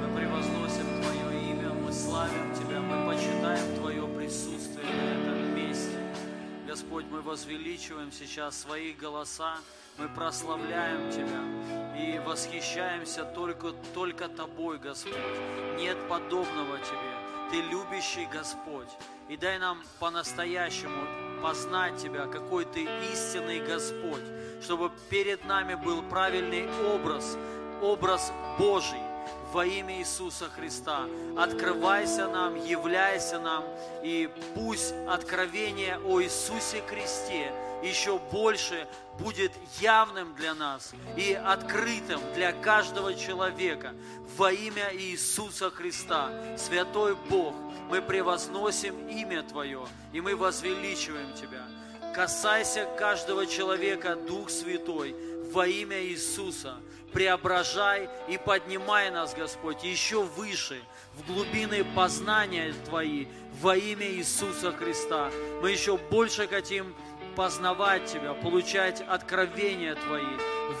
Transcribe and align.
Мы 0.00 0.16
превозносим 0.16 1.02
Твое 1.02 1.50
имя, 1.50 1.70
мы 1.72 1.92
славим 1.92 2.54
Тебя, 2.54 2.80
мы 2.80 3.06
почитаем 3.06 3.76
Твое 3.76 4.06
присутствие 4.08 4.86
на 4.86 5.20
этом 5.20 5.54
месте. 5.56 5.98
Господь, 6.66 7.04
мы 7.10 7.22
возвеличиваем 7.22 8.10
сейчас 8.12 8.58
свои 8.58 8.92
голоса, 8.92 9.56
мы 9.96 10.08
прославляем 10.08 11.10
Тебя 11.10 11.40
и 11.96 12.18
восхищаемся 12.18 13.24
только, 13.24 13.72
только 13.94 14.28
Тобой, 14.28 14.78
Господь. 14.78 15.14
Нет 15.78 15.96
подобного 16.08 16.78
Тебе. 16.78 17.50
Ты 17.50 17.60
любящий 17.70 18.26
Господь. 18.26 18.88
И 19.28 19.36
дай 19.36 19.58
нам 19.58 19.82
по-настоящему 20.00 21.06
познать 21.42 21.96
Тебя, 21.98 22.26
какой 22.26 22.64
Ты 22.64 22.88
истинный 23.12 23.60
Господь, 23.60 24.24
чтобы 24.62 24.90
перед 25.10 25.44
нами 25.44 25.74
был 25.74 26.02
правильный 26.02 26.68
образ, 26.94 27.36
образ 27.84 28.32
Божий 28.58 29.02
во 29.52 29.64
имя 29.64 29.98
Иисуса 29.98 30.48
Христа. 30.50 31.06
Открывайся 31.36 32.26
нам, 32.26 32.56
являйся 32.56 33.38
нам, 33.38 33.64
и 34.02 34.28
пусть 34.54 34.94
откровение 35.08 35.98
о 35.98 36.20
Иисусе 36.20 36.82
Христе 36.82 37.52
еще 37.82 38.18
больше 38.32 38.88
будет 39.18 39.52
явным 39.78 40.34
для 40.34 40.54
нас 40.54 40.92
и 41.16 41.34
открытым 41.34 42.20
для 42.34 42.52
каждого 42.52 43.14
человека 43.14 43.92
во 44.36 44.50
имя 44.50 44.90
Иисуса 44.92 45.70
Христа. 45.70 46.30
Святой 46.56 47.14
Бог, 47.28 47.54
мы 47.88 48.00
превозносим 48.00 49.08
имя 49.08 49.42
Твое, 49.42 49.86
и 50.12 50.20
мы 50.20 50.34
возвеличиваем 50.34 51.32
Тебя. 51.34 51.64
Касайся 52.14 52.88
каждого 52.98 53.46
человека, 53.46 54.16
Дух 54.16 54.48
Святой, 54.48 55.14
во 55.52 55.66
имя 55.66 56.02
Иисуса. 56.02 56.76
Преображай 57.14 58.10
и 58.26 58.36
поднимай 58.38 59.08
нас, 59.08 59.34
Господь, 59.34 59.84
еще 59.84 60.24
выше, 60.24 60.82
в 61.14 61.24
глубины 61.32 61.84
познания 61.94 62.74
Твои, 62.86 63.26
во 63.60 63.76
имя 63.76 64.10
Иисуса 64.10 64.72
Христа. 64.72 65.30
Мы 65.62 65.70
еще 65.70 65.96
больше 65.96 66.48
хотим 66.48 66.92
познавать 67.36 68.06
Тебя, 68.06 68.34
получать 68.34 69.00
откровения 69.00 69.94
Твои 69.94 70.24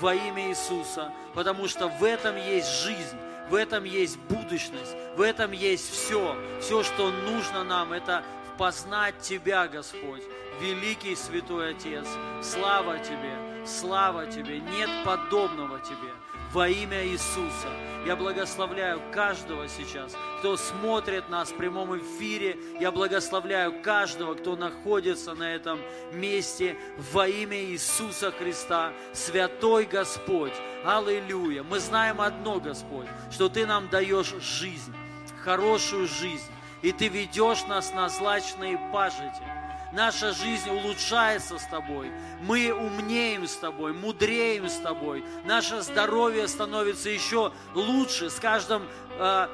во 0.00 0.12
имя 0.12 0.50
Иисуса, 0.50 1.12
потому 1.34 1.68
что 1.68 1.86
в 1.86 2.02
этом 2.02 2.36
есть 2.36 2.82
жизнь, 2.82 3.16
в 3.48 3.54
этом 3.54 3.84
есть 3.84 4.18
будущность, 4.28 4.96
в 5.16 5.20
этом 5.20 5.52
есть 5.52 5.88
все. 5.88 6.36
Все, 6.60 6.82
что 6.82 7.12
нужно 7.12 7.62
нам, 7.62 7.92
это 7.92 8.24
познать 8.58 9.20
Тебя, 9.20 9.68
Господь, 9.68 10.22
великий 10.60 11.14
Святой 11.14 11.76
Отец. 11.76 12.08
Слава 12.42 12.98
Тебе, 12.98 13.66
слава 13.66 14.26
Тебе, 14.26 14.58
нет 14.58 14.90
подобного 15.04 15.78
Тебе 15.78 16.10
во 16.54 16.68
имя 16.68 17.04
Иисуса. 17.04 17.68
Я 18.06 18.14
благословляю 18.14 19.02
каждого 19.12 19.66
сейчас, 19.66 20.14
кто 20.38 20.56
смотрит 20.56 21.28
нас 21.28 21.50
в 21.50 21.56
прямом 21.56 21.98
эфире. 21.98 22.56
Я 22.78 22.92
благословляю 22.92 23.82
каждого, 23.82 24.34
кто 24.34 24.54
находится 24.54 25.34
на 25.34 25.52
этом 25.52 25.80
месте 26.12 26.76
во 27.12 27.26
имя 27.26 27.60
Иисуса 27.60 28.30
Христа. 28.30 28.92
Святой 29.12 29.86
Господь, 29.86 30.52
аллилуйя. 30.84 31.64
Мы 31.64 31.80
знаем 31.80 32.20
одно, 32.20 32.60
Господь, 32.60 33.08
что 33.32 33.48
Ты 33.48 33.66
нам 33.66 33.88
даешь 33.88 34.34
жизнь, 34.40 34.94
хорошую 35.42 36.06
жизнь, 36.06 36.52
и 36.82 36.92
Ты 36.92 37.08
ведешь 37.08 37.64
нас 37.66 37.92
на 37.92 38.08
злачные 38.08 38.78
пажити 38.92 39.53
наша 39.94 40.32
жизнь 40.32 40.68
улучшается 40.68 41.58
с 41.58 41.64
Тобой, 41.64 42.10
мы 42.42 42.72
умнеем 42.72 43.46
с 43.46 43.56
Тобой, 43.56 43.92
мудреем 43.92 44.68
с 44.68 44.76
Тобой, 44.76 45.24
наше 45.44 45.80
здоровье 45.82 46.48
становится 46.48 47.08
еще 47.08 47.52
лучше, 47.74 48.28
с 48.28 48.34
каждым 48.34 48.82
э, 49.18 49.48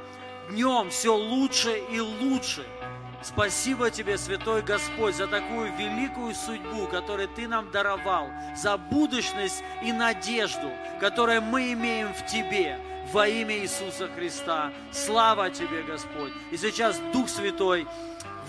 днем 0.50 0.90
все 0.90 1.14
лучше 1.14 1.78
и 1.90 2.00
лучше. 2.00 2.64
Спасибо 3.22 3.90
Тебе, 3.90 4.16
Святой 4.16 4.62
Господь, 4.62 5.14
за 5.14 5.26
такую 5.26 5.76
великую 5.76 6.34
судьбу, 6.34 6.86
которую 6.86 7.28
Ты 7.28 7.46
нам 7.46 7.70
даровал, 7.70 8.28
за 8.56 8.78
будущность 8.78 9.62
и 9.82 9.92
надежду, 9.92 10.70
которую 11.00 11.42
мы 11.42 11.72
имеем 11.74 12.14
в 12.14 12.24
Тебе 12.24 12.80
во 13.12 13.28
имя 13.28 13.58
Иисуса 13.58 14.08
Христа. 14.08 14.72
Слава 14.90 15.50
Тебе, 15.50 15.82
Господь. 15.82 16.32
И 16.50 16.56
сейчас 16.56 16.98
Дух 17.12 17.28
Святой 17.28 17.86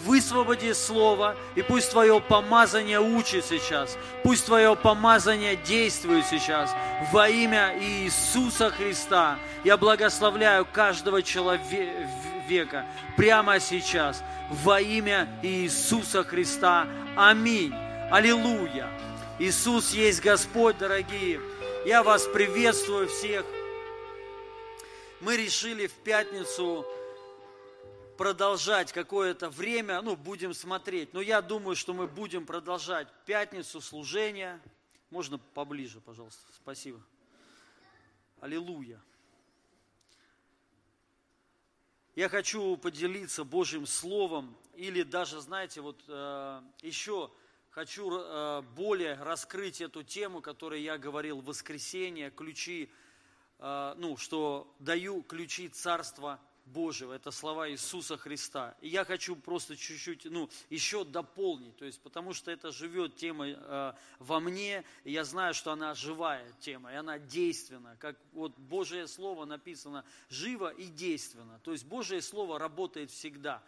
высвободи 0.06 0.74
Слово, 0.74 1.36
и 1.56 1.62
пусть 1.62 1.92
Твое 1.92 2.20
помазание 2.20 3.00
учит 3.00 3.46
сейчас, 3.46 3.98
пусть 4.24 4.46
Твое 4.46 4.76
помазание 4.76 5.56
действует 5.56 6.26
сейчас. 6.26 6.74
Во 7.12 7.30
имя 7.30 7.76
Иисуса 7.80 8.70
Христа 8.70 9.38
я 9.64 9.78
благословляю 9.78 10.66
каждого 10.66 11.22
человека 11.22 12.86
прямо 13.18 13.60
сейчас. 13.60 14.24
Во 14.50 14.82
имя 14.82 15.30
Иисуса 15.42 16.24
Христа. 16.24 16.88
Аминь. 17.16 17.74
Аллилуйя. 18.12 18.90
Иисус 19.40 19.92
есть 19.92 20.22
Господь, 20.22 20.78
дорогие. 20.78 21.40
Я 21.86 22.04
вас 22.04 22.28
приветствую 22.28 23.08
всех. 23.08 23.46
Мы 25.22 25.38
решили 25.38 25.88
в 25.88 25.94
пятницу 25.94 26.86
продолжать 28.22 28.94
какое-то 28.94 29.50
время, 29.50 30.00
ну, 30.04 30.16
будем 30.16 30.54
смотреть. 30.54 31.12
Но 31.12 31.22
я 31.22 31.42
думаю, 31.42 31.76
что 31.76 31.92
мы 31.92 32.06
будем 32.06 32.46
продолжать 32.46 33.08
пятницу 33.26 33.82
служения. 33.82 34.62
Можно 35.10 35.40
поближе, 35.40 36.00
пожалуйста. 36.02 36.46
Спасибо. 36.54 37.02
Аллилуйя. 38.40 39.02
Я 42.14 42.30
хочу 42.30 42.78
поделиться 42.78 43.44
Божьим 43.44 43.88
Словом, 43.88 44.56
или 44.76 45.02
даже, 45.02 45.42
знаете, 45.42 45.82
вот 45.82 46.00
э, 46.08 46.62
еще 46.84 47.32
хочу 47.72 48.08
э, 48.14 48.62
более 48.76 49.16
раскрыть 49.16 49.82
эту 49.82 50.04
тему, 50.04 50.42
которую 50.42 50.84
я 50.84 51.00
говорил 51.00 51.42
воскресенье, 51.42 52.30
ключи, 52.30 52.92
э, 53.58 53.96
ну, 53.98 54.16
что 54.16 54.72
даю 54.78 55.24
ключи 55.24 55.70
Царства 55.70 56.40
Божьего, 56.72 57.14
это 57.14 57.32
слова 57.32 57.70
Иисуса 57.70 58.18
Христа. 58.18 58.76
И 58.82 58.88
я 58.88 59.06
хочу 59.06 59.36
просто 59.36 59.76
чуть-чуть, 59.76 60.26
ну, 60.26 60.50
еще 60.70 61.04
дополнить, 61.04 61.76
то 61.78 61.86
есть, 61.86 62.00
потому 62.02 62.34
что 62.34 62.52
это 62.52 62.72
живет 62.72 63.16
тема 63.16 63.48
э, 63.48 63.94
во 64.20 64.40
мне, 64.40 64.84
и 65.04 65.12
я 65.12 65.24
знаю, 65.24 65.54
что 65.54 65.72
она 65.72 65.94
живая 65.94 66.46
тема, 66.60 66.92
и 66.92 66.96
она 66.96 67.20
действенна, 67.20 67.96
как 68.00 68.18
вот 68.34 68.58
Божье 68.58 69.08
Слово 69.08 69.46
написано, 69.46 70.06
живо 70.30 70.70
и 70.70 70.88
действенно, 70.88 71.60
то 71.64 71.72
есть 71.72 71.86
Божье 71.86 72.22
Слово 72.22 72.60
работает 72.60 73.12
всегда. 73.12 73.62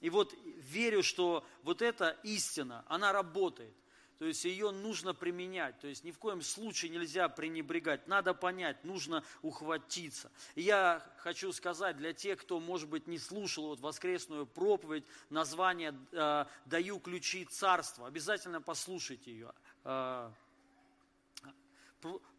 И 0.00 0.08
вот 0.08 0.34
верю, 0.44 1.02
что 1.02 1.44
вот 1.62 1.82
эта 1.82 2.16
истина, 2.22 2.84
она 2.88 3.12
работает. 3.12 3.74
То 4.20 4.26
есть 4.26 4.44
ее 4.44 4.70
нужно 4.70 5.14
применять. 5.14 5.80
То 5.80 5.86
есть 5.86 6.04
ни 6.04 6.10
в 6.10 6.18
коем 6.18 6.42
случае 6.42 6.90
нельзя 6.90 7.30
пренебрегать. 7.30 8.06
Надо 8.06 8.34
понять, 8.34 8.84
нужно 8.84 9.24
ухватиться. 9.40 10.30
Я 10.54 11.02
хочу 11.16 11.50
сказать 11.54 11.96
для 11.96 12.12
тех, 12.12 12.38
кто, 12.38 12.60
может 12.60 12.90
быть, 12.90 13.06
не 13.06 13.18
слушал 13.18 13.68
вот 13.68 13.80
воскресную 13.80 14.44
проповедь, 14.44 15.04
название 15.30 15.98
э, 16.12 16.44
«Даю 16.66 17.00
ключи 17.00 17.46
царства». 17.46 18.08
Обязательно 18.08 18.60
послушайте 18.60 19.32
ее. 19.32 19.54
Э, 19.84 20.30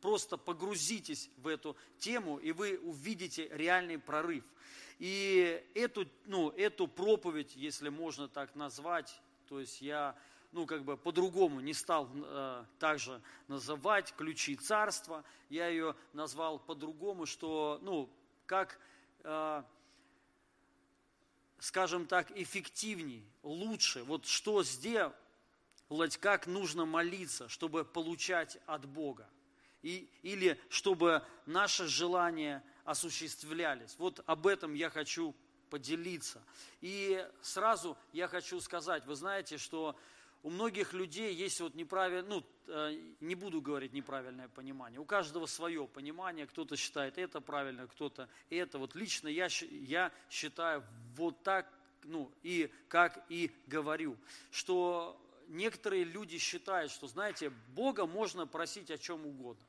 просто 0.01 0.37
погрузитесь 0.37 1.31
в 1.37 1.47
эту 1.47 1.75
тему, 1.97 2.37
и 2.37 2.51
вы 2.51 2.77
увидите 2.77 3.49
реальный 3.51 3.97
прорыв. 3.97 4.45
И 4.99 5.65
эту, 5.73 6.07
ну, 6.25 6.51
эту 6.51 6.87
проповедь, 6.87 7.55
если 7.55 7.89
можно 7.89 8.27
так 8.27 8.53
назвать, 8.53 9.19
то 9.47 9.59
есть 9.59 9.81
я 9.81 10.15
ну, 10.51 10.65
как 10.65 10.83
бы 10.83 10.97
по-другому 10.97 11.59
не 11.61 11.73
стал 11.73 12.09
э, 12.13 12.65
также 12.79 13.21
называть 13.47 14.13
ключи 14.15 14.55
царства, 14.55 15.23
я 15.49 15.67
ее 15.67 15.95
назвал 16.13 16.59
по-другому, 16.59 17.25
что, 17.25 17.79
ну, 17.81 18.09
как, 18.45 18.79
э, 19.23 19.63
скажем 21.59 22.05
так, 22.05 22.31
эффективней, 22.31 23.25
лучше, 23.43 24.03
вот 24.03 24.25
что 24.25 24.63
сделать, 24.63 25.13
как 26.19 26.47
нужно 26.47 26.85
молиться, 26.85 27.47
чтобы 27.47 27.85
получать 27.85 28.57
от 28.65 28.85
Бога, 28.85 29.29
и, 29.81 30.09
или 30.21 30.59
чтобы 30.69 31.23
наши 31.45 31.87
желания 31.87 32.63
осуществлялись. 32.83 33.95
Вот 33.97 34.21
об 34.25 34.47
этом 34.47 34.73
я 34.73 34.89
хочу 34.89 35.33
поделиться. 35.69 36.43
И 36.81 37.25
сразу 37.41 37.97
я 38.11 38.27
хочу 38.27 38.59
сказать, 38.59 39.05
вы 39.05 39.15
знаете, 39.15 39.57
что 39.57 39.95
у 40.43 40.49
многих 40.49 40.93
людей 40.93 41.33
есть 41.33 41.59
вот 41.61 41.75
неправильное, 41.75 42.29
ну, 42.29 42.43
э, 42.67 42.99
не 43.19 43.35
буду 43.35 43.61
говорить 43.61 43.93
неправильное 43.93 44.47
понимание, 44.47 44.99
у 44.99 45.05
каждого 45.05 45.45
свое 45.45 45.87
понимание, 45.87 46.47
кто-то 46.47 46.75
считает 46.75 47.17
это 47.17 47.41
правильно, 47.41 47.87
кто-то 47.87 48.27
это. 48.49 48.79
Вот 48.79 48.95
лично 48.95 49.27
я, 49.27 49.47
я 49.69 50.11
считаю 50.29 50.83
вот 51.15 51.43
так, 51.43 51.71
ну, 52.03 52.31
и 52.41 52.71
как 52.87 53.23
и 53.29 53.51
говорю, 53.67 54.17
что 54.49 55.19
некоторые 55.47 56.03
люди 56.03 56.37
считают, 56.37 56.91
что, 56.91 57.07
знаете, 57.07 57.51
Бога 57.75 58.05
можно 58.05 58.47
просить 58.47 58.89
о 58.89 58.97
чем 58.97 59.25
угодно. 59.25 59.63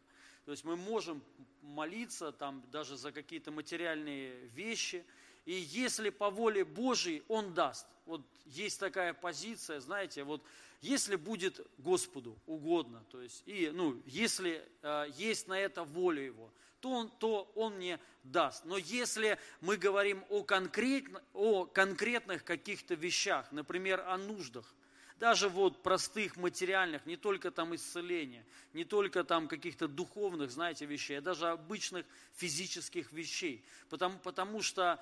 То 0.44 0.50
есть 0.50 0.64
мы 0.64 0.76
можем 0.76 1.22
молиться 1.60 2.32
там 2.32 2.64
даже 2.70 2.96
за 2.96 3.12
какие-то 3.12 3.50
материальные 3.50 4.46
вещи. 4.48 5.04
И 5.44 5.54
если 5.54 6.10
по 6.10 6.30
воле 6.30 6.64
Божьей 6.64 7.22
Он 7.28 7.54
даст. 7.54 7.86
Вот 8.06 8.22
есть 8.46 8.80
такая 8.80 9.14
позиция, 9.14 9.80
знаете, 9.80 10.24
вот 10.24 10.42
если 10.80 11.14
будет 11.14 11.64
Господу 11.78 12.36
угодно, 12.46 13.04
то 13.10 13.20
есть, 13.20 13.44
и, 13.46 13.70
ну, 13.72 14.02
если 14.04 14.68
э, 14.82 15.06
есть 15.16 15.46
на 15.46 15.58
это 15.58 15.84
воля 15.84 16.22
Его, 16.22 16.52
то 16.80 16.90
он, 16.90 17.10
то 17.20 17.52
он 17.54 17.76
мне 17.76 18.00
даст. 18.24 18.64
Но 18.64 18.76
если 18.76 19.38
мы 19.60 19.76
говорим 19.76 20.24
о, 20.28 20.42
конкретно, 20.42 21.22
о 21.32 21.64
конкретных 21.64 22.44
каких-то 22.44 22.94
вещах, 22.94 23.52
например, 23.52 24.00
о 24.00 24.18
нуждах, 24.18 24.74
даже 25.20 25.48
вот 25.48 25.84
простых 25.84 26.36
материальных, 26.36 27.06
не 27.06 27.16
только 27.16 27.52
там 27.52 27.76
исцеления, 27.76 28.44
не 28.72 28.84
только 28.84 29.22
там 29.22 29.46
каких-то 29.46 29.86
духовных, 29.86 30.50
знаете, 30.50 30.84
вещей, 30.84 31.18
а 31.18 31.20
даже 31.20 31.46
обычных 31.48 32.04
физических 32.34 33.12
вещей. 33.12 33.64
Потому, 33.88 34.18
потому 34.18 34.62
что 34.62 35.00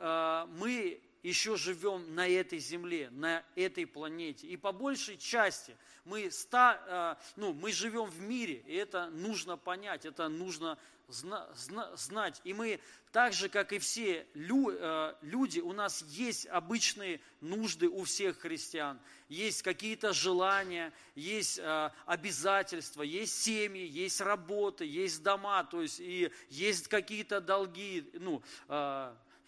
мы 0.00 1.00
еще 1.22 1.56
живем 1.56 2.14
на 2.14 2.26
этой 2.26 2.58
земле, 2.58 3.10
на 3.10 3.44
этой 3.54 3.86
планете. 3.86 4.46
И 4.46 4.56
по 4.56 4.72
большей 4.72 5.18
части 5.18 5.76
мы, 6.04 6.30
ста, 6.30 7.18
э, 7.18 7.22
ну, 7.36 7.52
мы 7.52 7.72
живем 7.72 8.06
в 8.06 8.20
мире, 8.20 8.62
и 8.66 8.74
это 8.74 9.10
нужно 9.10 9.56
понять, 9.56 10.06
это 10.06 10.28
нужно 10.28 10.78
зна, 11.08 11.48
зна, 11.54 11.94
знать. 11.96 12.40
И 12.44 12.54
мы 12.54 12.80
так 13.12 13.34
же, 13.34 13.50
как 13.50 13.72
и 13.72 13.78
все 13.78 14.26
э, 14.34 15.14
люди, 15.20 15.60
у 15.60 15.72
нас 15.72 16.02
есть 16.08 16.46
обычные 16.46 17.20
нужды 17.42 17.88
у 17.88 18.04
всех 18.04 18.38
христиан. 18.38 18.98
Есть 19.28 19.62
какие-то 19.62 20.14
желания, 20.14 20.90
есть 21.14 21.58
э, 21.58 21.90
обязательства, 22.06 23.02
есть 23.02 23.42
семьи, 23.42 23.86
есть 23.86 24.22
работы, 24.22 24.86
есть 24.86 25.22
дома, 25.22 25.64
то 25.64 25.82
есть 25.82 26.00
и 26.00 26.32
есть 26.48 26.88
какие-то 26.88 27.42
долги, 27.42 28.08
ну, 28.14 28.42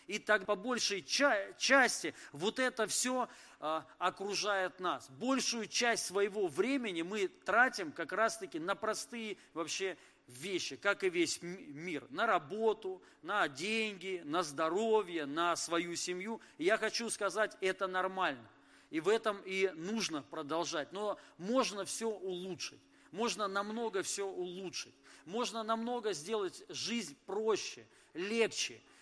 и 0.06 0.18
так 0.18 0.46
по 0.46 0.54
большей 0.54 1.02
ча- 1.02 1.52
части 1.58 2.14
вот 2.32 2.58
это 2.58 2.86
все 2.86 3.28
а, 3.60 3.86
окружает 3.98 4.80
нас. 4.80 5.08
Большую 5.10 5.66
часть 5.66 6.06
своего 6.06 6.48
времени 6.48 7.02
мы 7.02 7.28
тратим 7.28 7.92
как 7.92 8.12
раз-таки 8.12 8.58
на 8.58 8.74
простые 8.74 9.36
вообще 9.54 9.96
вещи, 10.26 10.76
как 10.76 11.04
и 11.04 11.10
весь 11.10 11.40
мир. 11.42 12.06
На 12.10 12.26
работу, 12.26 13.02
на 13.22 13.48
деньги, 13.48 14.22
на 14.24 14.42
здоровье, 14.42 15.26
на 15.26 15.56
свою 15.56 15.94
семью. 15.96 16.40
И 16.58 16.64
я 16.64 16.78
хочу 16.78 17.10
сказать, 17.10 17.56
это 17.60 17.86
нормально. 17.86 18.48
И 18.90 19.00
в 19.00 19.08
этом 19.08 19.40
и 19.44 19.70
нужно 19.74 20.22
продолжать. 20.22 20.92
Но 20.92 21.18
можно 21.38 21.84
все 21.84 22.08
улучшить. 22.08 22.80
Можно 23.10 23.46
намного 23.46 24.02
все 24.02 24.26
улучшить. 24.26 24.94
Можно 25.24 25.62
намного 25.62 26.12
сделать 26.12 26.64
жизнь 26.68 27.16
проще, 27.26 27.86
легче– 28.14 28.80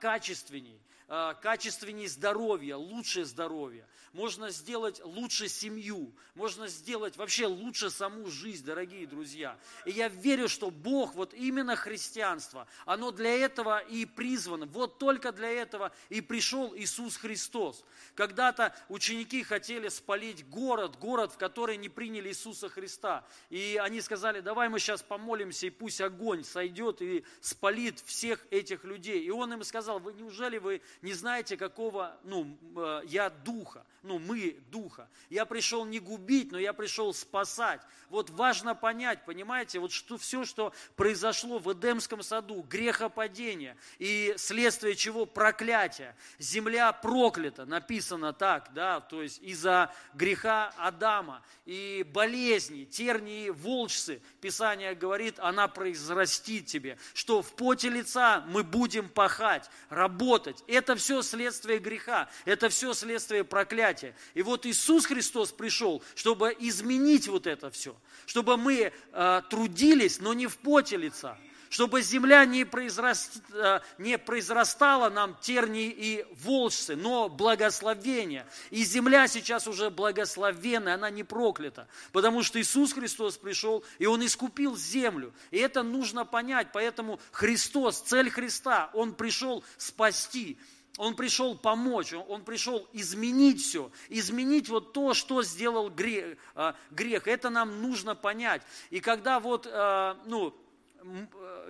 качественней, 0.00 0.80
а, 1.06 1.34
качественней 1.34 2.06
здоровья, 2.06 2.76
лучше 2.76 3.24
здоровье. 3.24 3.86
Можно 4.14 4.50
сделать 4.50 5.00
лучше 5.04 5.48
семью, 5.48 6.14
можно 6.34 6.68
сделать 6.68 7.16
вообще 7.16 7.46
лучше 7.46 7.90
саму 7.90 8.30
жизнь, 8.30 8.64
дорогие 8.64 9.06
друзья. 9.06 9.58
И 9.86 9.90
я 9.90 10.08
верю, 10.08 10.48
что 10.48 10.70
Бог, 10.70 11.14
вот 11.14 11.34
именно 11.34 11.74
христианство, 11.74 12.68
оно 12.86 13.10
для 13.10 13.30
этого 13.30 13.80
и 13.80 14.06
призвано. 14.06 14.66
Вот 14.66 14.98
только 14.98 15.32
для 15.32 15.50
этого 15.50 15.92
и 16.10 16.20
пришел 16.20 16.74
Иисус 16.76 17.16
Христос. 17.16 17.84
Когда-то 18.14 18.74
ученики 18.88 19.42
хотели 19.42 19.88
спалить 19.88 20.48
город, 20.48 20.96
город, 20.98 21.32
в 21.32 21.36
который 21.36 21.76
не 21.76 21.88
приняли 21.88 22.28
Иисуса 22.28 22.68
Христа. 22.68 23.26
И 23.50 23.80
они 23.82 24.00
сказали, 24.00 24.40
давай 24.40 24.68
мы 24.68 24.78
сейчас 24.78 25.02
помолимся, 25.02 25.66
и 25.66 25.70
пусть 25.70 26.00
огонь 26.00 26.44
сойдет 26.44 27.02
и 27.02 27.24
спалит 27.40 27.98
всех 27.98 28.46
этих 28.50 28.84
людей. 28.84 29.24
И 29.24 29.30
он 29.30 29.52
им 29.54 29.64
сказал, 29.64 29.98
вы 29.98 30.12
неужели 30.12 30.58
вы 30.58 30.82
не 31.02 31.12
знаете, 31.12 31.56
какого, 31.56 32.16
ну, 32.24 32.58
э, 32.76 33.02
я 33.06 33.30
духа, 33.30 33.84
ну, 34.04 34.18
мы 34.18 34.58
духа. 34.70 35.08
Я 35.30 35.46
пришел 35.46 35.86
не 35.86 35.98
губить, 35.98 36.52
но 36.52 36.58
я 36.58 36.72
пришел 36.74 37.14
спасать. 37.14 37.80
Вот 38.10 38.28
важно 38.30 38.74
понять, 38.74 39.24
понимаете, 39.24 39.78
вот 39.78 39.92
что 39.92 40.18
все, 40.18 40.44
что 40.44 40.72
произошло 40.94 41.58
в 41.58 41.72
Эдемском 41.72 42.22
саду, 42.22 42.62
грехопадение 42.68 43.76
и 43.98 44.34
следствие 44.36 44.94
чего 44.94 45.24
проклятие. 45.24 46.14
Земля 46.38 46.92
проклята, 46.92 47.64
написано 47.64 48.32
так, 48.32 48.72
да, 48.74 49.00
то 49.00 49.22
есть 49.22 49.40
из-за 49.42 49.92
греха 50.12 50.72
Адама 50.76 51.42
и 51.64 52.06
болезни, 52.12 52.84
тернии, 52.84 53.48
волчцы. 53.48 54.20
Писание 54.40 54.94
говорит, 54.94 55.38
она 55.38 55.66
произрастит 55.66 56.66
тебе, 56.66 56.98
что 57.14 57.40
в 57.40 57.56
поте 57.56 57.88
лица 57.88 58.44
мы 58.48 58.62
будем 58.62 59.08
пахать, 59.08 59.43
работать. 59.88 60.62
Это 60.66 60.96
все 60.96 61.22
следствие 61.22 61.78
греха, 61.78 62.28
это 62.44 62.68
все 62.68 62.94
следствие 62.94 63.44
проклятия. 63.44 64.14
И 64.34 64.42
вот 64.42 64.66
Иисус 64.66 65.06
Христос 65.06 65.52
пришел, 65.52 66.02
чтобы 66.14 66.56
изменить 66.58 67.28
вот 67.28 67.46
это 67.46 67.70
все, 67.70 67.96
чтобы 68.26 68.56
мы 68.56 68.92
э, 69.12 69.42
трудились, 69.50 70.20
но 70.20 70.34
не 70.34 70.46
в 70.46 70.56
поте 70.58 70.96
лица, 70.96 71.36
чтобы 71.74 72.02
земля 72.02 72.44
не, 72.44 72.64
произраст, 72.64 73.42
э, 73.52 73.80
не 73.98 74.16
произрастала 74.16 75.10
нам 75.10 75.36
тернии 75.40 75.92
и 75.92 76.24
волжцы, 76.44 76.94
но 76.94 77.28
благословение. 77.28 78.46
И 78.70 78.84
земля 78.84 79.26
сейчас 79.26 79.66
уже 79.66 79.90
благословенная, 79.90 80.94
она 80.94 81.10
не 81.10 81.24
проклята, 81.24 81.88
потому 82.12 82.44
что 82.44 82.60
Иисус 82.60 82.92
Христос 82.92 83.38
пришел, 83.38 83.82
и 83.98 84.06
Он 84.06 84.24
искупил 84.24 84.76
землю. 84.76 85.34
И 85.50 85.58
это 85.58 85.82
нужно 85.82 86.24
понять, 86.24 86.68
поэтому 86.72 87.18
Христос, 87.32 88.02
цель 88.02 88.30
Христа, 88.30 88.90
Он 88.94 89.12
пришел 89.12 89.64
спасти. 89.76 90.56
Он 90.96 91.16
пришел 91.16 91.56
помочь, 91.56 92.12
он 92.12 92.44
пришел 92.44 92.88
изменить 92.92 93.60
все, 93.60 93.90
изменить 94.08 94.68
вот 94.68 94.92
то, 94.92 95.12
что 95.12 95.42
сделал 95.42 95.90
грех. 95.90 96.38
Э, 96.54 96.74
грех. 96.92 97.26
Это 97.26 97.50
нам 97.50 97.82
нужно 97.82 98.14
понять. 98.14 98.62
И 98.90 99.00
когда 99.00 99.40
вот, 99.40 99.66
э, 99.68 100.14
ну, 100.26 100.54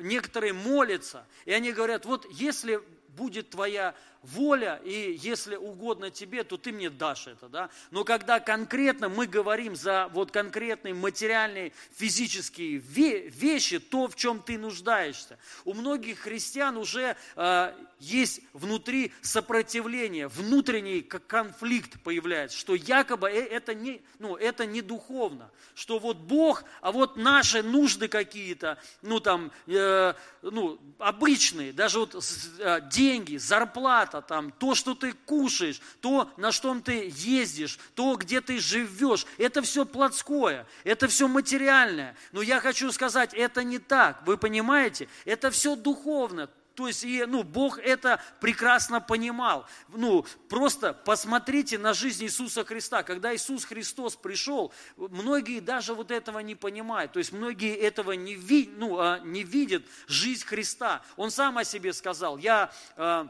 некоторые 0.01 0.53
молятся, 0.53 1.27
и 1.45 1.53
они 1.53 1.73
говорят, 1.73 2.07
вот 2.07 2.27
если 2.31 2.81
будет 3.17 3.51
твоя 3.51 3.95
воля, 4.25 4.81
и 4.85 5.19
если 5.21 5.57
угодно 5.57 6.11
тебе, 6.11 6.45
то 6.45 6.57
ты 6.57 6.73
мне 6.73 6.91
дашь 6.91 7.27
это, 7.27 7.49
да. 7.49 7.71
Но 7.91 8.05
когда 8.05 8.41
конкретно 8.41 9.09
мы 9.09 9.27
говорим 9.27 9.77
за 9.77 10.09
вот 10.13 10.31
конкретные 10.31 10.95
материальные, 10.95 11.73
физические 11.95 12.79
вещи, 12.79 13.79
то, 13.79 14.09
в 14.09 14.17
чем 14.17 14.41
ты 14.41 14.59
нуждаешься. 14.59 15.39
У 15.65 15.75
многих 15.75 16.21
христиан 16.21 16.77
уже 16.77 17.17
э, 17.37 17.75
есть 17.99 18.41
внутри 18.53 19.13
сопротивление, 19.21 20.29
внутренний 20.29 21.03
конфликт 21.03 22.01
появляется, 22.03 22.57
что 22.59 22.75
якобы 22.75 23.29
э, 23.29 23.45
это 23.45 23.75
не, 23.75 24.01
ну, 24.19 24.37
это 24.37 24.65
не 24.67 24.81
духовно, 24.81 25.51
что 25.75 25.99
вот 25.99 26.17
Бог, 26.17 26.65
а 26.81 26.93
вот 26.93 27.17
наши 27.17 27.63
нужды 27.63 28.09
какие-то, 28.09 28.79
ну 29.03 29.21
там, 29.21 29.53
э, 29.67 30.15
ну, 30.43 30.81
обычные, 30.99 31.73
даже 31.73 31.99
вот 31.99 32.15
э, 32.59 32.81
деньги, 33.05 33.37
зарплата, 33.37 34.23
там, 34.23 34.51
то, 34.51 34.75
что 34.75 34.95
ты 34.95 35.13
кушаешь, 35.13 35.81
то, 36.01 36.31
на 36.39 36.53
что 36.53 36.75
ты 36.81 37.13
ездишь, 37.15 37.79
то, 37.95 38.17
где 38.17 38.41
ты 38.41 38.59
живешь, 38.59 39.27
это 39.37 39.61
все 39.61 39.85
плотское, 39.85 40.67
это 40.85 41.07
все 41.07 41.29
материальное. 41.29 42.17
Но 42.33 42.41
я 42.41 42.61
хочу 42.61 42.91
сказать, 42.93 43.35
это 43.35 43.63
не 43.63 43.79
так, 43.79 44.27
вы 44.27 44.39
понимаете? 44.39 45.09
Это 45.27 45.51
все 45.51 45.77
духовно, 45.77 46.49
то 46.75 46.89
есть, 46.89 47.05
и, 47.05 47.25
ну, 47.27 47.43
Бог 47.43 47.79
это 47.79 48.21
прекрасно 48.41 49.01
понимал. 49.01 49.67
Ну, 49.89 50.27
просто 50.49 50.93
посмотрите 50.93 51.79
на 51.79 51.95
жизнь 51.95 52.25
Иисуса 52.25 52.65
Христа. 52.65 53.03
Когда 53.03 53.35
Иисус 53.35 53.65
Христос 53.65 54.17
пришел, 54.17 54.73
многие 54.97 55.61
даже 55.61 55.95
вот 55.95 56.11
этого 56.11 56.41
не 56.41 56.55
понимают. 56.55 57.13
То 57.13 57.19
есть, 57.19 57.33
многие 57.33 57.75
этого 57.77 58.13
не, 58.13 58.35
ви, 58.35 58.71
ну, 58.77 58.99
а, 58.99 59.21
не 59.21 59.45
видят, 59.45 59.85
жизнь 60.09 60.45
Христа. 60.45 61.03
Он 61.17 61.31
сам 61.31 61.59
о 61.59 61.65
себе 61.65 61.93
сказал, 61.93 62.39
я... 62.39 62.73
А, 62.97 63.29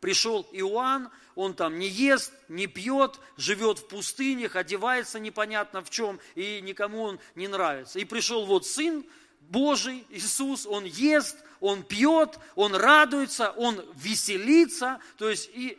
пришел 0.00 0.44
Иоанн, 0.50 1.10
он 1.36 1.54
там 1.54 1.78
не 1.78 1.86
ест, 1.86 2.32
не 2.48 2.66
пьет, 2.66 3.20
живет 3.36 3.78
в 3.78 3.86
пустынях, 3.86 4.56
одевается 4.56 5.20
непонятно 5.20 5.84
в 5.84 5.90
чем, 5.90 6.18
и 6.34 6.60
никому 6.60 7.02
он 7.02 7.20
не 7.36 7.46
нравится. 7.46 8.00
И 8.00 8.04
пришел 8.04 8.44
вот 8.44 8.66
Сын 8.66 9.04
Божий, 9.48 10.06
Иисус, 10.10 10.66
он 10.66 10.84
ест, 10.84 11.36
он 11.60 11.82
пьет, 11.82 12.38
он 12.54 12.74
радуется, 12.74 13.50
он 13.52 13.84
веселится, 13.94 15.00
то 15.16 15.28
есть 15.30 15.50
и, 15.54 15.78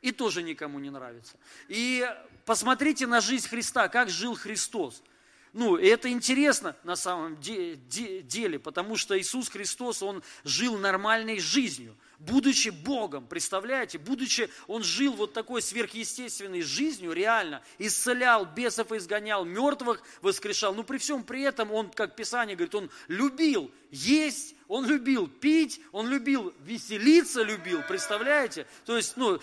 и 0.00 0.12
тоже 0.12 0.42
никому 0.42 0.78
не 0.78 0.90
нравится. 0.90 1.36
И 1.68 2.08
посмотрите 2.44 3.06
на 3.06 3.20
жизнь 3.20 3.48
Христа, 3.48 3.88
как 3.88 4.08
жил 4.08 4.34
Христос. 4.34 5.02
Ну, 5.52 5.76
это 5.76 6.10
интересно 6.10 6.76
на 6.82 6.96
самом 6.96 7.38
деле, 7.38 8.58
потому 8.58 8.96
что 8.96 9.18
Иисус 9.18 9.50
Христос, 9.50 10.02
Он 10.02 10.22
жил 10.44 10.78
нормальной 10.78 11.40
жизнью 11.40 11.94
будучи 12.26 12.68
Богом, 12.68 13.26
представляете, 13.26 13.98
будучи, 13.98 14.48
он 14.66 14.82
жил 14.82 15.12
вот 15.14 15.32
такой 15.32 15.62
сверхъестественной 15.62 16.62
жизнью, 16.62 17.12
реально, 17.12 17.62
исцелял, 17.78 18.46
бесов 18.46 18.92
изгонял, 18.92 19.44
мертвых 19.44 20.02
воскрешал, 20.20 20.74
но 20.74 20.82
при 20.82 20.98
всем 20.98 21.24
при 21.24 21.42
этом 21.42 21.72
он, 21.72 21.90
как 21.90 22.16
Писание 22.16 22.56
говорит, 22.56 22.74
он 22.74 22.90
любил 23.08 23.70
есть, 23.92 24.54
он 24.68 24.86
любил 24.86 25.28
пить, 25.28 25.80
он 25.92 26.08
любил 26.08 26.54
веселиться, 26.64 27.42
любил, 27.42 27.82
представляете? 27.86 28.66
То 28.86 28.96
есть, 28.96 29.18
ну, 29.18 29.38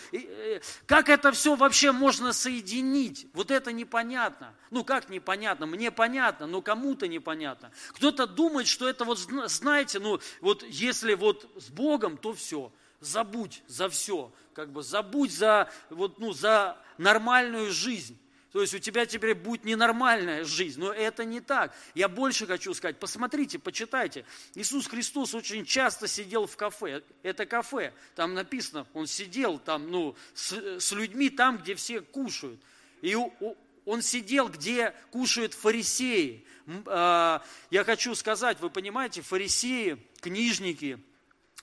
как 0.87 1.07
это 1.07 1.31
все 1.31 1.55
вообще 1.55 1.91
можно 1.91 2.33
соединить? 2.33 3.27
Вот 3.33 3.51
это 3.51 3.71
непонятно. 3.71 4.55
Ну, 4.71 4.83
как 4.83 5.09
непонятно? 5.09 5.67
Мне 5.67 5.91
понятно, 5.91 6.47
но 6.47 6.63
кому-то 6.63 7.07
непонятно. 7.07 7.71
Кто-то 7.89 8.25
думает, 8.25 8.65
что 8.67 8.89
это 8.89 9.05
вот, 9.05 9.19
знаете, 9.19 9.99
ну, 9.99 10.19
вот 10.41 10.63
если 10.63 11.13
вот 11.13 11.47
с 11.57 11.69
Богом, 11.69 12.17
то 12.17 12.33
все. 12.33 12.68
Забудь 12.99 13.63
за 13.67 13.89
все, 13.89 14.31
как 14.53 14.71
бы 14.71 14.83
забудь 14.83 15.31
за, 15.31 15.69
вот, 15.89 16.19
ну, 16.19 16.33
за 16.33 16.77
нормальную 16.97 17.71
жизнь. 17.71 18.17
То 18.51 18.61
есть 18.61 18.73
у 18.73 18.79
тебя 18.79 19.05
теперь 19.05 19.35
будет 19.35 19.63
ненормальная 19.63 20.43
жизнь. 20.43 20.79
Но 20.79 20.91
это 20.91 21.23
не 21.23 21.39
так. 21.39 21.73
Я 21.93 22.09
больше 22.09 22.47
хочу 22.47 22.73
сказать. 22.73 22.97
Посмотрите, 22.97 23.59
почитайте. 23.59 24.25
Иисус 24.55 24.87
Христос 24.87 25.35
очень 25.35 25.65
часто 25.65 26.07
сидел 26.07 26.47
в 26.47 26.57
кафе. 26.57 27.03
Это 27.21 27.45
кафе. 27.45 27.93
Там 28.15 28.33
написано, 28.33 28.87
он 28.93 29.05
сидел 29.05 29.59
там, 29.59 29.91
ну, 29.91 30.15
с, 30.33 30.79
с 30.79 30.91
людьми 30.93 31.29
там, 31.29 31.59
где 31.59 31.75
все 31.75 32.01
кушают. 32.01 32.59
И 33.01 33.15
он 33.85 34.01
сидел, 34.01 34.49
где 34.49 34.95
кушают 35.11 35.53
фарисеи. 35.53 36.43
А, 36.87 37.43
я 37.69 37.83
хочу 37.83 38.15
сказать, 38.15 38.59
вы 38.59 38.71
понимаете, 38.71 39.21
фарисеи, 39.21 40.03
книжники, 40.21 40.99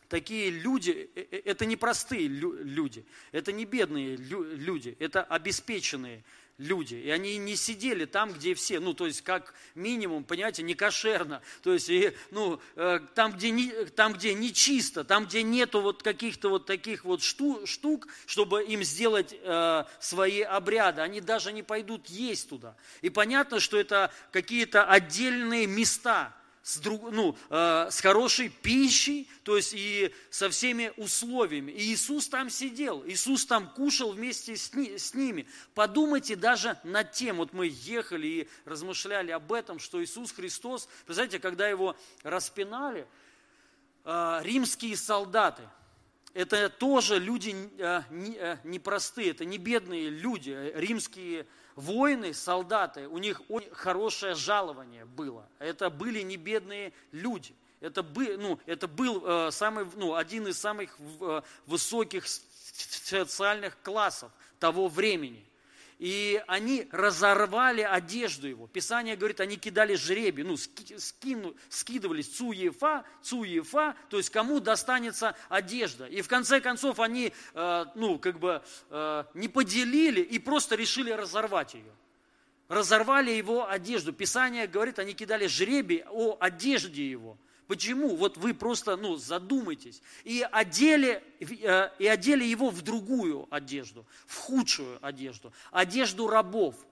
такие 0.09 0.51
люди, 0.51 1.11
э, 1.15 1.27
э, 1.31 1.43
это 1.45 1.67
не 1.67 1.77
простые 1.77 2.29
люди, 2.29 3.05
это 3.33 3.53
не 3.53 3.65
бедные 3.65 4.17
люди, 4.17 4.97
это 4.99 5.23
обеспеченные 5.23 6.25
люди. 6.59 6.95
И 6.95 7.11
они 7.11 7.37
не 7.37 7.57
сидели 7.57 8.05
там, 8.05 8.33
где 8.33 8.55
все, 8.55 8.81
ну, 8.81 8.95
то 8.95 9.07
есть, 9.07 9.23
как 9.23 9.55
минимум, 9.75 10.25
понимаете, 10.25 10.63
не 10.63 10.75
кошерно. 10.75 11.43
То 11.63 11.73
есть, 11.73 11.89
и, 11.89 12.13
ну, 12.31 12.61
э, 12.77 13.01
там, 13.15 13.33
где 13.33 13.51
не, 13.51 13.71
там, 13.87 14.15
где 14.15 14.35
не 14.35 14.53
чисто, 14.53 15.05
там, 15.05 15.27
где 15.27 15.43
нету 15.43 15.81
вот 15.81 16.03
каких-то 16.03 16.49
вот 16.49 16.67
таких 16.67 17.05
вот 17.05 17.23
штук, 17.23 17.67
штук 17.67 18.09
чтобы 18.27 18.65
им 18.65 18.83
сделать 18.83 19.35
э, 19.39 19.85
свои 20.01 20.41
обряды. 20.41 21.03
Они 21.03 21.21
даже 21.21 21.53
не 21.53 21.63
пойдут 21.63 22.07
есть 22.07 22.49
туда. 22.49 22.77
И 23.03 23.11
понятно, 23.11 23.61
что 23.61 23.79
это 23.79 24.13
какие-то 24.33 24.85
отдельные 24.85 25.67
места– 25.67 26.35
с, 26.67 26.79
друг, 26.79 27.13
ну, 27.13 27.39
э, 27.49 27.87
с 27.93 28.01
хорошей 28.01 28.49
пищей, 28.49 29.29
то 29.45 29.57
есть 29.57 29.73
и 29.73 30.13
со 30.31 30.51
всеми 30.51 30.93
условиями. 30.97 31.71
И 31.71 31.95
Иисус 31.95 32.29
там 32.29 32.51
сидел, 32.51 33.05
Иисус 33.07 33.47
там 33.47 33.71
кушал 33.71 34.11
вместе 34.11 34.57
с, 34.57 34.75
ни, 34.75 34.97
с 34.97 35.15
ними. 35.15 35.47
Подумайте 35.75 36.35
даже 36.35 36.77
над 36.83 37.13
тем, 37.13 37.37
вот 37.37 37.53
мы 37.53 37.69
ехали 37.73 38.27
и 38.27 38.49
размышляли 38.65 39.31
об 39.31 39.53
этом, 39.53 39.79
что 39.79 40.03
Иисус 40.03 40.33
Христос, 40.33 40.89
вы 41.07 41.15
знаете, 41.15 41.39
когда 41.39 41.69
его 41.69 41.95
распинали, 42.25 43.07
э, 44.05 44.41
римские 44.43 44.97
солдаты, 44.97 45.63
это 46.37 46.69
тоже 46.69 47.19
люди 47.19 47.57
э, 47.79 48.03
э, 48.11 48.59
непростые, 48.63 49.31
это 49.31 49.47
не 49.47 49.57
бедные 49.57 50.11
люди, 50.11 50.73
римские 50.75 51.47
воины, 51.77 52.35
солдаты, 52.35 53.09
у 53.09 53.17
них 53.17 53.41
очень 53.49 53.71
хорошее 53.71 54.35
жалование 54.35 55.07
было. 55.07 55.49
Это 55.59 55.89
были 55.89 56.21
не 56.21 56.37
бедные 56.37 56.93
люди. 57.11 57.55
Это, 57.81 58.03
бы, 58.03 58.37
ну, 58.37 58.59
это 58.67 58.87
был 58.87 59.23
э, 59.25 59.51
самый, 59.51 59.87
ну, 59.97 60.15
один 60.15 60.47
из 60.47 60.59
самых 60.59 60.99
высоких 61.67 62.27
социальных 62.27 63.81
классов 63.83 64.31
того 64.59 64.89
времени– 64.89 65.45
и 65.99 66.43
они 66.47 66.89
разорвали 66.93 67.81
одежду 67.81 68.47
его. 68.47 68.67
Писание 68.67 69.17
говорит, 69.17 69.41
они 69.41 69.57
кидали 69.57 69.95
жребий, 69.95 70.45
ну, 70.45 70.57
скину, 70.57 71.55
скидывались 71.69 72.29
цуефа, 72.29 73.05
цуефа, 73.23 73.97
то 74.11 74.19
есть 74.19 74.31
кому 74.31 74.61
достанется 74.61 75.35
одежда. 75.49 76.07
И 76.07 76.21
в 76.21 76.29
конце 76.29 76.61
концов 76.61 77.01
они, 77.01 77.33
э, 77.55 77.85
ну, 77.95 78.19
как 78.19 78.39
бы 78.39 78.63
э, 78.91 79.25
не 79.35 79.49
поделили 79.49 80.21
и 80.21 80.39
просто 80.39 80.75
решили 80.75 81.11
разорвать 81.11 81.75
ее. 81.75 81.93
Разорвали 82.69 83.31
его 83.31 83.69
одежду. 83.69 84.13
Писание 84.13 84.67
говорит, 84.67 84.99
они 84.99 85.15
кидали 85.15 85.47
жребий 85.47 86.03
о 86.11 86.37
одежде 86.41 87.09
его. 87.09 87.39
Почему? 87.67 88.15
Вот 88.17 88.37
вы 88.37 88.55
просто 88.55 88.97
ну, 88.97 89.17
задумайтесь. 89.17 90.03
И 90.25 90.47
одели, 90.51 91.23
э, 91.41 91.91
и 91.99 92.07
одели 92.07 92.45
его 92.45 92.71
в 92.71 92.83
другую 92.83 93.47
одежду, 93.51 94.07
в 94.27 94.37
худшую 94.37 94.99
одежду, 95.05 95.53
одежду 95.73 96.29
рабов– 96.29 96.75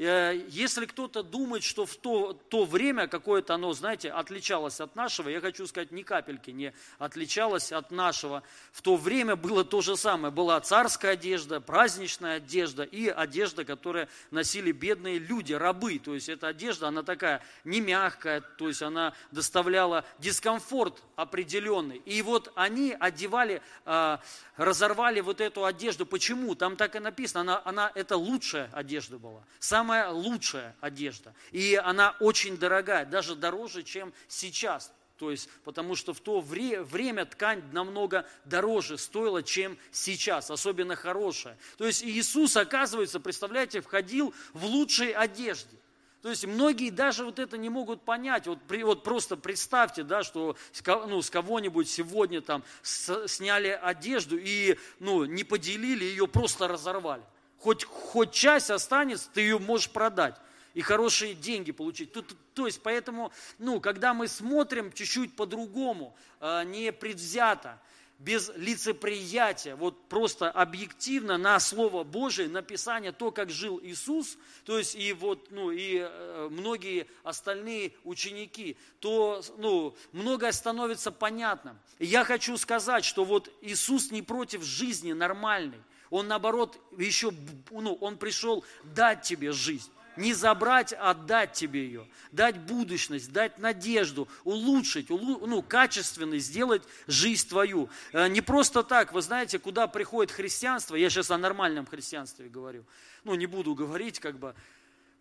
если 0.00 0.86
кто-то 0.86 1.22
думает, 1.22 1.62
что 1.62 1.84
в 1.84 1.94
то, 1.94 2.32
то 2.32 2.64
время 2.64 3.06
какое-то 3.06 3.54
оно, 3.54 3.74
знаете, 3.74 4.10
отличалось 4.10 4.80
от 4.80 4.96
нашего, 4.96 5.28
я 5.28 5.42
хочу 5.42 5.66
сказать, 5.66 5.92
ни 5.92 6.00
капельки 6.00 6.50
не 6.50 6.72
отличалось 6.98 7.70
от 7.70 7.90
нашего. 7.90 8.42
В 8.72 8.80
то 8.80 8.96
время 8.96 9.36
было 9.36 9.62
то 9.62 9.82
же 9.82 9.98
самое. 9.98 10.32
Была 10.32 10.58
царская 10.62 11.12
одежда, 11.12 11.60
праздничная 11.60 12.36
одежда 12.36 12.84
и 12.84 13.08
одежда, 13.08 13.66
которую 13.66 14.08
носили 14.30 14.72
бедные 14.72 15.18
люди, 15.18 15.52
рабы. 15.52 15.98
То 15.98 16.14
есть 16.14 16.30
эта 16.30 16.48
одежда, 16.48 16.88
она 16.88 17.02
такая 17.02 17.42
не 17.64 17.82
мягкая, 17.82 18.40
то 18.40 18.68
есть 18.68 18.80
она 18.80 19.12
доставляла 19.32 20.06
дискомфорт 20.18 21.02
определенный. 21.16 21.98
И 22.06 22.22
вот 22.22 22.50
они 22.54 22.96
одевали, 22.98 23.60
а, 23.84 24.22
разорвали 24.56 25.20
вот 25.20 25.42
эту 25.42 25.66
одежду. 25.66 26.06
Почему? 26.06 26.54
Там 26.54 26.76
так 26.76 26.96
и 26.96 27.00
написано, 27.00 27.40
она, 27.42 27.62
она 27.66 27.92
это 27.94 28.16
лучшая 28.16 28.70
одежда 28.72 29.18
была. 29.18 29.42
Самая 29.58 29.89
самая 29.90 30.10
лучшая 30.10 30.76
одежда. 30.80 31.34
И 31.50 31.74
она 31.74 32.14
очень 32.20 32.56
дорогая, 32.56 33.04
даже 33.04 33.34
дороже, 33.34 33.82
чем 33.82 34.12
сейчас. 34.28 34.92
То 35.18 35.32
есть, 35.32 35.48
потому 35.64 35.96
что 35.96 36.14
в 36.14 36.20
то 36.20 36.40
вре, 36.40 36.80
время 36.80 37.26
ткань 37.26 37.62
намного 37.72 38.24
дороже 38.44 38.98
стоила, 38.98 39.42
чем 39.42 39.76
сейчас, 39.90 40.50
особенно 40.50 40.94
хорошая. 40.94 41.58
То 41.76 41.86
есть 41.86 42.04
Иисус, 42.04 42.56
оказывается, 42.56 43.18
представляете, 43.18 43.80
входил 43.80 44.32
в 44.52 44.64
лучшей 44.64 45.10
одежде. 45.10 45.76
То 46.22 46.30
есть 46.30 46.46
многие 46.46 46.90
даже 46.90 47.24
вот 47.24 47.40
это 47.40 47.58
не 47.58 47.68
могут 47.68 48.04
понять. 48.04 48.46
Вот, 48.46 48.62
при, 48.68 48.84
вот 48.84 49.02
просто 49.02 49.36
представьте, 49.36 50.04
да, 50.04 50.22
что 50.22 50.56
ну, 50.86 51.20
с 51.20 51.30
кого-нибудь 51.30 51.88
сегодня 51.88 52.40
там 52.40 52.62
с, 52.82 53.26
сняли 53.26 53.68
одежду 53.68 54.38
и 54.38 54.78
ну, 55.00 55.24
не 55.24 55.42
поделили, 55.42 56.04
ее 56.04 56.28
просто 56.28 56.68
разорвали 56.68 57.24
хоть, 57.60 57.84
хоть 57.84 58.32
часть 58.32 58.70
останется, 58.70 59.30
ты 59.32 59.42
ее 59.42 59.58
можешь 59.58 59.90
продать 59.90 60.36
и 60.74 60.82
хорошие 60.82 61.34
деньги 61.34 61.72
получить. 61.72 62.12
То, 62.12 62.22
то, 62.22 62.34
то 62.54 62.66
есть, 62.66 62.82
поэтому, 62.82 63.32
ну, 63.58 63.80
когда 63.80 64.14
мы 64.14 64.28
смотрим 64.28 64.92
чуть-чуть 64.92 65.36
по-другому, 65.36 66.16
э, 66.40 66.64
не 66.64 66.92
предвзято, 66.92 67.80
без 68.20 68.52
лицеприятия, 68.54 69.76
вот 69.76 70.08
просто 70.08 70.50
объективно 70.50 71.38
на 71.38 71.58
Слово 71.58 72.04
Божие, 72.04 72.50
на 72.50 72.60
Писание, 72.60 73.12
то, 73.12 73.30
как 73.30 73.48
жил 73.48 73.80
Иисус, 73.82 74.36
то 74.66 74.76
есть 74.76 74.94
и 74.94 75.14
вот, 75.14 75.50
ну, 75.50 75.70
и 75.70 76.00
э, 76.00 76.48
многие 76.50 77.06
остальные 77.22 77.92
ученики, 78.04 78.76
то, 78.98 79.42
ну, 79.56 79.96
многое 80.12 80.52
становится 80.52 81.10
понятным. 81.10 81.78
Я 81.98 82.24
хочу 82.24 82.58
сказать, 82.58 83.06
что 83.06 83.24
вот 83.24 83.50
Иисус 83.62 84.10
не 84.10 84.20
против 84.20 84.62
жизни 84.62 85.14
нормальной, 85.14 85.80
он 86.10 86.26
наоборот 86.28 86.78
еще, 86.98 87.32
ну, 87.70 87.94
он 87.94 88.18
пришел 88.18 88.64
дать 88.82 89.22
тебе 89.22 89.52
жизнь. 89.52 89.90
Не 90.16 90.34
забрать, 90.34 90.92
а 90.98 91.14
дать 91.14 91.52
тебе 91.52 91.84
ее. 91.84 92.08
Дать 92.32 92.58
будущность, 92.58 93.32
дать 93.32 93.58
надежду, 93.58 94.28
улучшить, 94.44 95.10
улу, 95.10 95.46
ну, 95.46 95.62
качественно 95.62 96.36
сделать 96.38 96.82
жизнь 97.06 97.48
твою. 97.48 97.88
Э, 98.12 98.28
не 98.28 98.40
просто 98.40 98.82
так, 98.82 99.12
вы 99.12 99.22
знаете, 99.22 99.58
куда 99.58 99.86
приходит 99.86 100.32
христианство, 100.32 100.96
я 100.96 101.08
сейчас 101.08 101.30
о 101.30 101.38
нормальном 101.38 101.86
христианстве 101.86 102.48
говорю. 102.48 102.84
Ну, 103.22 103.34
не 103.36 103.46
буду 103.46 103.74
говорить 103.74 104.18
как 104.18 104.38
бы 104.38 104.54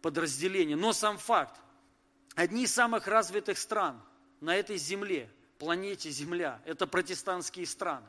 подразделение, 0.02 0.76
но 0.76 0.92
сам 0.92 1.18
факт. 1.18 1.56
Одни 2.36 2.64
из 2.64 2.74
самых 2.74 3.08
развитых 3.08 3.58
стран 3.58 4.02
на 4.42 4.56
этой 4.56 4.78
земле, 4.78 5.30
планете 5.60 6.10
Земля, 6.10 6.62
это 6.66 6.88
протестантские 6.88 7.68
страны. 7.68 8.08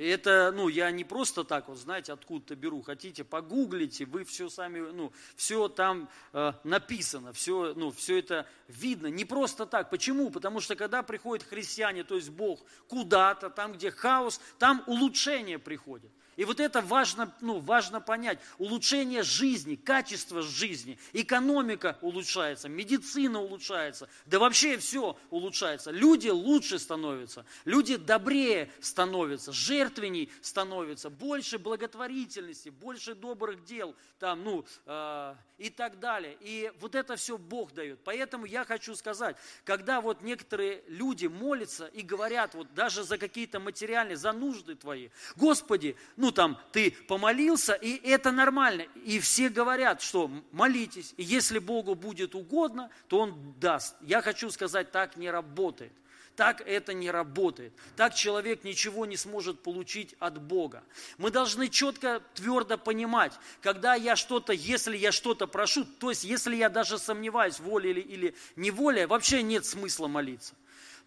И 0.00 0.06
это, 0.06 0.50
ну, 0.50 0.68
я 0.68 0.90
не 0.90 1.04
просто 1.04 1.44
так, 1.44 1.68
вот, 1.68 1.76
знаете, 1.76 2.14
откуда-то 2.14 2.56
беру. 2.56 2.80
Хотите, 2.80 3.22
погуглите, 3.22 4.06
вы 4.06 4.24
все 4.24 4.48
сами, 4.48 4.80
ну, 4.80 5.12
все 5.36 5.68
там 5.68 6.08
э, 6.32 6.54
написано, 6.64 7.34
все, 7.34 7.74
ну, 7.76 7.90
все 7.90 8.20
это 8.20 8.46
видно. 8.66 9.08
Не 9.08 9.26
просто 9.26 9.66
так. 9.66 9.90
Почему? 9.90 10.30
Потому 10.30 10.60
что 10.60 10.74
когда 10.74 11.02
приходят 11.02 11.46
христиане, 11.46 12.02
то 12.02 12.14
есть 12.14 12.30
Бог, 12.30 12.60
куда-то, 12.88 13.50
там, 13.50 13.74
где 13.74 13.90
хаос, 13.90 14.40
там 14.58 14.82
улучшение 14.86 15.58
приходит. 15.58 16.10
И 16.40 16.44
вот 16.46 16.58
это 16.58 16.80
важно, 16.80 17.30
ну, 17.42 17.58
важно 17.58 18.00
понять. 18.00 18.38
Улучшение 18.56 19.22
жизни, 19.22 19.74
качество 19.74 20.40
жизни, 20.40 20.98
экономика 21.12 21.98
улучшается, 22.00 22.66
медицина 22.66 23.42
улучшается, 23.42 24.08
да 24.24 24.38
вообще 24.38 24.78
все 24.78 25.18
улучшается. 25.28 25.90
Люди 25.90 26.30
лучше 26.30 26.78
становятся, 26.78 27.44
люди 27.66 27.96
добрее 27.96 28.70
становятся, 28.80 29.52
жертвенней 29.52 30.32
становятся, 30.40 31.10
больше 31.10 31.58
благотворительности, 31.58 32.70
больше 32.70 33.14
добрых 33.14 33.62
дел, 33.66 33.94
там, 34.18 34.42
ну, 34.42 34.64
э, 34.86 35.34
и 35.58 35.68
так 35.68 36.00
далее. 36.00 36.38
И 36.40 36.72
вот 36.80 36.94
это 36.94 37.16
все 37.16 37.36
Бог 37.36 37.74
дает. 37.74 38.00
Поэтому 38.02 38.46
я 38.46 38.64
хочу 38.64 38.94
сказать, 38.94 39.36
когда 39.64 40.00
вот 40.00 40.22
некоторые 40.22 40.82
люди 40.88 41.26
молятся 41.26 41.86
и 41.88 42.00
говорят 42.00 42.54
вот 42.54 42.72
даже 42.72 43.04
за 43.04 43.18
какие-то 43.18 43.60
материальные, 43.60 44.16
за 44.16 44.32
нужды 44.32 44.74
твои, 44.74 45.10
Господи, 45.36 45.96
ну 46.16 46.29
там, 46.30 46.58
ты 46.72 46.92
помолился, 47.08 47.74
и 47.74 47.96
это 48.08 48.32
нормально. 48.32 48.82
И 49.04 49.20
все 49.20 49.48
говорят, 49.48 50.02
что 50.02 50.30
молитесь, 50.52 51.14
и 51.16 51.22
если 51.22 51.58
Богу 51.58 51.94
будет 51.94 52.34
угодно, 52.34 52.90
то 53.08 53.20
Он 53.20 53.54
даст. 53.58 53.96
Я 54.00 54.22
хочу 54.22 54.50
сказать, 54.50 54.92
так 54.92 55.16
не 55.16 55.30
работает. 55.30 55.92
Так 56.36 56.62
это 56.62 56.94
не 56.94 57.10
работает. 57.10 57.74
Так 57.96 58.14
человек 58.14 58.64
ничего 58.64 59.04
не 59.04 59.18
сможет 59.18 59.62
получить 59.62 60.14
от 60.20 60.40
Бога. 60.40 60.82
Мы 61.18 61.30
должны 61.30 61.68
четко, 61.68 62.22
твердо 62.34 62.78
понимать, 62.78 63.34
когда 63.60 63.94
я 63.94 64.16
что-то, 64.16 64.54
если 64.54 64.96
я 64.96 65.12
что-то 65.12 65.46
прошу, 65.46 65.84
то 65.84 66.08
есть 66.08 66.24
если 66.24 66.56
я 66.56 66.70
даже 66.70 66.98
сомневаюсь, 66.98 67.60
воля 67.60 67.90
или, 67.90 68.00
или 68.00 68.34
не 68.56 68.70
воля, 68.70 69.06
вообще 69.06 69.42
нет 69.42 69.66
смысла 69.66 70.06
молиться. 70.06 70.54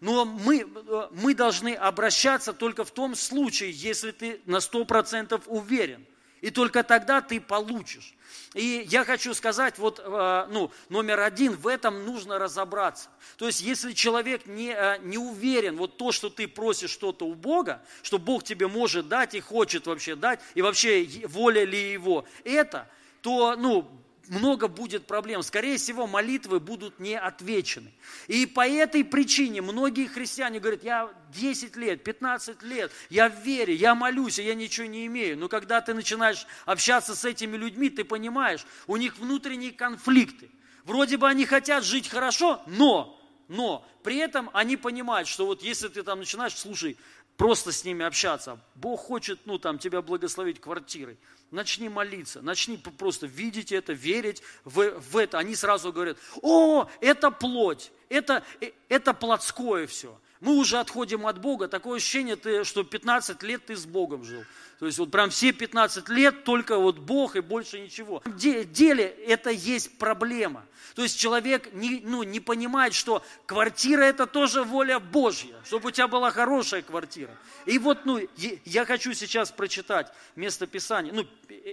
Но 0.04 0.26
мы, 0.26 0.68
мы 1.12 1.34
должны 1.34 1.74
обращаться 1.74 2.52
только 2.52 2.84
в 2.84 2.90
том 2.90 3.14
случае, 3.14 3.70
если 3.70 4.10
ты 4.10 4.38
на 4.44 4.58
100% 4.58 5.44
уверен. 5.46 6.04
И 6.42 6.50
только 6.50 6.82
тогда 6.82 7.22
ты 7.22 7.40
получишь. 7.40 8.12
И 8.52 8.84
я 8.90 9.06
хочу 9.06 9.32
сказать, 9.32 9.78
вот, 9.78 10.02
э, 10.04 10.46
ну, 10.50 10.70
номер 10.90 11.20
один, 11.20 11.56
в 11.56 11.66
этом 11.66 12.04
нужно 12.04 12.38
разобраться. 12.38 13.08
То 13.38 13.46
есть, 13.46 13.62
если 13.62 13.92
человек 13.92 14.44
не, 14.44 14.74
э, 14.76 14.98
не 15.04 15.16
уверен, 15.16 15.78
вот 15.78 15.96
то, 15.96 16.12
что 16.12 16.28
ты 16.28 16.48
просишь 16.48 16.90
что-то 16.90 17.24
у 17.24 17.34
Бога, 17.34 17.82
что 18.02 18.18
Бог 18.18 18.44
тебе 18.44 18.68
может 18.68 19.08
дать 19.08 19.34
и 19.34 19.40
хочет 19.40 19.86
вообще 19.86 20.16
дать, 20.16 20.38
и 20.54 20.60
вообще 20.60 21.08
воля 21.28 21.64
ли 21.64 21.92
его 21.92 22.26
это, 22.44 22.90
то, 23.22 23.56
ну, 23.56 23.90
много 24.28 24.68
будет 24.68 25.06
проблем. 25.06 25.42
Скорее 25.42 25.76
всего, 25.76 26.06
молитвы 26.06 26.60
будут 26.60 26.98
не 26.98 27.18
отвечены. 27.18 27.92
И 28.26 28.46
по 28.46 28.66
этой 28.66 29.04
причине 29.04 29.62
многие 29.62 30.06
христиане 30.06 30.60
говорят, 30.60 30.84
я 30.84 31.10
10 31.32 31.76
лет, 31.76 32.04
15 32.04 32.62
лет, 32.62 32.90
я 33.10 33.28
в 33.28 33.40
вере, 33.42 33.74
я 33.74 33.94
молюсь, 33.94 34.38
и 34.38 34.42
я 34.42 34.54
ничего 34.54 34.86
не 34.86 35.06
имею. 35.06 35.38
Но 35.38 35.48
когда 35.48 35.80
ты 35.80 35.94
начинаешь 35.94 36.46
общаться 36.64 37.14
с 37.14 37.24
этими 37.24 37.56
людьми, 37.56 37.90
ты 37.90 38.04
понимаешь, 38.04 38.66
у 38.86 38.96
них 38.96 39.18
внутренние 39.18 39.72
конфликты. 39.72 40.50
Вроде 40.84 41.16
бы 41.16 41.28
они 41.28 41.46
хотят 41.46 41.84
жить 41.84 42.08
хорошо, 42.08 42.62
но, 42.66 43.18
но 43.48 43.86
при 44.02 44.16
этом 44.16 44.50
они 44.52 44.76
понимают, 44.76 45.28
что 45.28 45.46
вот 45.46 45.62
если 45.62 45.88
ты 45.88 46.02
там 46.02 46.18
начинаешь, 46.18 46.54
слушай, 46.54 46.98
просто 47.36 47.72
с 47.72 47.84
ними 47.84 48.04
общаться, 48.04 48.60
Бог 48.74 49.00
хочет, 49.00 49.40
ну, 49.46 49.58
там, 49.58 49.78
тебя 49.78 50.02
благословить 50.02 50.60
квартирой, 50.60 51.18
начни 51.54 51.88
молиться, 51.88 52.42
начни 52.42 52.76
просто 52.76 53.26
видеть 53.26 53.72
это, 53.72 53.92
верить 53.92 54.42
в, 54.64 54.90
в 55.00 55.16
это. 55.16 55.38
Они 55.38 55.54
сразу 55.54 55.92
говорят, 55.92 56.18
о, 56.42 56.88
это 57.00 57.30
плоть, 57.30 57.90
это, 58.08 58.44
э, 58.60 58.72
это 58.88 59.14
плотское 59.14 59.86
все. 59.86 60.18
Мы 60.44 60.56
уже 60.56 60.78
отходим 60.78 61.26
от 61.26 61.40
Бога, 61.40 61.68
такое 61.68 61.96
ощущение, 61.96 62.64
что 62.64 62.84
15 62.84 63.42
лет 63.42 63.64
ты 63.64 63.76
с 63.76 63.86
Богом 63.86 64.24
жил. 64.24 64.44
То 64.78 64.84
есть 64.84 64.98
вот 64.98 65.10
прям 65.10 65.30
все 65.30 65.52
15 65.52 66.10
лет 66.10 66.44
только 66.44 66.76
вот 66.76 66.98
Бог 66.98 67.36
и 67.36 67.40
больше 67.40 67.80
ничего. 67.80 68.20
В 68.26 68.36
деле 68.36 69.04
это 69.04 69.48
есть 69.48 69.96
проблема. 69.96 70.66
То 70.94 71.02
есть 71.02 71.18
человек 71.18 71.72
не, 71.72 72.02
ну, 72.04 72.24
не 72.24 72.40
понимает, 72.40 72.92
что 72.92 73.24
квартира 73.46 74.02
это 74.02 74.26
тоже 74.26 74.64
воля 74.64 75.00
Божья, 75.00 75.56
чтобы 75.64 75.88
у 75.88 75.90
тебя 75.90 76.08
была 76.08 76.30
хорошая 76.30 76.82
квартира. 76.82 77.34
И 77.64 77.78
вот 77.78 78.04
ну, 78.04 78.20
я 78.66 78.84
хочу 78.84 79.14
сейчас 79.14 79.50
прочитать 79.50 80.12
место 80.36 80.66
Писания. 80.66 81.10
Ну, 81.14 81.26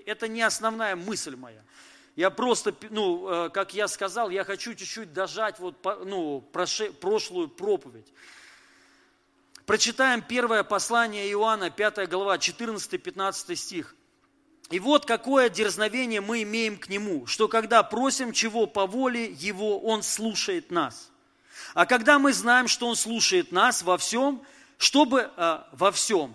это 0.05 0.29
не 0.29 0.43
основная 0.43 0.95
мысль 0.95 1.35
моя. 1.35 1.61
Я 2.15 2.29
просто, 2.29 2.73
ну, 2.89 3.29
э, 3.29 3.49
как 3.49 3.73
я 3.73 3.89
сказал, 3.89 4.29
я 4.29 4.45
хочу 4.45 4.75
чуть-чуть 4.75 5.11
дожать 5.11 5.59
вот, 5.59 5.75
ну, 6.05 6.39
прошлую 6.39 7.49
проповедь. 7.49 8.07
Прочитаем 9.65 10.21
первое 10.21 10.63
послание 10.63 11.29
Иоанна, 11.31 11.69
5 11.69 12.09
глава, 12.09 12.37
14-15 12.37 13.55
стих. 13.55 13.95
И 14.71 14.79
вот 14.79 15.05
какое 15.05 15.49
дерзновение 15.49 16.21
мы 16.21 16.43
имеем 16.43 16.77
к 16.77 16.87
Нему, 16.89 17.27
что 17.27 17.47
когда 17.47 17.83
просим 17.83 18.31
чего 18.31 18.65
по 18.65 18.87
воле 18.87 19.31
Его, 19.31 19.79
Он 19.79 20.01
слушает 20.01 20.71
нас. 20.71 21.11
А 21.73 21.85
когда 21.85 22.19
мы 22.19 22.33
знаем, 22.33 22.67
что 22.67 22.87
Он 22.87 22.95
слушает 22.95 23.51
нас 23.51 23.83
во 23.83 23.97
всем, 23.97 24.41
чтобы 24.77 25.29
э, 25.35 25.59
во 25.73 25.91
всем, 25.91 26.33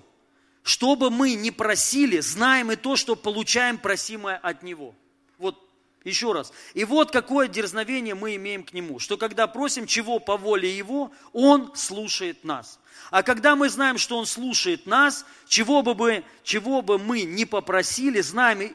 чтобы 0.62 1.10
мы 1.10 1.34
не 1.34 1.50
просили, 1.50 2.20
знаем 2.20 2.70
и 2.70 2.76
то, 2.76 2.96
что 2.96 3.16
получаем 3.16 3.78
просимое 3.78 4.36
от 4.36 4.62
Него. 4.62 4.94
Вот 5.38 5.65
еще 6.06 6.32
раз. 6.32 6.52
И 6.74 6.84
вот 6.84 7.10
какое 7.10 7.48
дерзновение 7.48 8.14
мы 8.14 8.36
имеем 8.36 8.62
к 8.62 8.72
Нему, 8.72 8.98
что 8.98 9.16
когда 9.16 9.46
просим 9.46 9.86
чего 9.86 10.18
по 10.18 10.36
воле 10.36 10.74
Его, 10.74 11.12
Он 11.32 11.74
слушает 11.74 12.44
нас. 12.44 12.78
А 13.10 13.22
когда 13.22 13.56
мы 13.56 13.68
знаем, 13.68 13.98
что 13.98 14.16
Он 14.16 14.24
слушает 14.24 14.86
нас, 14.86 15.26
чего 15.48 15.82
бы, 15.82 15.94
мы, 15.94 16.24
чего 16.42 16.80
бы 16.80 16.98
мы 16.98 17.22
не 17.22 17.44
попросили, 17.44 18.20
знаем 18.20 18.62
и, 18.62 18.72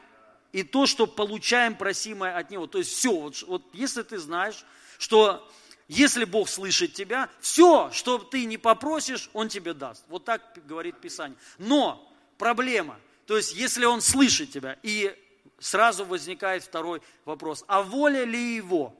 и 0.52 0.62
то, 0.62 0.86
что 0.86 1.06
получаем 1.06 1.74
просимое 1.74 2.36
от 2.36 2.50
Него. 2.50 2.66
То 2.66 2.78
есть 2.78 2.92
все, 2.92 3.12
вот, 3.12 3.42
вот 3.42 3.62
если 3.72 4.02
ты 4.02 4.18
знаешь, 4.18 4.64
что 4.98 5.48
если 5.88 6.24
Бог 6.24 6.48
слышит 6.48 6.92
тебя, 6.92 7.30
все, 7.40 7.90
что 7.92 8.18
ты 8.18 8.44
не 8.44 8.58
попросишь, 8.58 9.30
Он 9.32 9.48
тебе 9.48 9.72
даст. 9.72 10.04
Вот 10.08 10.24
так 10.24 10.42
говорит 10.66 11.00
Писание. 11.00 11.38
Но 11.58 12.12
проблема, 12.36 12.98
то 13.26 13.38
есть 13.38 13.54
если 13.54 13.86
Он 13.86 14.02
слышит 14.02 14.50
тебя 14.50 14.78
и 14.82 15.16
сразу 15.62 16.04
возникает 16.04 16.64
второй 16.64 17.00
вопрос. 17.24 17.64
А 17.68 17.82
воля 17.82 18.24
ли 18.24 18.56
его? 18.56 18.94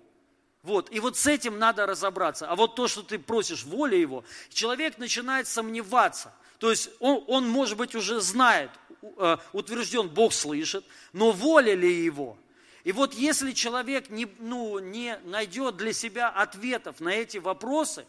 Вот, 0.63 0.93
и 0.93 1.01
вот 1.01 1.17
с 1.17 1.27
этим 1.27 1.59
надо 1.59 1.87
разобраться. 1.87 2.49
А 2.49 2.55
вот 2.55 2.77
то, 2.77 2.87
что 2.87 3.03
ты 3.03 3.19
просишь 3.19 3.65
воля 3.65 3.97
его, 3.99 4.25
человек 4.49 4.97
начинает 4.99 5.49
сомневаться. 5.49 6.33
То 6.59 6.71
есть 6.71 6.91
он, 7.01 7.25
он 7.27 7.49
может 7.49 7.77
быть, 7.77 7.97
уже 7.97 8.21
знает, 8.21 8.71
э, 9.03 9.39
утвержден, 9.53 10.09
Бог 10.09 10.33
слышит, 10.33 10.85
но 11.13 11.33
воля 11.33 11.75
ли 11.75 12.05
его? 12.05 12.39
И 12.85 12.93
вот 12.93 13.15
если 13.15 13.51
человек 13.51 14.09
не, 14.09 14.29
ну, 14.39 14.79
не 14.79 15.19
найдет 15.25 15.77
для 15.77 15.93
себя 15.93 16.29
ответов 16.29 17.01
на 17.01 17.09
эти 17.09 17.39
вопросы, 17.39 18.07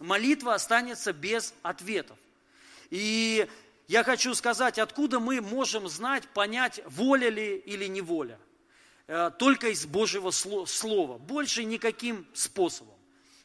молитва 0.00 0.52
останется 0.52 1.14
без 1.14 1.54
ответов. 1.62 2.18
И 2.90 3.48
я 3.86 4.02
хочу 4.02 4.34
сказать, 4.34 4.78
откуда 4.78 5.20
мы 5.20 5.40
можем 5.40 5.88
знать, 5.88 6.26
понять, 6.28 6.80
воля 6.86 7.28
ли 7.28 7.56
или 7.56 7.86
не 7.86 8.00
воля. 8.00 8.38
Э, 9.06 9.30
только 9.38 9.68
из 9.68 9.84
Божьего 9.84 10.30
Слова, 10.30 11.18
больше 11.18 11.64
никаким 11.64 12.26
способом. 12.32 12.94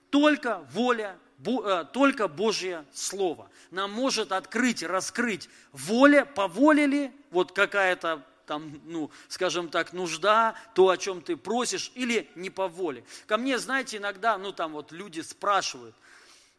Только 0.10 0.66
воля, 0.72 1.18
э, 1.46 1.86
только 1.92 2.28
Божье 2.28 2.86
Слово 2.94 3.50
нам 3.70 3.92
может 3.92 4.32
открыть, 4.32 4.82
раскрыть 4.82 5.50
воля, 5.74 6.24
по 6.24 6.48
ли, 6.74 7.12
вот 7.32 7.52
какая-то 7.52 8.26
там, 8.48 8.82
ну, 8.86 9.12
скажем 9.28 9.70
так, 9.70 9.94
нужда, 9.94 10.56
то, 10.74 10.90
о 10.90 10.98
чем 10.98 11.22
ты 11.22 11.38
просишь, 11.38 11.92
или 11.94 12.28
не 12.34 12.50
по 12.50 12.68
воле. 12.68 13.04
Ко 13.28 13.38
мне, 13.38 13.60
знаете, 13.60 13.98
иногда, 13.98 14.40
ну, 14.40 14.52
там 14.52 14.72
вот 14.72 14.92
люди 14.92 15.20
спрашивают– 15.20 15.96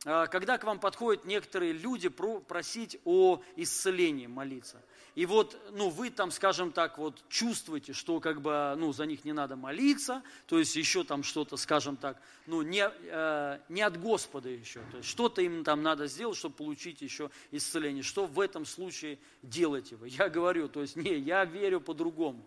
когда 0.02 0.56
к 0.56 0.64
вам 0.64 0.78
подходят 0.78 1.26
некоторые 1.26 1.72
люди 1.72 2.08
просить 2.08 2.98
о 3.04 3.42
исцелении 3.56 4.26
молиться. 4.26 4.82
И 5.14 5.26
вот, 5.26 5.60
ну, 5.72 5.90
вы 5.90 6.08
там, 6.08 6.30
скажем 6.30 6.72
так, 6.72 6.96
вот 6.96 7.22
чувствуете, 7.28 7.92
что 7.92 8.20
как 8.20 8.40
бы, 8.40 8.74
ну, 8.78 8.92
за 8.92 9.04
них 9.04 9.24
не 9.24 9.32
надо 9.32 9.56
молиться, 9.56 10.22
то 10.46 10.58
есть 10.58 10.76
еще 10.76 11.04
там 11.04 11.22
что-то, 11.22 11.56
скажем 11.58 11.96
так, 11.96 12.16
ну, 12.46 12.62
не, 12.62 12.88
э, 12.88 13.58
не 13.68 13.82
от 13.82 14.00
Господа 14.00 14.48
еще, 14.48 14.80
то 14.90 14.98
есть 14.98 15.08
что-то 15.08 15.42
им 15.42 15.64
там 15.64 15.82
надо 15.82 16.06
сделать, 16.06 16.38
чтобы 16.38 16.54
получить 16.54 17.02
еще 17.02 17.30
исцеление. 17.50 18.02
Что 18.02 18.26
в 18.26 18.40
этом 18.40 18.64
случае 18.64 19.18
делаете 19.42 19.96
вы? 19.96 20.08
Я 20.08 20.28
говорю, 20.28 20.68
то 20.68 20.80
есть, 20.80 20.96
не, 20.96 21.18
я 21.18 21.44
верю 21.44 21.80
по-другому. 21.80 22.42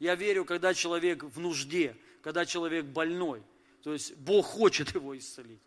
Я 0.00 0.14
верю, 0.16 0.44
когда 0.44 0.74
человек 0.74 1.22
в 1.22 1.38
нужде, 1.38 1.96
когда 2.22 2.44
человек 2.44 2.86
больной, 2.86 3.42
то 3.82 3.92
есть 3.92 4.16
Бог 4.16 4.44
хочет 4.46 4.94
его 4.94 5.16
исцелить. 5.16 5.60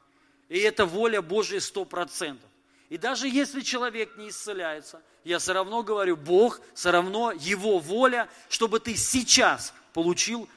И 0.49 0.59
это 0.59 0.85
воля 0.85 1.21
Божья 1.21 1.59
сто 1.59 1.85
процентов. 1.85 2.49
И 2.89 2.97
даже 2.97 3.27
если 3.27 3.61
человек 3.61 4.17
не 4.17 4.29
исцеляется, 4.29 5.01
я 5.23 5.39
все 5.39 5.53
равно 5.53 5.83
говорю, 5.83 6.15
Бог, 6.15 6.61
все 6.73 6.91
равно 6.91 7.31
Его 7.31 7.79
воля, 7.79 8.29
чтобы 8.49 8.79
ты 8.79 8.95
сейчас 8.95 9.73
получил 9.93 10.47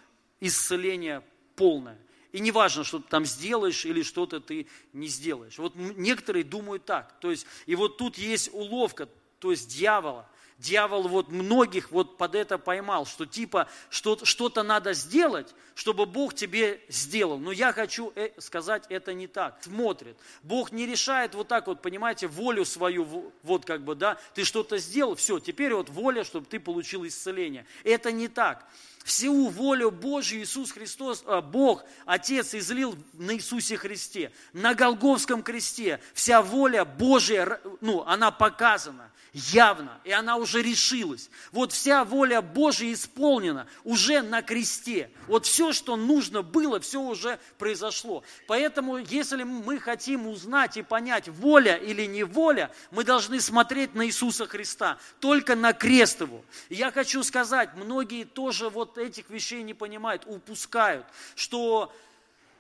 исцеление 0.40 1.22
полное. 1.54 1.98
И 2.32 2.40
не 2.40 2.50
важно, 2.50 2.84
что 2.84 2.98
ты 2.98 3.08
там 3.08 3.24
сделаешь 3.24 3.86
или 3.86 4.02
что-то 4.02 4.40
ты 4.40 4.66
не 4.92 5.06
сделаешь. 5.06 5.58
Вот 5.58 5.74
некоторые 5.76 6.44
думают 6.44 6.84
так. 6.84 7.18
То 7.20 7.30
есть, 7.30 7.46
и 7.64 7.74
вот 7.74 7.96
тут 7.96 8.18
есть 8.18 8.50
уловка, 8.52 9.08
то 9.38 9.50
есть 9.50 9.68
дьявола. 9.68 10.28
Дьявол 10.58 11.08
вот 11.08 11.30
многих 11.30 11.90
вот 11.90 12.16
под 12.16 12.34
это 12.34 12.56
поймал, 12.56 13.04
что 13.04 13.26
типа 13.26 13.68
что-то 13.90 14.62
надо 14.62 14.94
сделать, 14.94 15.54
чтобы 15.74 16.06
Бог 16.06 16.34
тебе 16.34 16.80
сделал. 16.88 17.38
Но 17.38 17.52
я 17.52 17.74
хочу 17.74 18.10
э, 18.14 18.30
сказать, 18.38 18.84
это 18.88 19.12
не 19.12 19.26
так. 19.26 19.62
Смотрит. 19.62 20.16
Бог 20.42 20.72
не 20.72 20.86
решает 20.86 21.34
вот 21.34 21.48
так 21.48 21.66
вот, 21.66 21.82
понимаете, 21.82 22.26
волю 22.26 22.64
свою, 22.64 23.32
вот 23.42 23.66
как 23.66 23.84
бы, 23.84 23.94
да, 23.94 24.18
ты 24.34 24.44
что-то 24.44 24.78
сделал, 24.78 25.14
все, 25.14 25.40
теперь 25.40 25.74
вот 25.74 25.90
воля, 25.90 26.24
чтобы 26.24 26.46
ты 26.46 26.58
получил 26.58 27.06
исцеление. 27.06 27.66
Это 27.84 28.10
не 28.10 28.28
так 28.28 28.66
всю 29.06 29.48
волю 29.48 29.92
Божью 29.92 30.42
Иисус 30.42 30.72
Христос, 30.72 31.22
а, 31.26 31.40
Бог, 31.40 31.84
Отец 32.06 32.54
излил 32.54 32.98
на 33.12 33.36
Иисусе 33.36 33.76
Христе. 33.76 34.32
На 34.52 34.74
Голговском 34.74 35.44
кресте 35.44 36.00
вся 36.12 36.42
воля 36.42 36.84
Божья, 36.84 37.60
ну, 37.80 38.02
она 38.02 38.32
показана 38.32 39.12
явно, 39.36 40.00
и 40.02 40.12
она 40.12 40.36
уже 40.36 40.62
решилась. 40.62 41.28
Вот 41.52 41.72
вся 41.72 42.04
воля 42.04 42.40
Божья 42.40 42.90
исполнена 42.92 43.66
уже 43.84 44.22
на 44.22 44.40
кресте. 44.40 45.10
Вот 45.28 45.44
все, 45.44 45.72
что 45.72 45.96
нужно 45.96 46.42
было, 46.42 46.80
все 46.80 47.00
уже 47.00 47.38
произошло. 47.58 48.24
Поэтому, 48.46 48.96
если 48.96 49.42
мы 49.42 49.78
хотим 49.78 50.26
узнать 50.26 50.78
и 50.78 50.82
понять, 50.82 51.28
воля 51.28 51.76
или 51.76 52.06
не 52.06 52.24
воля, 52.24 52.70
мы 52.90 53.04
должны 53.04 53.40
смотреть 53.40 53.94
на 53.94 54.06
Иисуса 54.06 54.46
Христа, 54.46 54.98
только 55.20 55.54
на 55.54 55.74
крест 55.74 56.22
Его. 56.22 56.42
Я 56.70 56.90
хочу 56.90 57.22
сказать, 57.22 57.74
многие 57.74 58.24
тоже 58.24 58.70
вот 58.70 58.95
этих 59.02 59.30
вещей 59.30 59.62
не 59.62 59.74
понимают, 59.74 60.24
упускают, 60.26 61.06
что 61.34 61.92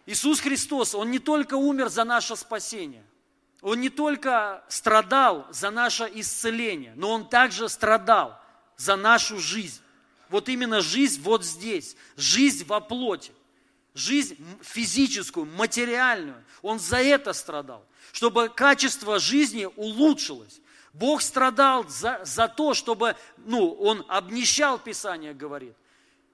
Иисус 0.06 0.40
Христос, 0.40 0.94
Он 0.94 1.10
не 1.10 1.18
только 1.18 1.54
умер 1.54 1.88
за 1.88 2.04
наше 2.04 2.36
спасение– 2.36 3.04
он 3.62 3.80
не 3.80 3.88
только 3.88 4.62
страдал 4.68 5.46
за 5.50 5.70
наше 5.70 6.10
исцеление, 6.14 6.92
но 6.96 7.10
Он 7.10 7.28
также 7.28 7.68
страдал 7.68 8.40
за 8.76 8.96
нашу 8.96 9.38
жизнь. 9.38 9.80
Вот 10.28 10.48
именно 10.48 10.80
жизнь 10.80 11.20
вот 11.22 11.44
здесь, 11.44 11.96
жизнь 12.16 12.64
во 12.64 12.80
плоти, 12.80 13.32
жизнь 13.94 14.36
физическую, 14.62 15.46
материальную. 15.46 16.44
Он 16.62 16.78
за 16.78 16.98
это 16.98 17.32
страдал, 17.32 17.84
чтобы 18.12 18.48
качество 18.48 19.18
жизни 19.18 19.68
улучшилось. 19.76 20.60
Бог 20.92 21.20
страдал 21.20 21.88
за, 21.88 22.20
за 22.24 22.48
то, 22.48 22.72
чтобы, 22.72 23.16
ну, 23.38 23.72
Он 23.72 24.04
обнищал, 24.08 24.78
Писание 24.78 25.34
говорит, 25.34 25.74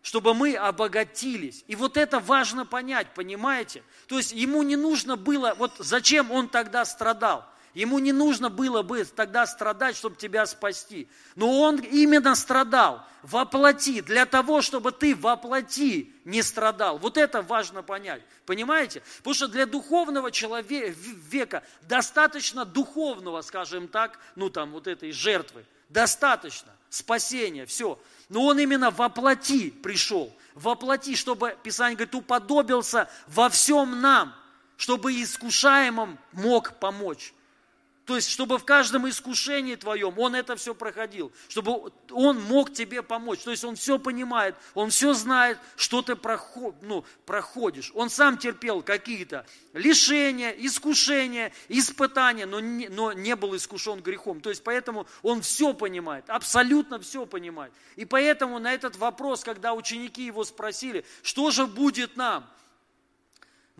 чтобы 0.02 0.34
мы 0.34 0.54
обогатились. 0.54 1.64
И 1.68 1.76
вот 1.76 1.96
это 1.96 2.18
важно 2.20 2.66
понять, 2.66 3.14
понимаете? 3.14 3.82
То 4.08 4.18
есть 4.18 4.32
ему 4.32 4.62
не 4.62 4.76
нужно 4.76 5.16
было, 5.16 5.54
вот 5.56 5.72
зачем 5.78 6.30
он 6.30 6.48
тогда 6.48 6.84
страдал? 6.84 7.46
Ему 7.74 7.98
не 8.00 8.12
нужно 8.12 8.50
было 8.50 8.82
бы 8.82 9.02
тогда 9.04 9.46
страдать, 9.46 9.96
чтобы 9.96 10.16
тебя 10.16 10.44
спасти. 10.44 11.08
Но 11.36 11.60
он 11.60 11.78
именно 11.78 12.34
страдал 12.34 13.06
воплоти, 13.22 14.02
для 14.02 14.26
того, 14.26 14.60
чтобы 14.60 14.92
ты 14.92 15.16
воплоти 15.16 16.12
не 16.26 16.42
страдал. 16.42 16.98
Вот 16.98 17.16
это 17.16 17.40
важно 17.40 17.82
понять. 17.82 18.22
Понимаете? 18.44 19.02
Потому 19.18 19.34
что 19.34 19.48
для 19.48 19.64
духовного 19.64 20.30
человека 20.30 21.62
достаточно 21.82 22.66
духовного, 22.66 23.40
скажем 23.40 23.88
так, 23.88 24.18
ну 24.36 24.50
там 24.50 24.72
вот 24.72 24.86
этой 24.86 25.12
жертвы. 25.12 25.64
Достаточно. 25.88 26.72
Спасение, 26.90 27.64
все. 27.64 27.98
Но 28.32 28.46
он 28.46 28.58
именно 28.58 28.90
воплоти 28.90 29.70
пришел. 29.70 30.34
Воплоти, 30.54 31.16
чтобы, 31.16 31.54
Писание 31.62 31.96
говорит, 31.96 32.14
уподобился 32.14 33.10
во 33.26 33.50
всем 33.50 34.00
нам, 34.00 34.34
чтобы 34.78 35.12
искушаемым 35.22 36.18
мог 36.32 36.78
помочь. 36.78 37.34
То 38.04 38.16
есть, 38.16 38.30
чтобы 38.30 38.58
в 38.58 38.64
каждом 38.64 39.08
искушении 39.08 39.76
твоем 39.76 40.18
он 40.18 40.34
это 40.34 40.56
все 40.56 40.74
проходил, 40.74 41.32
чтобы 41.48 41.92
он 42.10 42.42
мог 42.42 42.72
тебе 42.72 43.00
помочь. 43.00 43.40
То 43.40 43.52
есть, 43.52 43.62
он 43.64 43.76
все 43.76 43.98
понимает, 43.98 44.56
он 44.74 44.90
все 44.90 45.14
знает, 45.14 45.58
что 45.76 46.02
ты 46.02 46.16
проход, 46.16 46.74
ну, 46.82 47.04
проходишь. 47.26 47.92
Он 47.94 48.10
сам 48.10 48.38
терпел 48.38 48.82
какие-то 48.82 49.46
лишения, 49.72 50.50
искушения, 50.50 51.52
испытания, 51.68 52.46
но 52.46 52.58
не, 52.58 52.88
но 52.88 53.12
не 53.12 53.36
был 53.36 53.54
искушен 53.54 54.00
грехом. 54.00 54.40
То 54.40 54.50
есть, 54.50 54.64
поэтому 54.64 55.06
он 55.22 55.40
все 55.40 55.72
понимает, 55.72 56.24
абсолютно 56.28 56.98
все 56.98 57.24
понимает. 57.24 57.72
И 57.94 58.04
поэтому 58.04 58.58
на 58.58 58.72
этот 58.72 58.96
вопрос, 58.96 59.44
когда 59.44 59.74
ученики 59.74 60.26
его 60.26 60.44
спросили, 60.44 61.04
что 61.22 61.52
же 61.52 61.66
будет 61.66 62.16
нам– 62.16 62.50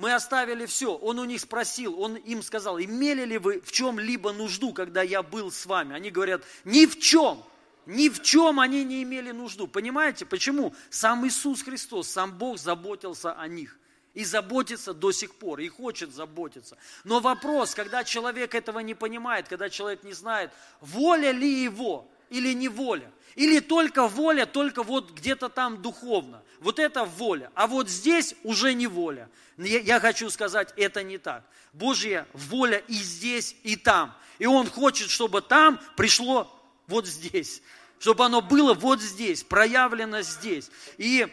мы 0.03 0.15
оставили 0.15 0.67
все. 0.67 0.97
Он 0.97 1.21
у 1.21 1.25
них 1.25 1.41
спросил, 1.41 2.01
он 2.01 2.17
им 2.17 2.43
сказал, 2.43 2.81
имели 2.81 3.25
ли 3.25 3.39
вы 3.39 3.61
в 3.61 3.71
чем-либо 3.71 4.33
нужду, 4.33 4.73
когда 4.73 5.01
я 5.01 5.23
был 5.23 5.53
с 5.53 5.65
вами? 5.65 5.95
Они 5.95 6.11
говорят, 6.11 6.43
ни 6.65 6.87
в 6.87 6.99
чем. 6.99 7.45
Ни 7.87 8.09
в 8.09 8.21
чем 8.21 8.59
они 8.59 8.83
не 8.83 9.05
имели 9.05 9.31
нужду. 9.31 9.69
Понимаете, 9.69 10.27
почему? 10.27 10.75
Сам 10.91 11.25
Иисус 11.25 11.63
Христос, 11.63 12.09
сам 12.09 12.37
Бог 12.37 12.59
заботился 12.59 13.33
о 13.33 13.47
них. 13.47 13.79
И 14.13 14.25
заботится 14.25 14.93
до 14.93 15.13
сих 15.13 15.37
пор, 15.37 15.61
и 15.61 15.69
хочет 15.69 16.13
заботиться. 16.13 16.77
Но 17.05 17.21
вопрос, 17.21 17.73
когда 17.73 18.03
человек 18.03 18.57
этого 18.57 18.81
не 18.81 18.95
понимает, 18.95 19.47
когда 19.47 19.71
человек 19.71 20.03
не 20.03 20.15
знает, 20.15 20.51
воля 20.81 21.31
ли 21.31 21.63
его 21.63 22.11
или 22.29 22.53
не 22.55 22.69
воля. 22.69 23.09
Или 23.37 23.61
только 23.61 24.09
воля, 24.09 24.47
только 24.47 24.83
вот 24.83 25.13
где-то 25.13 25.49
там 25.49 25.81
духовно. 25.81 26.43
Вот 26.59 26.79
это 26.81 27.05
воля. 27.05 27.53
А 27.55 27.67
вот 27.67 27.89
здесь 27.89 28.35
уже 28.43 28.75
не 28.75 28.89
воля. 28.89 29.29
Я 29.65 30.01
хочу 30.01 30.31
сказать, 30.31 30.73
это 30.77 31.03
не 31.03 31.19
так. 31.19 31.45
Божья 31.73 32.27
воля 32.33 32.79
и 32.89 32.95
здесь, 32.95 33.57
и 33.63 33.77
там. 33.77 34.15
И 34.39 34.47
Он 34.47 34.69
хочет, 34.69 35.11
чтобы 35.11 35.43
там 35.43 35.81
пришло 35.97 36.51
вот 36.87 37.07
здесь. 37.07 37.63
Чтобы 37.99 38.25
оно 38.25 38.41
было 38.41 38.75
вот 38.75 39.01
здесь, 39.01 39.45
проявлено 39.45 40.23
здесь. 40.23 40.71
И 40.99 41.27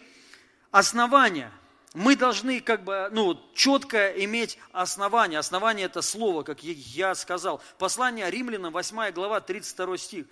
основание. 0.72 1.52
Мы 1.96 2.16
должны 2.16 2.62
как 2.62 2.84
бы, 2.84 3.10
ну, 3.12 3.40
четко 3.56 4.10
иметь 4.24 4.60
основание. 4.72 5.40
Основание 5.40 5.88
это 5.88 6.04
слово, 6.04 6.44
как 6.44 6.64
я 6.64 7.16
сказал. 7.16 7.62
Послание 7.80 8.30
римлянам, 8.30 8.72
8 8.72 9.12
глава, 9.12 9.42
32 9.42 9.98
стих. 9.98 10.26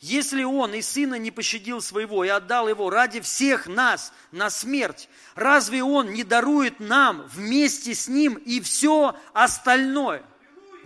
Если 0.00 0.42
Он 0.42 0.72
и 0.72 0.80
Сына 0.80 1.16
не 1.16 1.30
пощадил 1.30 1.82
своего 1.82 2.24
и 2.24 2.28
отдал 2.28 2.68
Его 2.68 2.88
ради 2.88 3.20
всех 3.20 3.66
нас 3.66 4.14
на 4.32 4.48
смерть, 4.48 5.10
разве 5.34 5.82
Он 5.82 6.14
не 6.14 6.24
дарует 6.24 6.80
нам 6.80 7.28
вместе 7.28 7.94
с 7.94 8.08
Ним 8.08 8.34
и 8.36 8.60
все 8.60 9.14
остальное? 9.34 10.24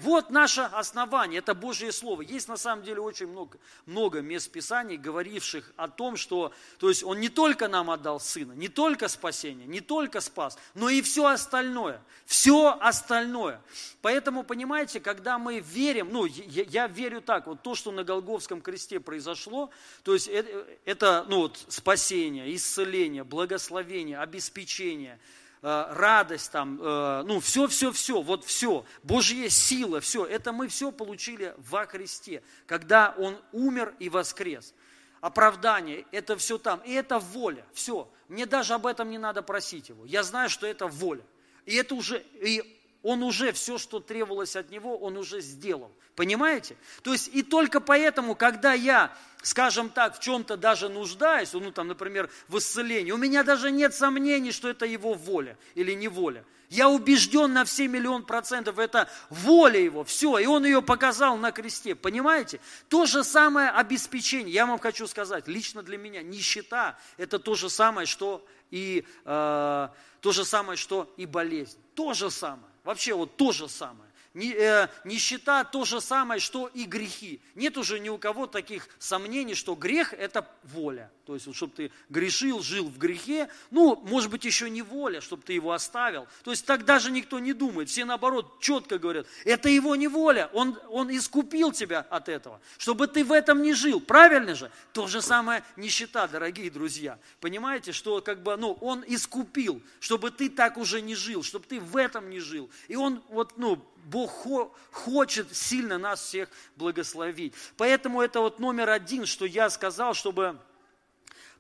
Вот 0.05 0.29
наше 0.29 0.61
основание, 0.61 1.39
это 1.39 1.55
Божье 1.55 1.91
Слово. 1.91 2.21
Есть 2.21 2.47
на 2.47 2.59
самом 2.59 2.85
деле 2.85 3.01
очень 3.01 3.27
много, 3.27 3.59
много 3.87 4.21
мест 4.21 4.53
Писаний, 4.53 4.99
говоривших 4.99 5.73
о 5.77 5.89
том, 5.89 6.19
что 6.19 6.53
то 6.79 6.91
есть 6.91 7.03
Он 7.03 7.21
не 7.21 7.31
только 7.31 7.69
нам 7.69 7.91
отдал 7.91 8.21
Сына, 8.21 8.53
не 8.53 8.69
только 8.69 9.09
спасение, 9.09 9.67
не 9.67 9.81
только 9.81 10.21
спас, 10.21 10.59
но 10.75 10.91
и 10.91 11.01
все 11.01 11.25
остальное. 11.25 12.03
Все 12.27 12.77
остальное. 12.79 13.63
Поэтому, 14.03 14.43
понимаете, 14.43 15.01
когда 15.01 15.39
мы 15.39 15.61
верим, 15.61 16.11
ну, 16.13 16.27
я, 16.27 16.65
я 16.65 16.87
верю 16.87 17.23
так, 17.23 17.47
вот 17.47 17.63
то, 17.63 17.75
что 17.75 17.91
на 17.91 18.05
Голговском 18.05 18.61
кресте 18.61 19.01
произошло, 19.01 19.71
то 20.03 20.13
есть 20.13 20.29
это, 20.29 20.67
это 20.85 21.25
ну, 21.31 21.39
вот, 21.39 21.65
спасение, 21.69 22.55
исцеление, 22.55 23.25
благословение, 23.25 24.19
обеспечение– 24.19 25.19
Э, 25.29 25.43
радость, 25.65 26.53
там, 26.53 26.79
э, 26.81 27.23
ну, 27.25 27.41
все-все-все, 27.41 28.21
вот 28.21 28.45
все, 28.45 28.85
Божья 29.03 29.49
сила, 29.49 30.01
все, 30.01 30.27
это 30.27 30.53
мы 30.53 30.69
все 30.69 30.93
получили 30.93 31.55
во 31.57 31.87
Христе, 31.87 32.43
когда 32.67 33.15
Он 33.17 33.39
умер 33.53 33.95
и 33.99 34.11
воскрес. 34.11 34.75
Оправдание, 35.23 36.05
это 36.13 36.37
все 36.37 36.59
там, 36.59 36.81
и 36.85 36.93
это 36.93 37.19
воля, 37.19 37.65
все. 37.73 38.11
Мне 38.29 38.45
даже 38.45 38.75
об 38.75 38.87
этом 38.87 39.09
не 39.09 39.17
надо 39.17 39.43
просить 39.43 39.89
Его, 39.89 40.05
я 40.05 40.23
знаю, 40.23 40.51
что 40.51 40.67
это 40.67 40.87
воля. 40.87 41.25
И 41.65 41.75
это 41.77 41.95
уже, 41.95 42.23
и 42.35 42.63
он 43.05 43.23
уже 43.23 43.53
все, 43.53 43.79
что 43.79 44.01
требовалось 44.01 44.57
от 44.57 44.71
него, 44.71 44.97
он 44.97 45.17
уже 45.17 45.41
сделал. 45.41 45.93
Понимаете? 46.17 46.77
То 47.03 47.13
есть 47.13 47.29
и 47.33 47.43
только 47.43 47.81
поэтому, 47.81 48.35
когда 48.35 48.73
я, 48.73 49.15
скажем 49.43 49.91
так, 49.91 50.17
в 50.17 50.21
чем-то 50.21 50.57
даже 50.57 50.89
нуждаюсь, 50.89 51.53
ну 51.53 51.71
там, 51.71 51.87
например, 51.87 52.31
в 52.49 52.59
исцелении, 52.59 53.13
у 53.13 53.19
меня 53.19 53.45
даже 53.45 53.71
нет 53.71 53.95
сомнений, 53.95 54.53
что 54.53 54.71
это 54.71 54.87
его 54.87 55.13
воля 55.13 55.59
или 55.75 55.93
не 55.93 56.09
воля. 56.09 56.45
Я 56.71 56.89
убежден 56.89 57.53
на 57.53 57.67
все 57.67 57.89
миллион 57.89 58.25
процентов, 58.25 58.79
это 58.79 59.09
воля 59.29 59.79
его, 59.79 60.03
все, 60.03 60.39
и 60.39 60.47
он 60.47 60.65
ее 60.65 60.81
показал 60.81 61.37
на 61.37 61.53
кресте, 61.53 61.95
понимаете? 61.95 62.59
То 62.89 63.05
же 63.05 63.23
самое 63.23 63.69
обеспечение, 63.69 64.53
я 64.55 64.65
вам 64.65 64.79
хочу 64.79 65.07
сказать, 65.07 65.47
лично 65.47 65.83
для 65.83 65.99
меня 65.99 66.23
нищета, 66.23 66.99
это 67.19 67.39
то 67.39 67.55
же 67.55 67.69
самое, 67.69 68.07
что 68.07 68.45
и, 68.71 69.05
э, 69.25 69.89
то 70.21 70.33
же 70.33 70.45
самое, 70.47 70.79
что 70.79 71.13
и 71.19 71.27
болезнь, 71.27 71.79
то 71.95 72.15
же 72.15 72.31
самое. 72.31 72.74
Вообще 72.85 73.15
вот 73.15 73.37
то 73.37 73.51
же 73.51 73.69
самое. 73.69 74.11
Э, 74.35 74.89
нищета 75.05 75.65
то 75.65 75.85
же 75.85 76.01
самое, 76.01 76.41
что 76.41 76.69
и 76.69 76.85
грехи. 76.85 77.41
Нет 77.55 77.77
уже 77.79 78.01
ни 78.01 78.09
у 78.09 78.19
кого 78.19 78.47
таких 78.47 78.89
сомнений, 78.99 79.55
что 79.55 79.75
грех– 79.75 80.13
это 80.19 80.49
воля. 80.65 81.11
То 81.25 81.35
есть, 81.35 81.47
вот, 81.47 81.57
чтобы 81.57 81.73
ты 81.75 81.91
грешил, 82.11 82.61
жил 82.61 82.87
в 82.89 82.99
грехе, 82.99 83.49
ну, 83.71 83.97
может 83.97 84.31
быть, 84.31 84.45
еще 84.45 84.69
не 84.69 84.83
воля, 84.83 85.21
чтобы 85.21 85.43
ты 85.43 85.55
его 85.55 85.73
оставил. 85.73 86.27
То 86.43 86.51
есть, 86.51 86.67
так 86.67 86.85
даже 86.85 87.11
никто 87.11 87.39
не 87.39 87.53
думает. 87.53 87.89
Все, 87.89 88.05
наоборот, 88.05 88.61
четко 88.61 88.99
говорят, 88.99 89.27
это 89.45 89.69
его 89.69 89.97
не 89.97 90.09
воля, 90.09 90.51
он, 90.53 90.79
он 90.91 91.15
искупил 91.15 91.73
тебя 91.73 92.01
от 92.11 92.29
этого, 92.29 92.61
чтобы 92.77 93.07
ты 93.07 93.25
в 93.25 93.33
этом 93.33 93.63
не 93.63 93.73
жил. 93.73 94.01
Правильно 94.01 94.55
же? 94.55 94.71
То 94.93 95.07
же 95.07 95.23
самое 95.23 95.65
нищета, 95.77 96.27
дорогие 96.29 96.71
друзья. 96.71 97.19
Понимаете, 97.41 97.93
что 97.93 98.21
как 98.21 98.43
бы, 98.43 98.57
ну, 98.57 98.73
он 98.81 99.05
искупил, 99.07 99.81
чтобы 100.01 100.31
ты 100.31 100.51
так 100.51 100.77
уже 100.77 101.01
не 101.01 101.15
жил, 101.15 101.43
чтобы 101.43 101.67
ты 101.67 101.81
в 101.81 101.97
этом 101.97 102.29
не 102.29 102.41
жил. 102.41 102.69
И 102.89 102.97
он 102.97 103.23
вот, 103.29 103.57
ну, 103.57 103.83
Бог 104.05 104.47
хочет 104.91 105.55
сильно 105.55 105.99
нас 105.99 106.21
всех 106.21 106.49
благословить. 106.77 107.55
Поэтому 107.77 108.23
это 108.23 108.41
вот 108.41 108.59
номер 108.59 108.91
один, 108.91 109.27
что 109.27 109.45
я 109.45 109.71
сказал, 109.71 110.15
чтобы 110.15 110.59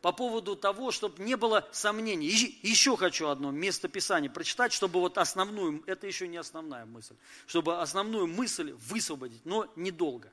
по 0.04 0.12
поводу 0.12 0.54
того, 0.54 0.90
чтобы 0.90 1.22
не 1.22 1.34
было 1.34 1.66
сомнений. 1.72 2.26
Еще 2.60 2.94
хочу 2.94 3.28
одно 3.28 3.50
место 3.50 3.88
Писания 3.88 4.28
прочитать, 4.28 4.70
чтобы 4.70 5.00
вот 5.00 5.16
основную, 5.16 5.82
это 5.86 6.06
еще 6.06 6.28
не 6.28 6.36
основная 6.36 6.84
мысль, 6.84 7.14
чтобы 7.46 7.80
основную 7.80 8.26
мысль 8.26 8.72
высвободить, 8.72 9.46
но 9.46 9.66
недолго. 9.76 10.30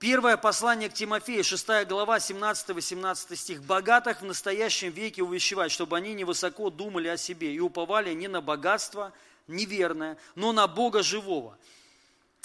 Первое 0.00 0.36
послание 0.36 0.90
к 0.90 0.94
Тимофею, 0.94 1.44
6 1.44 1.86
глава, 1.86 2.18
17-18 2.18 3.36
стих. 3.36 3.62
«Богатых 3.62 4.20
в 4.20 4.24
настоящем 4.24 4.90
веке 4.90 5.22
увещевать, 5.22 5.70
чтобы 5.70 5.96
они 5.96 6.12
невысоко 6.12 6.70
думали 6.70 7.06
о 7.06 7.16
себе 7.16 7.54
и 7.54 7.60
уповали 7.60 8.12
не 8.14 8.26
на 8.26 8.40
богатство, 8.40 9.12
неверное, 9.46 10.16
но 10.34 10.52
на 10.52 10.66
Бога 10.66 11.02
живого, 11.02 11.58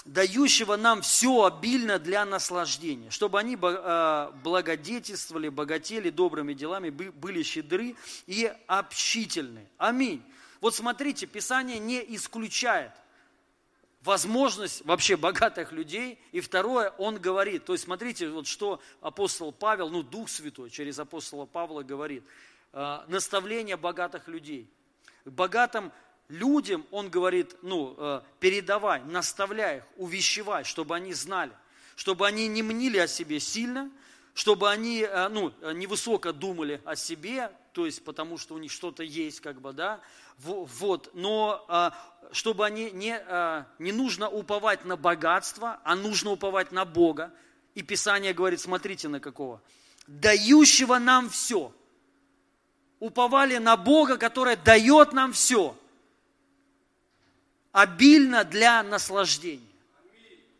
дающего 0.06 0.76
нам 0.76 1.02
все 1.02 1.44
обильно 1.44 2.00
для 2.00 2.26
наслаждения, 2.26 3.10
чтобы 3.10 3.40
они 3.40 3.58
а, 3.62 4.32
благодетельствовали, 4.44 5.50
богатели 5.50 6.10
добрыми 6.10 6.54
делами, 6.54 6.90
были 6.90 7.44
щедры 7.44 7.96
и 8.28 8.52
общительны. 8.68 9.68
Аминь. 9.78 10.24
Вот 10.62 10.76
смотрите, 10.76 11.26
Писание 11.26 11.80
не 11.80 12.04
исключает 12.16 12.92
возможность 14.02 14.86
вообще 14.86 15.18
богатых 15.18 15.72
людей. 15.72 16.20
И 16.32 16.40
второе, 16.40 16.92
он 16.98 17.18
говорит, 17.18 17.66
то 17.66 17.74
есть 17.74 17.86
смотрите, 17.86 18.30
вот 18.30 18.48
что 18.48 18.82
апостол 19.02 19.52
Павел, 19.52 19.90
ну 19.90 20.04
Дух 20.04 20.30
Святой 20.30 20.70
через 20.70 21.00
апостола 21.00 21.46
Павла 21.46 21.84
говорит, 21.84 22.24
а, 22.72 23.06
наставление 23.08 23.78
богатых 23.78 24.28
людей. 24.28 24.70
Богатым 25.26 25.92
людям, 26.30 26.86
он 26.92 27.10
говорит, 27.10 27.56
ну, 27.62 27.96
э, 27.98 28.22
передавай, 28.40 29.02
наставляй 29.04 29.78
их, 29.78 29.84
увещевай, 29.98 30.64
чтобы 30.64 30.96
они 30.96 31.14
знали, 31.14 31.52
чтобы 31.96 32.28
они 32.28 32.48
не 32.48 32.64
мнили 32.64 32.98
о 32.98 33.08
себе 33.08 33.40
сильно, 33.40 33.92
чтобы 34.36 34.70
они, 34.70 35.02
э, 35.02 35.28
ну, 35.30 35.52
невысоко 35.74 36.32
думали 36.32 36.82
о 36.86 36.96
себе, 36.96 37.52
то 37.74 37.86
есть 37.86 38.04
потому 38.04 38.38
что 38.38 38.54
у 38.54 38.60
них 38.60 38.72
что-то 38.72 39.04
есть, 39.04 39.42
как 39.42 39.60
бы, 39.60 39.74
да, 39.74 40.00
вот, 40.38 41.10
но 41.14 41.66
э, 41.68 41.92
чтобы 42.32 42.66
они 42.66 42.92
не, 42.92 43.20
не 43.80 43.92
нужно 43.92 44.30
уповать 44.30 44.86
на 44.86 44.96
богатство, 44.96 45.80
а 45.84 45.96
нужно 45.96 46.32
уповать 46.32 46.72
на 46.72 46.86
Бога. 46.86 47.34
И 47.74 47.82
Писание 47.82 48.34
говорит, 48.34 48.60
смотрите 48.60 49.08
на 49.08 49.20
какого, 49.20 49.62
дающего 50.06 51.00
нам 51.00 51.30
все. 51.30 51.74
Уповали 53.00 53.58
на 53.58 53.78
Бога, 53.78 54.18
который 54.18 54.58
дает 54.58 55.12
нам 55.12 55.34
все– 55.34 55.76
обильно 57.72 58.44
для 58.44 58.84
наслаждения. 58.84 59.66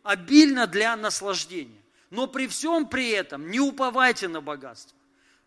Обильно 0.02 0.66
для 0.66 0.96
наслаждения. 0.96 1.80
Но 2.10 2.26
при 2.26 2.48
всем 2.48 2.88
при 2.88 3.10
этом 3.10 3.50
не 3.50 3.60
уповайте 3.60 4.28
на 4.28 4.40
богатство, 4.40 4.96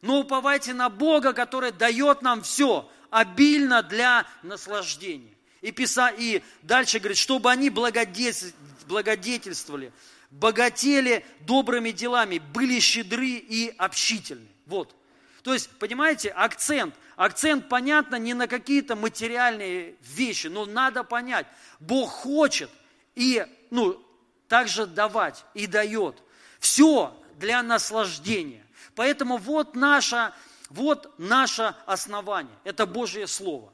но 0.02 0.19
уповайте 0.19 0.73
на 0.73 0.89
Бога, 0.89 1.34
который 1.34 1.71
дает 1.71 2.21
нам 2.21 2.41
все 2.41 2.89
обильно 3.10 3.84
для 3.84 4.26
наслаждения. 4.43 5.34
И, 5.62 5.71
писа, 5.71 6.10
и 6.10 6.41
дальше 6.62 6.99
говорит, 6.99 7.17
чтобы 7.17 7.52
они 7.52 7.69
благодетельствовали, 7.69 9.91
богатели 10.32 11.26
добрыми 11.41 11.91
делами, 11.91 12.39
были 12.39 12.80
щедры 12.80 13.28
и 13.28 13.73
общительны. 13.78 14.47
Вот. 14.65 14.95
То 15.43 15.53
есть, 15.53 15.69
понимаете, 15.77 16.29
акцент. 16.29 16.95
Акцент, 17.15 17.69
понятно, 17.69 18.15
не 18.15 18.34
на 18.34 18.47
какие-то 18.47 18.95
материальные 18.95 19.95
вещи, 20.01 20.47
но 20.47 20.65
надо 20.65 21.03
понять, 21.03 21.45
Бог 21.79 22.10
хочет 22.10 22.71
и, 23.13 23.45
ну, 23.69 24.01
также 24.47 24.88
давать 24.88 25.45
и 25.53 25.67
дает. 25.67 26.15
Все 26.60 27.15
для 27.38 27.62
наслаждения. 27.62 28.65
Поэтому 28.95 29.38
вот 29.38 29.75
наше, 29.75 30.34
вот 30.69 31.13
наше 31.19 31.75
основание. 31.86 32.58
Это 32.63 32.86
Божье 32.86 33.27
Слово. 33.27 33.71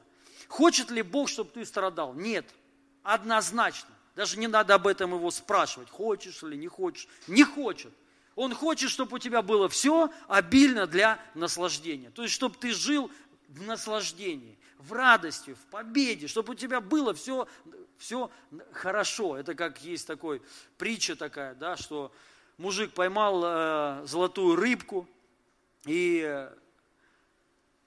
Хочет 0.48 0.90
ли 0.90 1.02
Бог, 1.02 1.28
чтобы 1.28 1.50
ты 1.50 1.64
страдал? 1.64 2.14
Нет. 2.14 2.46
Однозначно. 3.02 3.90
Даже 4.16 4.38
не 4.38 4.48
надо 4.48 4.74
об 4.74 4.86
этом 4.86 5.14
его 5.14 5.30
спрашивать, 5.30 5.88
хочешь 5.88 6.42
или 6.42 6.56
не 6.56 6.68
хочешь. 6.68 7.06
Не 7.28 7.44
хочет. 7.44 7.92
Он 8.40 8.54
хочет, 8.54 8.88
чтобы 8.88 9.16
у 9.16 9.18
тебя 9.18 9.42
было 9.42 9.68
все 9.68 10.10
обильно 10.26 10.86
для 10.86 11.22
наслаждения. 11.34 12.08
То 12.08 12.22
есть, 12.22 12.34
чтобы 12.34 12.56
ты 12.56 12.72
жил 12.72 13.10
в 13.48 13.64
наслаждении, 13.64 14.58
в 14.78 14.94
радости, 14.94 15.52
в 15.52 15.66
победе, 15.66 16.26
чтобы 16.26 16.52
у 16.52 16.54
тебя 16.54 16.80
было 16.80 17.12
все, 17.12 17.46
все 17.98 18.30
хорошо. 18.72 19.36
Это 19.36 19.54
как 19.54 19.84
есть 19.84 20.06
такой 20.06 20.40
притча 20.78 21.16
такая, 21.16 21.54
да, 21.54 21.76
что 21.76 22.14
мужик 22.56 22.94
поймал 22.94 23.42
э, 23.44 24.06
золотую 24.06 24.56
рыбку, 24.56 25.06
и 25.84 26.48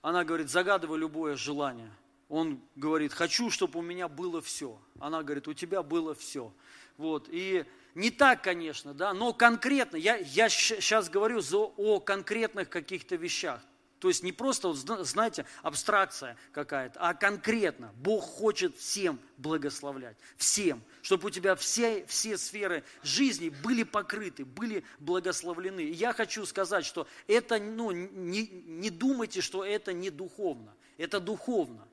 она 0.03 0.23
говорит, 0.23 0.51
загадывай 0.51 0.99
любое 0.99 1.35
желание. 1.35 1.89
Он 2.29 2.61
говорит, 2.75 3.11
хочу, 3.11 3.49
чтобы 3.49 3.79
у 3.79 3.81
меня 3.81 4.07
было 4.07 4.39
все. 4.39 4.79
Она 4.99 5.23
говорит, 5.23 5.47
у 5.47 5.53
тебя 5.55 5.81
было 5.81 6.13
все. 6.13 6.53
Вот, 6.97 7.27
и 7.31 7.65
не 7.95 8.09
так, 8.09 8.43
конечно, 8.43 8.93
да, 8.93 9.13
но 9.13 9.33
конкретно, 9.33 9.97
я, 9.97 10.15
я 10.17 10.49
сейчас 10.49 11.09
говорю 11.09 11.41
за, 11.41 11.57
о 11.57 11.99
конкретных 11.99 12.69
каких-то 12.69 13.15
вещах. 13.15 13.61
То 14.03 14.09
есть 14.09 14.21
не 14.21 14.33
просто, 14.33 14.67
вот, 14.67 14.77
знаете, 14.77 15.45
абстракция 15.61 16.35
какая-то, 16.51 16.99
а 16.99 17.13
конкретно. 17.13 17.93
Бог 17.95 18.25
хочет 18.25 18.75
всем 18.75 19.17
благословлять, 19.37 20.17
всем, 20.35 20.83
чтобы 21.01 21.27
у 21.27 21.29
тебя 21.29 21.55
все, 21.55 22.05
все 22.07 22.37
сферы 22.37 22.83
жизни 23.01 23.47
были 23.47 23.83
покрыты, 23.83 24.43
были 24.43 24.83
благословлены. 24.99 25.79
И 25.79 25.93
я 25.93 26.11
хочу 26.11 26.45
сказать, 26.45 26.85
что 26.85 27.07
это, 27.27 27.59
ну, 27.59 27.91
не, 27.91 28.47
не 28.47 28.89
думайте, 28.89 29.39
что 29.39 29.63
это 29.63 29.93
не 29.93 30.09
духовно, 30.09 30.75
это 30.97 31.21
духовно. 31.21 31.87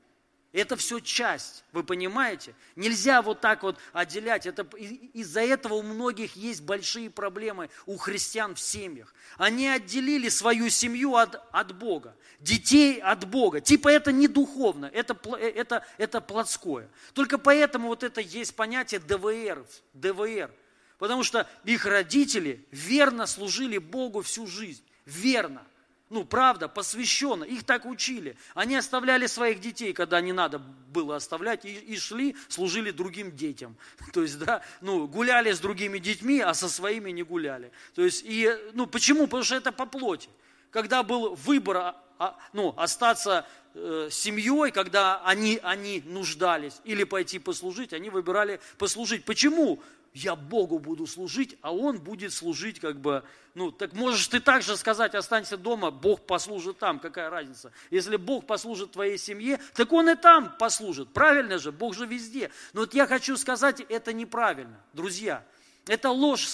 Это 0.52 0.76
все 0.76 0.98
часть, 0.98 1.62
вы 1.70 1.84
понимаете? 1.84 2.56
Нельзя 2.74 3.22
вот 3.22 3.40
так 3.40 3.62
вот 3.62 3.78
отделять. 3.92 4.46
Это, 4.46 4.62
из-за 4.76 5.42
этого 5.42 5.74
у 5.74 5.82
многих 5.82 6.34
есть 6.34 6.62
большие 6.62 7.08
проблемы 7.08 7.70
у 7.86 7.96
христиан 7.96 8.56
в 8.56 8.60
семьях. 8.60 9.14
Они 9.36 9.68
отделили 9.68 10.28
свою 10.28 10.68
семью 10.68 11.14
от, 11.14 11.40
от 11.52 11.78
Бога, 11.78 12.16
детей 12.40 13.00
от 13.00 13.28
Бога. 13.28 13.60
Типа 13.60 13.90
это 13.90 14.10
не 14.10 14.26
духовно, 14.26 14.86
это, 14.92 15.16
это, 15.36 15.86
это 15.98 16.20
плотское. 16.20 16.90
Только 17.14 17.38
поэтому 17.38 17.86
вот 17.86 18.02
это 18.02 18.20
есть 18.20 18.56
понятие 18.56 18.98
ДВР, 18.98 19.64
ДВР. 19.94 20.50
Потому 20.98 21.22
что 21.22 21.48
их 21.64 21.86
родители 21.86 22.66
верно 22.72 23.26
служили 23.26 23.78
Богу 23.78 24.22
всю 24.22 24.48
жизнь. 24.48 24.82
Верно 25.06 25.64
ну, 26.10 26.24
правда, 26.24 26.66
посвященно, 26.66 27.44
их 27.44 27.62
так 27.62 27.86
учили. 27.86 28.36
Они 28.54 28.74
оставляли 28.74 29.28
своих 29.28 29.60
детей, 29.60 29.92
когда 29.92 30.20
не 30.20 30.32
надо 30.32 30.58
было 30.58 31.14
оставлять, 31.16 31.64
и, 31.64 31.72
и 31.72 31.96
шли, 31.96 32.36
служили 32.48 32.90
другим 32.90 33.34
детям. 33.34 33.76
То 34.12 34.22
есть, 34.22 34.38
да, 34.38 34.62
ну, 34.80 35.06
гуляли 35.06 35.52
с 35.52 35.60
другими 35.60 35.98
детьми, 35.98 36.40
а 36.40 36.52
со 36.52 36.68
своими 36.68 37.12
не 37.12 37.22
гуляли. 37.22 37.70
То 37.94 38.02
есть, 38.02 38.24
и, 38.26 38.50
ну, 38.72 38.88
почему? 38.88 39.26
Потому 39.26 39.44
что 39.44 39.54
это 39.54 39.70
по 39.70 39.86
плоти. 39.86 40.28
Когда 40.72 41.04
был 41.04 41.36
выбор, 41.36 41.76
а, 41.76 42.04
а, 42.18 42.36
ну, 42.52 42.74
остаться 42.76 43.46
э, 43.74 44.08
семьей, 44.10 44.72
когда 44.72 45.22
они, 45.24 45.60
они 45.62 46.02
нуждались, 46.04 46.80
или 46.82 47.04
пойти 47.04 47.38
послужить, 47.38 47.92
они 47.92 48.10
выбирали 48.10 48.60
послужить. 48.78 49.24
Почему? 49.24 49.80
Я 50.12 50.34
Богу 50.34 50.78
буду 50.78 51.06
служить, 51.06 51.56
а 51.62 51.72
Он 51.72 51.98
будет 51.98 52.32
служить 52.32 52.80
как 52.80 53.00
бы, 53.00 53.22
ну, 53.54 53.70
так 53.70 53.92
можешь 53.92 54.26
ты 54.28 54.40
также 54.40 54.76
сказать, 54.76 55.14
останься 55.14 55.56
дома, 55.56 55.90
Бог 55.90 56.26
послужит 56.26 56.78
там, 56.78 56.98
какая 56.98 57.30
разница. 57.30 57.72
Если 57.90 58.16
Бог 58.16 58.46
послужит 58.46 58.92
твоей 58.92 59.18
семье, 59.18 59.60
так 59.74 59.92
Он 59.92 60.08
и 60.10 60.16
там 60.16 60.56
послужит, 60.58 61.12
правильно 61.12 61.58
же, 61.58 61.70
Бог 61.70 61.94
же 61.94 62.06
везде. 62.06 62.50
Но 62.72 62.80
вот 62.80 62.94
я 62.94 63.06
хочу 63.06 63.36
сказать, 63.36 63.80
это 63.88 64.12
неправильно, 64.12 64.80
друзья. 64.92 65.44
Это 65.86 66.10
ложь 66.10 66.46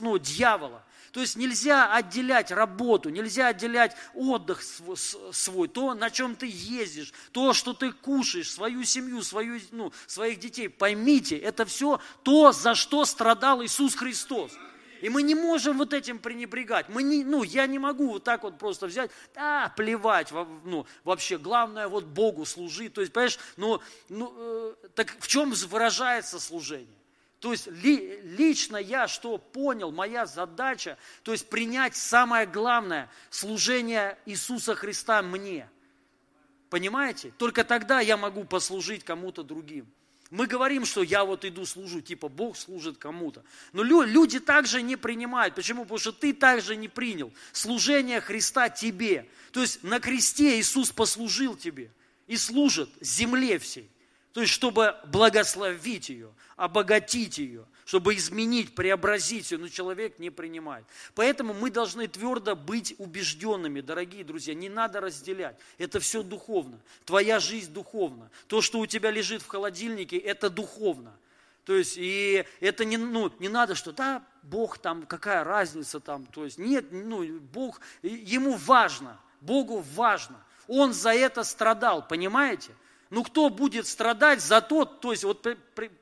ну, 0.00 0.18
дьявола. 0.18 0.82
То 1.12 1.20
есть 1.20 1.36
нельзя 1.36 1.92
отделять 1.92 2.50
работу, 2.50 3.08
нельзя 3.10 3.48
отделять 3.48 3.96
отдых 4.14 4.62
свой, 4.62 5.68
то, 5.68 5.94
на 5.94 6.10
чем 6.10 6.36
ты 6.36 6.48
ездишь, 6.50 7.12
то, 7.32 7.52
что 7.52 7.72
ты 7.72 7.92
кушаешь, 7.92 8.50
свою 8.50 8.84
семью, 8.84 9.22
свою, 9.22 9.60
ну, 9.72 9.92
своих 10.06 10.38
детей. 10.38 10.68
Поймите, 10.68 11.36
это 11.36 11.64
все 11.64 12.00
то, 12.22 12.52
за 12.52 12.74
что 12.74 13.04
страдал 13.04 13.64
Иисус 13.64 13.94
Христос. 13.94 14.52
И 15.00 15.08
мы 15.08 15.22
не 15.22 15.34
можем 15.34 15.78
вот 15.78 15.94
этим 15.94 16.18
пренебрегать. 16.18 16.88
Мы 16.88 17.02
не, 17.02 17.24
ну, 17.24 17.42
я 17.42 17.66
не 17.66 17.78
могу 17.78 18.08
вот 18.12 18.24
так 18.24 18.42
вот 18.42 18.58
просто 18.58 18.86
взять, 18.86 19.10
да, 19.34 19.72
плевать, 19.76 20.30
ну, 20.64 20.86
вообще, 21.04 21.38
главное 21.38 21.88
вот 21.88 22.04
Богу 22.04 22.44
служить. 22.44 22.94
То 22.94 23.00
есть, 23.00 23.12
понимаешь, 23.12 23.38
ну, 23.56 23.80
ну 24.08 24.32
э, 24.36 24.74
так 24.94 25.16
в 25.18 25.26
чем 25.26 25.52
выражается 25.52 26.38
служение? 26.38 26.99
То 27.40 27.52
есть 27.52 27.66
ли, 27.68 28.20
лично 28.22 28.76
я 28.76 29.08
что 29.08 29.38
понял, 29.38 29.90
моя 29.90 30.26
задача, 30.26 30.98
то 31.22 31.32
есть 31.32 31.48
принять 31.48 31.96
самое 31.96 32.46
главное, 32.46 33.10
служение 33.30 34.18
Иисуса 34.26 34.74
Христа 34.74 35.22
мне. 35.22 35.68
Понимаете? 36.68 37.32
Только 37.38 37.64
тогда 37.64 38.00
я 38.00 38.18
могу 38.18 38.44
послужить 38.44 39.04
кому-то 39.04 39.42
другим. 39.42 39.86
Мы 40.30 40.46
говорим, 40.46 40.84
что 40.84 41.02
я 41.02 41.24
вот 41.24 41.44
иду 41.44 41.66
служу, 41.66 42.00
типа 42.00 42.28
Бог 42.28 42.56
служит 42.56 42.98
кому-то. 42.98 43.42
Но 43.72 43.82
люди 43.82 44.38
также 44.38 44.80
не 44.80 44.94
принимают. 44.94 45.56
Почему? 45.56 45.82
Потому 45.82 45.98
что 45.98 46.12
ты 46.12 46.32
также 46.32 46.76
не 46.76 46.86
принял 46.88 47.32
служение 47.52 48.20
Христа 48.20 48.68
тебе. 48.68 49.28
То 49.50 49.62
есть 49.62 49.82
на 49.82 49.98
кресте 49.98 50.60
Иисус 50.60 50.92
послужил 50.92 51.56
тебе 51.56 51.90
и 52.28 52.36
служит 52.36 52.90
земле 53.00 53.58
всей. 53.58 53.90
То 54.32 54.40
есть, 54.42 54.52
чтобы 54.52 54.96
благословить 55.06 56.08
ее, 56.08 56.32
обогатить 56.56 57.38
ее, 57.38 57.64
чтобы 57.84 58.14
изменить, 58.14 58.74
преобразить 58.76 59.50
ее, 59.50 59.58
но 59.58 59.68
человек 59.68 60.20
не 60.20 60.30
принимает. 60.30 60.84
Поэтому 61.14 61.52
мы 61.52 61.70
должны 61.70 62.06
твердо 62.06 62.54
быть 62.54 62.94
убежденными, 62.98 63.80
дорогие 63.80 64.22
друзья, 64.22 64.54
не 64.54 64.68
надо 64.68 65.00
разделять. 65.00 65.56
Это 65.78 65.98
все 65.98 66.22
духовно. 66.22 66.78
Твоя 67.04 67.40
жизнь 67.40 67.72
духовна. 67.72 68.30
То, 68.46 68.62
что 68.62 68.78
у 68.78 68.86
тебя 68.86 69.10
лежит 69.10 69.42
в 69.42 69.48
холодильнике, 69.48 70.18
это 70.18 70.48
духовно. 70.50 71.12
То 71.64 71.74
есть, 71.74 71.94
и 71.96 72.44
это 72.60 72.84
не, 72.84 72.96
ну, 72.96 73.32
не 73.40 73.48
надо, 73.48 73.74
что 73.74 73.92
да, 73.92 74.24
Бог 74.42 74.78
там, 74.78 75.06
какая 75.06 75.42
разница 75.42 75.98
там. 75.98 76.26
То 76.26 76.44
есть, 76.44 76.58
нет, 76.58 76.86
ну, 76.92 77.40
Бог, 77.52 77.80
ему 78.02 78.54
важно, 78.54 79.20
Богу 79.40 79.84
важно. 79.94 80.36
Он 80.68 80.92
за 80.92 81.12
это 81.12 81.42
страдал, 81.42 82.06
понимаете? 82.06 82.72
Ну 83.10 83.24
кто 83.24 83.50
будет 83.50 83.86
страдать 83.86 84.40
за 84.40 84.60
то, 84.60 84.84
то 84.84 85.10
есть 85.10 85.24
вот 85.24 85.46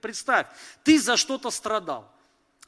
представь, 0.00 0.46
ты 0.84 1.00
за 1.00 1.16
что-то 1.16 1.50
страдал, 1.50 2.10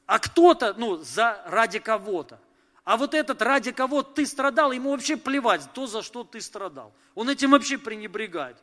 а 0.07 0.19
кто-то, 0.19 0.75
ну, 0.77 0.97
за, 0.97 1.43
ради 1.47 1.79
кого-то. 1.79 2.41
А 2.85 2.97
вот 2.97 3.15
этот, 3.15 3.43
ради 3.43 3.71
кого 3.71 4.03
ты 4.03 4.27
страдал, 4.27 4.73
ему 4.73 4.91
вообще 4.91 5.17
плевать, 5.17 5.63
то, 5.75 5.87
за 5.87 6.03
что 6.03 6.25
ты 6.25 6.41
страдал. 6.41 6.93
Он 7.15 7.29
этим 7.29 7.51
вообще 7.51 7.79
пренебрегает. 7.79 8.57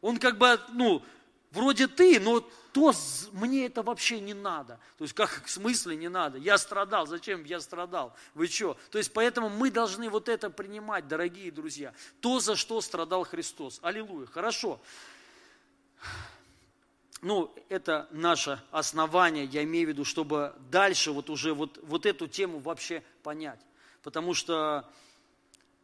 Он 0.00 0.16
как 0.16 0.38
бы, 0.38 0.58
ну, 0.70 1.02
вроде 1.50 1.88
ты, 1.88 2.20
но 2.20 2.40
то 2.72 2.92
мне 3.32 3.66
это 3.66 3.82
вообще 3.82 4.20
не 4.20 4.34
надо. 4.34 4.78
То 4.98 5.04
есть 5.04 5.14
как 5.14 5.44
в 5.44 5.50
смысле 5.50 5.96
не 5.96 6.08
надо? 6.08 6.38
Я 6.38 6.58
страдал, 6.58 7.06
зачем 7.06 7.44
я 7.44 7.60
страдал? 7.60 8.14
Вы 8.34 8.46
что? 8.46 8.76
То 8.90 8.98
есть 8.98 9.12
поэтому 9.12 9.48
мы 9.48 9.70
должны 9.70 10.08
вот 10.08 10.28
это 10.28 10.50
принимать, 10.50 11.08
дорогие 11.08 11.50
друзья. 11.50 11.92
То, 12.20 12.40
за 12.40 12.56
что 12.56 12.80
страдал 12.80 13.24
Христос. 13.24 13.80
Аллилуйя. 13.82 14.26
Хорошо. 14.26 14.80
Ну, 17.22 17.54
это 17.68 18.08
наше 18.12 18.62
основание, 18.70 19.44
я 19.44 19.62
имею 19.64 19.86
в 19.86 19.90
виду, 19.90 20.04
чтобы 20.06 20.54
дальше 20.70 21.12
вот 21.12 21.28
уже 21.28 21.52
вот, 21.52 21.78
вот 21.82 22.06
эту 22.06 22.26
тему 22.26 22.60
вообще 22.60 23.02
понять. 23.22 23.60
Потому 24.02 24.32
что 24.32 24.88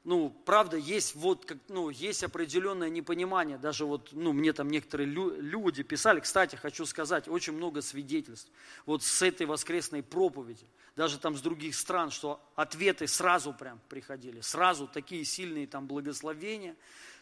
ну, 0.06 0.30
правда, 0.30 0.76
есть 0.76 1.16
вот, 1.16 1.44
как, 1.44 1.58
ну, 1.66 1.90
есть 1.90 2.22
определенное 2.22 2.88
непонимание. 2.88 3.58
Даже 3.58 3.84
вот, 3.84 4.10
ну, 4.12 4.32
мне 4.32 4.52
там 4.52 4.70
некоторые 4.70 5.08
лю- 5.08 5.34
люди 5.40 5.82
писали. 5.82 6.20
Кстати, 6.20 6.54
хочу 6.54 6.86
сказать, 6.86 7.26
очень 7.26 7.54
много 7.54 7.82
свидетельств 7.82 8.48
вот 8.86 9.02
с 9.02 9.20
этой 9.20 9.46
воскресной 9.46 10.04
проповеди. 10.04 10.64
Даже 10.94 11.18
там 11.18 11.36
с 11.36 11.40
других 11.40 11.74
стран, 11.74 12.12
что 12.12 12.40
ответы 12.54 13.08
сразу 13.08 13.52
прям 13.52 13.80
приходили. 13.88 14.40
Сразу 14.42 14.86
такие 14.86 15.24
сильные 15.24 15.66
там 15.66 15.88
благословения. 15.88 16.76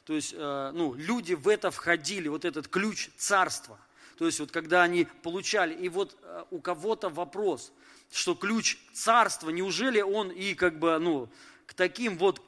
То 0.04 0.12
есть, 0.12 0.34
э, 0.36 0.70
ну, 0.74 0.92
люди 0.92 1.32
в 1.32 1.48
это 1.48 1.70
входили, 1.70 2.28
вот 2.28 2.44
этот 2.44 2.68
ключ 2.68 3.08
царства. 3.16 3.78
То 4.18 4.26
есть, 4.26 4.40
вот 4.40 4.50
когда 4.50 4.82
они 4.82 5.06
получали, 5.22 5.72
и 5.72 5.88
вот 5.88 6.18
э, 6.20 6.44
у 6.50 6.60
кого-то 6.60 7.08
вопрос, 7.08 7.72
что 8.12 8.34
ключ 8.34 8.76
царства, 8.92 9.48
неужели 9.48 10.02
он 10.02 10.30
и 10.30 10.52
как 10.52 10.78
бы, 10.78 10.98
ну, 10.98 11.30
к 11.64 11.72
таким 11.72 12.18
вот 12.18 12.42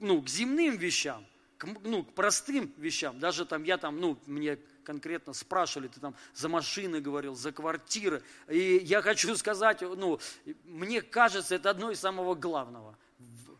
ну, 0.00 0.22
к 0.22 0.28
земным 0.28 0.76
вещам, 0.76 1.26
к, 1.56 1.66
ну, 1.82 2.04
к 2.04 2.12
простым 2.14 2.72
вещам. 2.76 3.18
Даже 3.18 3.44
там 3.44 3.64
я 3.64 3.78
там, 3.78 3.98
ну, 3.98 4.18
мне 4.26 4.58
конкретно 4.84 5.32
спрашивали, 5.32 5.88
ты 5.88 6.00
там 6.00 6.14
за 6.34 6.48
машины 6.48 7.00
говорил, 7.00 7.34
за 7.34 7.52
квартиры. 7.52 8.22
И 8.48 8.80
я 8.84 9.02
хочу 9.02 9.34
сказать, 9.36 9.80
ну, 9.80 10.20
мне 10.64 11.02
кажется, 11.02 11.54
это 11.54 11.70
одно 11.70 11.90
из 11.90 12.00
самого 12.00 12.34
главного 12.34 12.96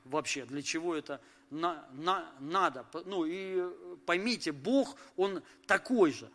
вообще, 0.04 0.44
для 0.44 0.62
чего 0.62 0.94
это 0.94 1.20
на, 1.50 1.86
на, 1.92 2.30
надо. 2.40 2.86
Ну 3.06 3.24
и 3.24 3.62
поймите, 4.06 4.52
Бог, 4.52 4.96
Он 5.16 5.42
такой 5.66 6.12
же. 6.12 6.30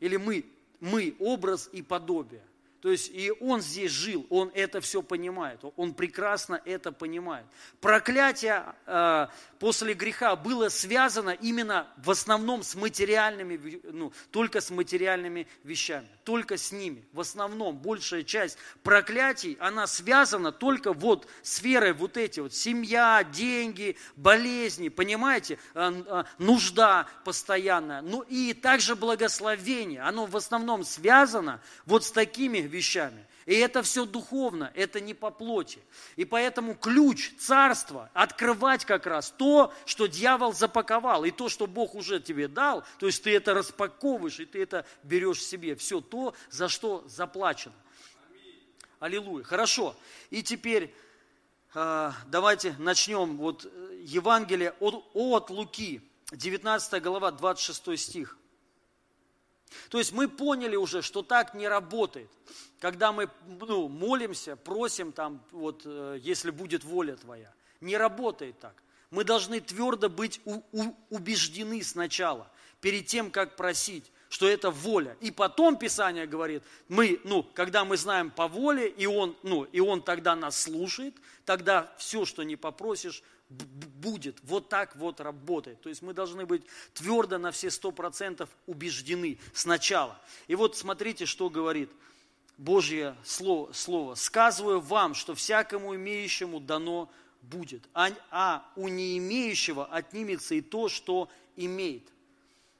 Или 0.00 0.16
мы, 0.16 0.44
мы 0.80 1.14
образ 1.18 1.68
и 1.72 1.82
подобие. 1.82 2.44
То 2.82 2.90
есть 2.90 3.12
и 3.14 3.32
он 3.38 3.60
здесь 3.60 3.92
жил, 3.92 4.26
он 4.28 4.50
это 4.54 4.80
все 4.80 5.02
понимает, 5.02 5.60
он 5.76 5.94
прекрасно 5.94 6.60
это 6.64 6.90
понимает. 6.90 7.46
Проклятие 7.80 8.64
э, 8.86 9.28
после 9.60 9.94
греха 9.94 10.34
было 10.34 10.68
связано 10.68 11.30
именно 11.30 11.86
в 11.96 12.10
основном 12.10 12.64
с 12.64 12.74
материальными, 12.74 13.80
ну, 13.84 14.12
только 14.32 14.60
с 14.60 14.70
материальными 14.70 15.46
вещами, 15.62 16.08
только 16.24 16.56
с 16.56 16.72
ними. 16.72 17.06
В 17.12 17.20
основном 17.20 17.78
большая 17.78 18.24
часть 18.24 18.58
проклятий, 18.82 19.56
она 19.60 19.86
связана 19.86 20.50
только 20.50 20.92
вот 20.92 21.28
с 21.42 21.62
верой 21.62 21.92
вот 21.92 22.16
эти 22.16 22.40
вот, 22.40 22.52
семья, 22.52 23.22
деньги, 23.22 23.96
болезни, 24.16 24.88
понимаете, 24.88 25.56
э, 25.74 26.02
э, 26.04 26.24
нужда 26.38 27.06
постоянная. 27.24 28.02
Ну 28.02 28.22
и 28.22 28.54
также 28.54 28.96
благословение, 28.96 30.00
оно 30.00 30.26
в 30.26 30.36
основном 30.36 30.82
связано 30.82 31.60
вот 31.86 32.04
с 32.04 32.10
такими 32.10 32.71
вещами. 32.72 33.26
И 33.46 33.54
это 33.54 33.82
все 33.82 34.04
духовно, 34.06 34.72
это 34.74 35.00
не 35.00 35.14
по 35.14 35.30
плоти. 35.30 35.80
И 36.16 36.24
поэтому 36.24 36.74
ключ 36.74 37.32
царства 37.38 38.10
открывать 38.14 38.84
как 38.84 39.06
раз 39.06 39.32
то, 39.36 39.72
что 39.84 40.06
дьявол 40.06 40.52
запаковал, 40.52 41.24
и 41.24 41.30
то, 41.30 41.48
что 41.48 41.66
Бог 41.66 41.94
уже 41.94 42.20
тебе 42.20 42.48
дал, 42.48 42.84
то 42.98 43.06
есть 43.06 43.22
ты 43.22 43.34
это 43.34 43.54
распаковываешь, 43.54 44.40
и 44.40 44.46
ты 44.46 44.62
это 44.62 44.86
берешь 45.02 45.42
себе. 45.44 45.74
Все 45.76 46.00
то, 46.00 46.34
за 46.50 46.68
что 46.68 47.04
заплачено. 47.06 47.74
Аллилуйя. 49.00 49.44
Хорошо. 49.44 49.96
И 50.30 50.42
теперь 50.42 50.94
э, 51.74 52.12
давайте 52.28 52.74
начнем. 52.78 53.36
Вот 53.36 53.66
Евангелие 54.00 54.74
от, 54.78 55.04
от 55.14 55.50
Луки, 55.50 56.00
19 56.30 57.02
глава, 57.02 57.32
26 57.32 58.00
стих. 58.00 58.38
То 59.88 59.98
есть 59.98 60.12
мы 60.12 60.28
поняли 60.28 60.76
уже, 60.76 61.02
что 61.02 61.22
так 61.22 61.54
не 61.54 61.68
работает. 61.68 62.30
Когда 62.80 63.12
мы 63.12 63.30
ну, 63.60 63.88
молимся, 63.88 64.56
просим 64.56 65.12
там, 65.12 65.42
вот, 65.52 65.82
э, 65.84 66.18
если 66.20 66.50
будет 66.50 66.84
воля 66.84 67.16
Твоя. 67.16 67.52
Не 67.80 67.96
работает 67.96 68.58
так. 68.58 68.74
Мы 69.10 69.24
должны 69.24 69.60
твердо 69.60 70.08
быть 70.08 70.40
убеждены 71.10 71.82
сначала, 71.82 72.50
перед 72.80 73.06
тем, 73.06 73.30
как 73.30 73.56
просить, 73.56 74.10
что 74.30 74.48
это 74.48 74.70
воля. 74.70 75.16
И 75.20 75.30
потом 75.30 75.76
Писание 75.76 76.26
говорит, 76.26 76.62
мы, 76.88 77.20
ну, 77.24 77.42
когда 77.42 77.84
мы 77.84 77.98
знаем 77.98 78.30
по 78.30 78.48
воле, 78.48 78.88
и 78.88 79.04
он, 79.04 79.36
ну, 79.42 79.64
и 79.64 79.80
он 79.80 80.00
тогда 80.00 80.34
нас 80.34 80.58
слушает, 80.58 81.14
тогда 81.44 81.92
все, 81.98 82.24
что 82.24 82.42
не 82.42 82.56
попросишь, 82.56 83.22
будет. 83.52 84.38
Вот 84.42 84.68
так 84.68 84.96
вот 84.96 85.20
работает. 85.20 85.80
То 85.80 85.88
есть 85.88 86.02
мы 86.02 86.12
должны 86.12 86.44
быть 86.44 86.62
твердо 86.94 87.38
на 87.38 87.52
все 87.52 87.70
сто 87.70 87.92
процентов 87.92 88.48
убеждены 88.66 89.38
сначала. 89.54 90.18
И 90.48 90.54
вот 90.54 90.76
смотрите, 90.76 91.26
что 91.26 91.50
говорит 91.50 91.90
Божье 92.58 93.16
слово, 93.24 93.72
слово. 93.72 94.14
«Сказываю 94.14 94.80
вам, 94.80 95.14
что 95.14 95.34
всякому 95.34 95.94
имеющему 95.96 96.60
дано 96.60 97.10
будет, 97.42 97.82
а, 97.92 98.10
а 98.30 98.70
у 98.76 98.88
не 98.88 99.18
имеющего 99.18 99.86
отнимется 99.86 100.54
и 100.54 100.60
то, 100.60 100.88
что 100.88 101.28
имеет». 101.56 102.04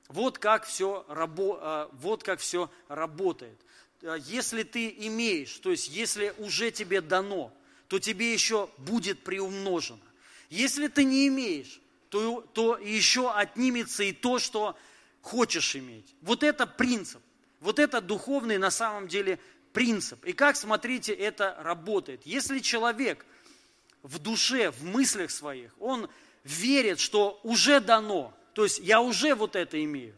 Вот 0.08 0.38
как 0.38 0.66
все, 0.66 1.04
рабо, 1.08 1.58
а, 1.60 1.90
вот 1.94 2.22
как 2.22 2.40
все 2.40 2.70
работает. 2.88 3.58
Если 4.26 4.64
ты 4.64 4.88
имеешь, 5.06 5.56
то 5.58 5.70
есть 5.70 5.88
если 5.88 6.34
уже 6.38 6.70
тебе 6.70 7.00
дано, 7.00 7.52
то 7.88 7.98
тебе 7.98 8.32
еще 8.32 8.68
будет 8.78 9.22
приумножено. 9.22 10.00
Если 10.52 10.88
ты 10.88 11.04
не 11.04 11.28
имеешь, 11.28 11.80
то, 12.10 12.42
то 12.52 12.76
еще 12.76 13.32
отнимется 13.32 14.02
и 14.02 14.12
то, 14.12 14.38
что 14.38 14.76
хочешь 15.22 15.74
иметь. 15.76 16.14
Вот 16.20 16.42
это 16.42 16.66
принцип. 16.66 17.22
Вот 17.60 17.78
это 17.78 18.02
духовный 18.02 18.58
на 18.58 18.70
самом 18.70 19.08
деле 19.08 19.38
принцип. 19.72 20.22
И 20.26 20.34
как, 20.34 20.56
смотрите, 20.56 21.14
это 21.14 21.56
работает. 21.60 22.26
Если 22.26 22.58
человек 22.58 23.24
в 24.02 24.18
душе, 24.18 24.72
в 24.72 24.84
мыслях 24.84 25.30
своих, 25.30 25.74
он 25.80 26.10
верит, 26.44 27.00
что 27.00 27.40
уже 27.44 27.80
дано, 27.80 28.34
то 28.52 28.64
есть 28.64 28.78
я 28.80 29.00
уже 29.00 29.34
вот 29.34 29.56
это 29.56 29.82
имею, 29.82 30.14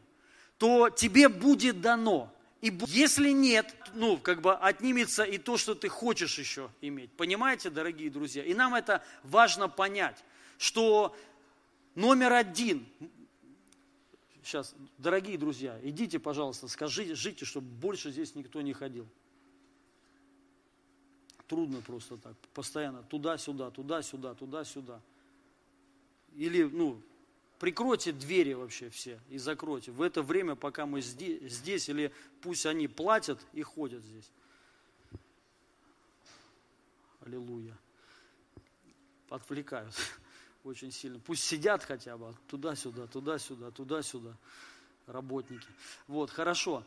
то 0.59 0.91
тебе 0.91 1.29
будет 1.29 1.81
дано. 1.81 2.34
И 2.65 2.73
если 2.87 3.29
нет, 3.29 3.77
ну, 3.93 4.17
как 4.17 4.41
бы 4.41 4.55
отнимется 4.55 5.23
и 5.23 5.37
то, 5.37 5.59
что 5.59 5.75
ты 5.75 5.91
хочешь 5.91 6.39
еще 6.39 6.71
иметь. 6.81 7.13
Понимаете, 7.13 7.69
дорогие 7.69 8.09
друзья? 8.09 8.43
И 8.43 8.55
нам 8.55 8.75
это 8.75 9.05
важно 9.23 9.69
понять, 9.69 10.25
что 10.57 11.15
номер 11.95 12.33
один, 12.33 12.87
сейчас, 14.43 14.75
дорогие 14.97 15.37
друзья, 15.37 15.79
идите, 15.83 16.19
пожалуйста, 16.19 16.67
скажите, 16.69 17.15
жите, 17.15 17.45
чтобы 17.45 17.67
больше 17.67 18.11
здесь 18.11 18.35
никто 18.35 18.63
не 18.63 18.73
ходил. 18.73 19.07
Трудно 21.47 21.83
просто 21.83 22.17
так, 22.17 22.35
постоянно 22.55 23.03
туда-сюда, 23.03 23.73
туда-сюда, 23.73 24.33
туда-сюда. 24.33 25.03
Или, 26.35 26.63
ну, 26.63 26.99
Прикройте 27.65 28.13
двери 28.13 28.53
вообще 28.53 28.91
все 28.91 29.19
и 29.31 29.39
закройте. 29.39 29.91
В 29.91 30.03
это 30.03 30.21
время, 30.21 30.55
пока 30.55 30.85
мы 30.85 31.01
здесь, 31.01 31.89
или 31.89 32.13
пусть 32.43 32.67
они 32.67 32.89
платят 32.89 33.41
и 33.55 33.63
ходят 33.63 34.03
здесь. 34.03 34.31
Аллилуйя. 37.25 37.75
Отвлекают 39.31 39.95
очень 40.65 40.93
сильно. 40.93 41.19
Пусть 41.21 41.43
сидят 41.43 41.83
хотя 41.85 42.19
бы 42.19 42.37
туда-сюда, 42.49 43.07
туда-сюда, 43.07 43.71
туда-сюда 43.71 44.37
работники. 45.07 45.67
Вот, 46.07 46.29
хорошо. 46.29 46.85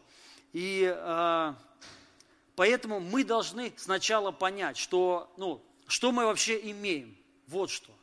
И 0.54 0.86
а, 0.96 1.58
поэтому 2.56 3.00
мы 3.00 3.24
должны 3.24 3.74
сначала 3.78 4.32
понять, 4.32 4.78
что, 4.78 5.34
ну, 5.38 5.60
что 5.88 6.12
мы 6.12 6.26
вообще 6.26 6.70
имеем. 6.70 7.18
Вот 7.48 7.72
что. 7.72 7.97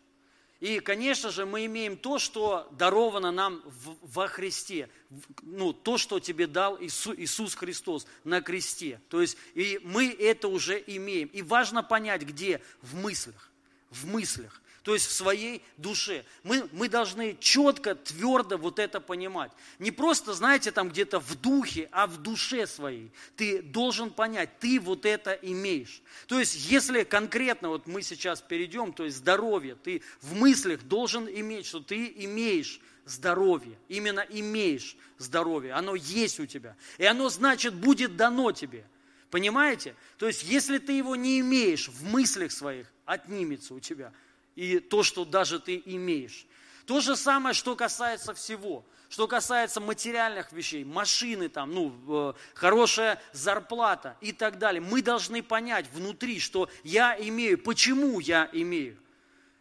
И, 0.65 0.81
конечно 0.81 1.31
же, 1.31 1.45
мы 1.45 1.67
имеем 1.67 1.95
то, 1.95 2.19
что 2.19 2.67
даровано 2.71 3.31
нам 3.31 3.63
во 4.01 4.29
Христе, 4.29 4.89
ну, 5.43 5.75
то, 5.75 5.99
что 5.99 6.21
тебе 6.21 6.47
дал 6.47 6.79
Иисус 6.81 7.55
Христос 7.55 8.07
на 8.25 8.41
кресте. 8.41 8.99
То 9.11 9.21
есть, 9.21 9.37
и 9.53 9.79
мы 9.85 10.09
это 10.09 10.49
уже 10.49 10.83
имеем. 10.87 11.29
И 11.29 11.43
важно 11.43 11.83
понять, 11.83 12.23
где? 12.23 12.63
В 12.81 12.95
мыслях. 12.95 13.51
В 13.91 14.07
мыслях 14.07 14.63
то 14.85 14.93
есть 14.93 15.07
в 15.07 15.13
своей 15.13 15.65
душе. 15.79 16.27
Мы, 16.43 16.69
мы 16.73 16.91
должны 16.91 17.39
четко, 17.41 17.95
твердо 17.95 18.59
вот 18.59 18.79
это 18.79 19.01
понимать. 19.01 19.51
Не 19.79 19.91
просто, 19.91 20.35
знаете, 20.35 20.73
там 20.73 20.91
где-то 20.91 21.21
в 21.21 21.41
духе, 21.41 21.89
а 21.91 22.07
в 22.07 22.19
душе 22.19 22.67
своей. 22.67 23.11
Ты 23.35 23.63
должен 23.63 24.11
понять, 24.11 24.59
ты 24.61 24.79
вот 24.79 25.07
это 25.07 25.33
имеешь. 25.41 26.03
То 26.27 26.39
есть 26.39 26.71
если 26.71 27.03
конкретно, 27.05 27.71
вот 27.71 27.87
мы 27.87 28.03
сейчас 28.03 28.43
перейдем, 28.43 28.93
то 28.93 29.05
есть 29.05 29.17
здоровье, 29.17 29.75
ты 29.75 30.03
в 30.21 30.35
мыслях 30.35 30.83
должен 30.83 31.27
иметь, 31.29 31.65
что 31.65 31.81
ты 31.81 32.13
имеешь 32.17 32.79
здоровье. 33.07 33.79
Именно 33.89 34.21
имеешь 34.29 34.99
здоровье. 35.17 35.73
Оно 35.73 35.95
есть 35.95 36.41
у 36.41 36.47
тебя. 36.47 36.77
И 36.99 37.07
оно, 37.07 37.31
значит, 37.31 37.73
будет 37.73 38.17
дано 38.17 38.53
тебе. 38.53 38.87
Понимаете? 39.31 39.95
То 40.19 40.27
есть, 40.27 40.43
если 40.43 40.77
ты 40.77 40.93
его 40.93 41.17
не 41.17 41.41
имеешь 41.41 41.89
в 41.89 42.05
мыслях 42.05 42.53
своих, 42.53 42.87
отнимется 43.07 43.73
у 43.73 43.81
тебя– 43.81 44.13
и 44.57 44.79
то, 44.79 45.03
что 45.03 45.25
даже 45.25 45.59
ты 45.59 45.83
имеешь. 45.85 46.47
То 46.87 47.01
же 47.01 47.17
самое, 47.17 47.55
что 47.55 47.77
касается 47.77 48.35
всего. 48.35 48.85
Что 49.09 49.29
касается 49.29 49.81
материальных 49.81 50.51
вещей, 50.53 50.83
машины, 50.83 51.49
там, 51.49 51.73
ну, 51.73 51.95
э, 52.09 52.33
хорошая 52.55 53.23
зарплата 53.33 54.17
и 54.21 54.33
так 54.33 54.59
далее. 54.59 54.81
Мы 54.81 55.03
должны 55.03 55.43
понять 55.43 55.87
внутри, 55.93 56.41
что 56.41 56.69
я 56.83 57.17
имею, 57.17 57.59
почему 57.59 58.19
я 58.19 58.49
имею. 58.53 58.99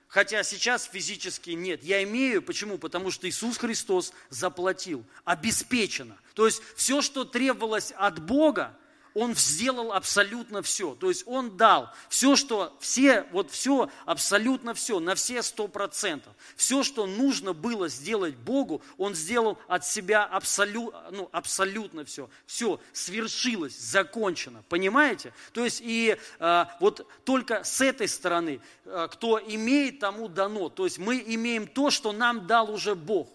Хотя 0.07 0.43
сейчас 0.43 0.85
физически 0.85 1.51
нет. 1.51 1.83
Я 1.83 2.03
имею, 2.03 2.41
почему? 2.41 2.77
Потому 2.77 3.11
что 3.11 3.27
Иисус 3.27 3.57
Христос 3.57 4.13
заплатил, 4.29 5.03
обеспечено. 5.23 6.17
То 6.33 6.45
есть 6.45 6.61
все, 6.75 7.01
что 7.01 7.23
требовалось 7.23 7.93
от 7.97 8.23
Бога, 8.23 8.77
он 9.13 9.35
сделал 9.35 9.93
абсолютно 9.93 10.61
все. 10.61 10.95
То 10.95 11.09
есть 11.09 11.23
Он 11.27 11.55
дал 11.55 11.89
все, 12.09 12.35
что, 12.35 12.75
все, 12.79 13.25
вот 13.31 13.51
все, 13.51 13.89
абсолютно 14.05 14.73
все, 14.73 14.99
на 14.99 15.15
все 15.15 15.43
сто 15.43 15.67
процентов. 15.67 16.33
Все, 16.55 16.83
что 16.83 17.05
нужно 17.05 17.53
было 17.53 17.89
сделать 17.89 18.35
Богу, 18.35 18.81
Он 18.97 19.13
сделал 19.13 19.59
от 19.67 19.85
себя 19.85 20.23
абсолют, 20.23 20.95
ну, 21.11 21.29
абсолютно 21.31 22.05
все. 22.05 22.29
Все 22.45 22.79
свершилось, 22.91 23.77
закончено. 23.77 24.63
Понимаете? 24.69 25.33
То 25.53 25.63
есть 25.63 25.81
и 25.83 26.17
э, 26.39 26.65
вот 26.79 27.07
только 27.23 27.63
с 27.63 27.81
этой 27.81 28.07
стороны, 28.07 28.61
э, 28.85 29.07
кто 29.11 29.39
имеет, 29.39 29.99
тому 29.99 30.27
дано. 30.27 30.69
То 30.69 30.85
есть 30.85 30.97
мы 30.97 31.23
имеем 31.25 31.67
то, 31.67 31.91
что 31.91 32.11
нам 32.11 32.47
дал 32.47 32.71
уже 32.71 32.95
Бог. 32.95 33.29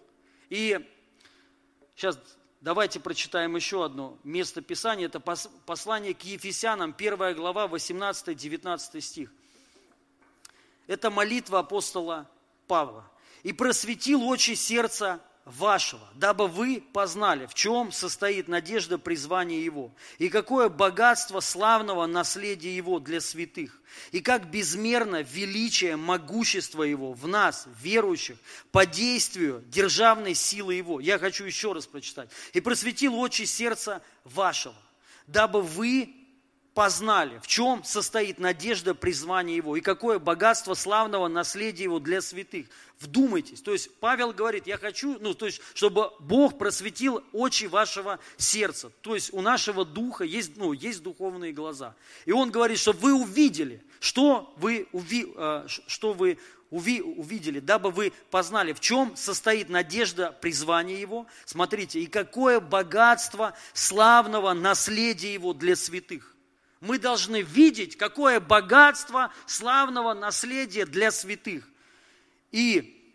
И 0.50 0.80
сейчас 1.94 2.18
Давайте 2.60 2.98
прочитаем 2.98 3.54
еще 3.54 3.84
одно 3.84 4.18
место 4.24 4.60
Писания. 4.60 5.06
Это 5.06 5.20
послание 5.20 6.12
к 6.12 6.22
Ефесянам, 6.22 6.92
1 6.96 7.36
глава, 7.36 7.66
18-19 7.66 9.00
стих. 9.00 9.32
Это 10.88 11.10
молитва 11.10 11.60
апостола 11.60 12.28
Павла. 12.66 13.08
«И 13.44 13.52
просветил 13.52 14.24
очи 14.24 14.54
сердца 14.54 15.20
вашего, 15.48 16.06
дабы 16.14 16.46
вы 16.46 16.82
познали, 16.92 17.46
в 17.46 17.54
чем 17.54 17.92
состоит 17.92 18.48
надежда 18.48 18.98
призвания 18.98 19.60
Его, 19.60 19.92
и 20.18 20.28
какое 20.28 20.68
богатство 20.68 21.40
славного 21.40 22.06
наследия 22.06 22.74
Его 22.74 22.98
для 22.98 23.20
святых, 23.20 23.80
и 24.12 24.20
как 24.20 24.50
безмерно 24.50 25.22
величие 25.22 25.96
могущества 25.96 26.82
Его 26.82 27.12
в 27.12 27.26
нас, 27.26 27.66
верующих, 27.80 28.36
по 28.70 28.86
действию 28.86 29.62
державной 29.66 30.34
силы 30.34 30.74
Его. 30.74 31.00
Я 31.00 31.18
хочу 31.18 31.44
еще 31.44 31.72
раз 31.72 31.86
прочитать. 31.86 32.30
«И 32.52 32.60
просветил 32.60 33.14
очи 33.16 33.44
сердца 33.44 34.02
вашего, 34.24 34.76
дабы 35.26 35.62
вы 35.62 36.17
познали, 36.78 37.40
в 37.40 37.48
чем 37.48 37.82
состоит 37.82 38.38
надежда 38.38 38.94
призвания 38.94 39.56
Его 39.56 39.76
и 39.76 39.80
какое 39.80 40.20
богатство 40.20 40.74
славного 40.74 41.26
наследия 41.26 41.82
Его 41.82 41.98
для 41.98 42.20
святых. 42.20 42.68
Вдумайтесь. 43.00 43.60
То 43.62 43.72
есть 43.72 43.92
Павел 43.98 44.32
говорит, 44.32 44.68
я 44.68 44.78
хочу, 44.78 45.18
ну, 45.18 45.34
то 45.34 45.46
есть, 45.46 45.60
чтобы 45.74 46.12
Бог 46.20 46.56
просветил 46.56 47.24
очи 47.32 47.64
вашего 47.64 48.20
сердца. 48.36 48.92
То 49.00 49.16
есть 49.16 49.32
у 49.32 49.40
нашего 49.40 49.84
духа 49.84 50.22
есть, 50.22 50.56
ну, 50.56 50.72
есть 50.72 51.02
духовные 51.02 51.52
глаза. 51.52 51.96
И 52.26 52.30
он 52.30 52.52
говорит, 52.52 52.78
чтобы 52.78 53.00
вы 53.00 53.14
увидели, 53.14 53.82
что 53.98 54.54
вы, 54.56 54.86
уви, 54.92 55.32
э, 55.34 55.66
что 55.88 56.12
вы 56.12 56.38
уви, 56.70 57.02
увидели, 57.02 57.58
дабы 57.58 57.90
вы 57.90 58.12
познали, 58.30 58.72
в 58.72 58.78
чем 58.78 59.16
состоит 59.16 59.68
надежда 59.68 60.30
призвания 60.30 60.98
Его. 60.98 61.26
Смотрите, 61.44 61.98
и 61.98 62.06
какое 62.06 62.60
богатство 62.60 63.54
славного 63.72 64.52
наследия 64.52 65.32
Его 65.32 65.54
для 65.54 65.74
святых 65.74 66.36
мы 66.80 66.98
должны 66.98 67.42
видеть, 67.42 67.96
какое 67.96 68.40
богатство 68.40 69.32
славного 69.46 70.14
наследия 70.14 70.86
для 70.86 71.10
святых. 71.10 71.68
И, 72.52 73.12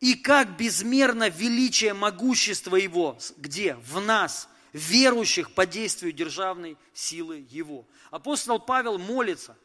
и 0.00 0.14
как 0.14 0.56
безмерно 0.56 1.28
величие 1.28 1.94
могущества 1.94 2.76
Его, 2.76 3.18
где? 3.36 3.74
В 3.76 4.00
нас, 4.00 4.48
верующих 4.72 5.52
по 5.52 5.66
действию 5.66 6.12
державной 6.12 6.76
силы 6.92 7.46
Его. 7.48 7.86
Апостол 8.10 8.58
Павел 8.58 8.98
молится 8.98 9.56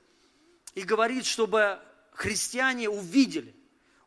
и 0.75 0.81
говорит, 0.81 1.25
чтобы 1.25 1.79
христиане 2.11 2.89
увидели 2.89 3.55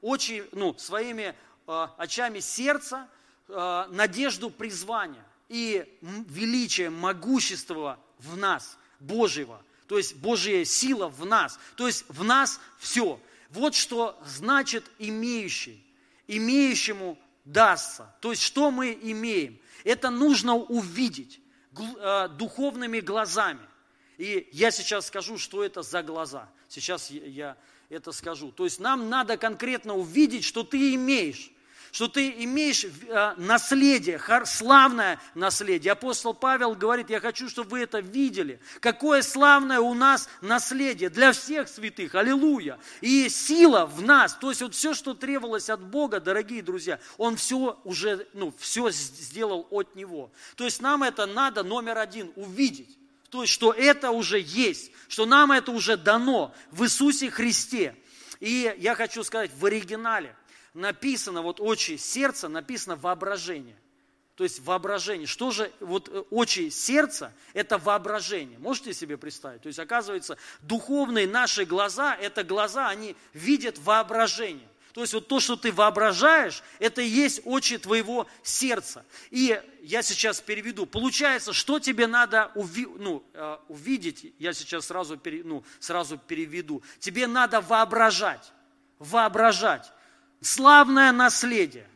очень, 0.00 0.44
ну, 0.52 0.76
своими 0.78 1.34
э, 1.66 1.86
очами 1.98 2.38
сердца 2.38 3.08
э, 3.48 3.86
надежду 3.90 4.50
призвания 4.50 5.24
и 5.48 5.98
величие, 6.00 6.90
могущества 6.90 7.98
в 8.20 8.36
нас, 8.36 8.78
Божьего. 8.98 9.62
То 9.86 9.98
есть 9.98 10.16
Божья 10.16 10.64
сила 10.64 11.08
в 11.08 11.26
нас. 11.26 11.58
То 11.76 11.86
есть 11.86 12.04
в 12.08 12.22
нас 12.22 12.60
все. 12.78 13.20
Вот 13.50 13.74
что 13.74 14.16
значит 14.24 14.84
имеющий. 14.98 15.84
Имеющему 16.28 17.18
дастся. 17.44 18.14
То 18.20 18.30
есть 18.30 18.42
что 18.42 18.70
мы 18.70 18.96
имеем? 19.02 19.58
Это 19.82 20.10
нужно 20.10 20.54
увидеть 20.54 21.40
э, 21.76 22.28
духовными 22.28 23.00
глазами. 23.00 23.66
И 24.18 24.48
я 24.52 24.70
сейчас 24.70 25.06
скажу, 25.06 25.38
что 25.38 25.64
это 25.64 25.82
за 25.82 26.02
глаза. 26.02 26.48
Сейчас 26.68 27.10
я 27.10 27.56
это 27.88 28.12
скажу. 28.12 28.52
То 28.52 28.64
есть 28.64 28.78
нам 28.78 29.08
надо 29.08 29.36
конкретно 29.36 29.94
увидеть, 29.94 30.44
что 30.44 30.62
ты 30.62 30.94
имеешь 30.94 31.50
что 31.92 32.08
ты 32.08 32.30
имеешь 32.44 32.84
э, 32.84 33.34
наследие, 33.36 34.20
славное 34.44 35.20
наследие. 35.34 35.92
Апостол 35.92 36.34
Павел 36.34 36.74
говорит, 36.74 37.10
я 37.10 37.20
хочу, 37.20 37.48
чтобы 37.48 37.70
вы 37.70 37.80
это 37.80 38.00
видели. 38.00 38.60
Какое 38.80 39.22
славное 39.22 39.80
у 39.80 39.94
нас 39.94 40.28
наследие 40.40 41.10
для 41.10 41.32
всех 41.32 41.68
святых. 41.68 42.14
Аллилуйя. 42.14 42.78
И 43.00 43.28
сила 43.28 43.86
в 43.86 44.02
нас. 44.02 44.34
То 44.34 44.50
есть 44.50 44.62
вот 44.62 44.74
все, 44.74 44.94
что 44.94 45.14
требовалось 45.14 45.68
от 45.68 45.80
Бога, 45.80 46.20
дорогие 46.20 46.62
друзья, 46.62 47.00
Он 47.18 47.36
все 47.36 47.78
уже, 47.84 48.26
ну, 48.34 48.54
все 48.58 48.90
сделал 48.90 49.66
от 49.70 49.94
Него. 49.94 50.30
То 50.56 50.64
есть 50.64 50.80
нам 50.80 51.02
это 51.02 51.26
надо, 51.26 51.62
номер 51.62 51.98
один, 51.98 52.32
увидеть. 52.36 52.96
То 53.30 53.42
есть, 53.42 53.52
что 53.52 53.72
это 53.72 54.10
уже 54.10 54.40
есть, 54.40 54.90
что 55.08 55.24
нам 55.24 55.52
это 55.52 55.70
уже 55.70 55.96
дано 55.96 56.52
в 56.72 56.84
Иисусе 56.84 57.30
Христе. 57.30 57.96
И 58.40 58.74
я 58.78 58.94
хочу 58.94 59.22
сказать, 59.22 59.50
в 59.56 59.64
оригинале 59.64 60.34
написано, 60.74 61.42
вот 61.42 61.60
очи 61.60 61.96
сердца, 61.96 62.48
написано 62.48 62.96
воображение. 62.96 63.76
То 64.40 64.44
есть 64.44 64.60
воображение. 64.60 65.26
Что 65.26 65.50
же, 65.50 65.70
вот 65.80 66.08
э, 66.08 66.22
очи 66.30 66.70
сердца– 66.70 67.34
это 67.52 67.76
воображение. 67.76 68.58
Можете 68.58 68.94
себе 68.94 69.18
представить? 69.18 69.60
То 69.60 69.66
есть, 69.66 69.78
оказывается, 69.78 70.38
духовные 70.62 71.28
наши 71.28 71.66
глаза, 71.66 72.16
это 72.16 72.42
глаза, 72.42 72.88
они 72.88 73.16
видят 73.34 73.78
воображение. 73.78 74.66
То 74.94 75.02
есть 75.02 75.12
вот 75.12 75.28
то, 75.28 75.40
что 75.40 75.56
ты 75.56 75.70
воображаешь, 75.70 76.62
это 76.78 77.02
и 77.02 77.06
есть 77.06 77.42
очи 77.44 77.76
твоего 77.76 78.26
сердца. 78.42 79.04
И 79.30 79.60
я 79.82 80.02
сейчас 80.02 80.40
переведу. 80.40 80.86
Получается, 80.86 81.52
что 81.52 81.78
тебе 81.78 82.06
надо 82.06 82.50
уви, 82.54 82.86
ну, 82.98 83.22
э, 83.34 83.58
увидеть, 83.68 84.34
я 84.38 84.52
сейчас 84.54 84.86
сразу, 84.86 85.18
пере, 85.18 85.42
ну, 85.44 85.64
сразу 85.78 86.16
переведу. 86.16 86.82
Тебе 86.98 87.26
надо 87.26 87.60
воображать, 87.60 88.52
воображать 88.98 89.92
славное 90.40 91.12
наследие 91.12 91.88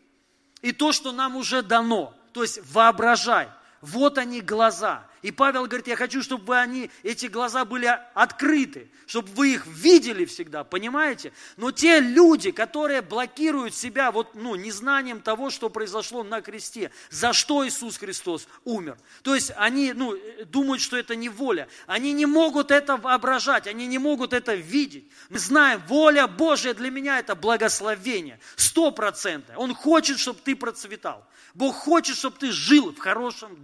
и 0.62 0.72
то, 0.72 0.92
что 0.92 1.12
нам 1.12 1.36
уже 1.36 1.62
дано. 1.62 2.14
То 2.32 2.42
есть 2.42 2.60
воображай. 2.72 3.48
Вот 3.80 4.18
они 4.18 4.40
глаза. 4.40 5.06
И 5.24 5.30
Павел 5.30 5.64
говорит, 5.64 5.86
я 5.86 5.96
хочу, 5.96 6.22
чтобы 6.22 6.58
они, 6.58 6.90
эти 7.02 7.26
глаза 7.28 7.64
были 7.64 7.98
открыты, 8.12 8.90
чтобы 9.06 9.30
вы 9.30 9.54
их 9.54 9.66
видели 9.66 10.26
всегда, 10.26 10.64
понимаете? 10.64 11.32
Но 11.56 11.70
те 11.70 11.98
люди, 11.98 12.50
которые 12.50 13.00
блокируют 13.00 13.74
себя 13.74 14.12
вот, 14.12 14.34
ну, 14.34 14.54
незнанием 14.54 15.22
того, 15.22 15.48
что 15.48 15.70
произошло 15.70 16.24
на 16.24 16.42
кресте, 16.42 16.90
за 17.08 17.32
что 17.32 17.66
Иисус 17.66 17.96
Христос 17.96 18.46
умер. 18.64 18.98
То 19.22 19.34
есть 19.34 19.50
они 19.56 19.94
ну, 19.94 20.14
думают, 20.44 20.82
что 20.82 20.98
это 20.98 21.16
не 21.16 21.30
воля. 21.30 21.68
Они 21.86 22.12
не 22.12 22.26
могут 22.26 22.70
это 22.70 22.98
воображать, 22.98 23.66
они 23.66 23.86
не 23.86 23.96
могут 23.96 24.34
это 24.34 24.54
видеть. 24.54 25.10
Мы 25.30 25.38
знаем, 25.38 25.82
воля 25.88 26.26
Божья 26.26 26.74
для 26.74 26.90
меня 26.90 27.18
это 27.18 27.34
благословение, 27.34 28.40
стопроцентное. 28.56 29.56
Он 29.56 29.74
хочет, 29.74 30.18
чтобы 30.18 30.40
ты 30.44 30.54
процветал. 30.54 31.26
Бог 31.54 31.76
хочет, 31.76 32.16
чтобы 32.16 32.36
ты 32.36 32.50
жил 32.50 32.92
в 32.92 32.98
хорошем 32.98 33.56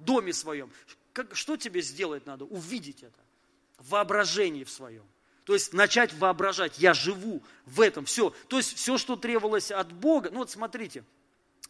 доме 0.00 0.32
своем, 0.32 0.70
как, 1.18 1.34
что 1.34 1.56
тебе 1.56 1.80
сделать 1.82 2.26
надо? 2.26 2.44
Увидеть 2.44 3.02
это. 3.02 3.18
Воображение 3.78 4.64
в 4.64 4.70
своем. 4.70 5.04
То 5.42 5.54
есть 5.54 5.72
начать 5.72 6.12
воображать, 6.14 6.78
я 6.78 6.94
живу 6.94 7.42
в 7.64 7.80
этом, 7.80 8.04
все. 8.04 8.32
То 8.48 8.58
есть 8.58 8.76
все, 8.76 8.98
что 8.98 9.16
требовалось 9.16 9.70
от 9.70 9.92
Бога, 9.92 10.30
ну 10.30 10.38
вот 10.38 10.50
смотрите, 10.50 11.04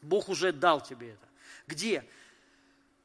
Бог 0.02 0.28
уже 0.28 0.52
дал 0.52 0.82
тебе 0.82 1.12
это. 1.12 1.28
Где? 1.66 2.04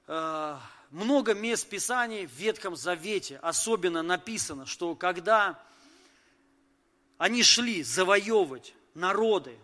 Э, 0.08 0.58
много 0.90 1.34
мест 1.34 1.70
Писаний 1.70 2.26
в 2.26 2.34
Ветхом 2.34 2.76
Завете 2.76 3.38
особенно 3.38 4.04
написано, 4.04 4.66
что 4.66 4.96
когда 4.96 5.64
они 7.18 7.44
шли 7.44 7.84
завоевывать 7.84 8.74
народы, 8.96 9.58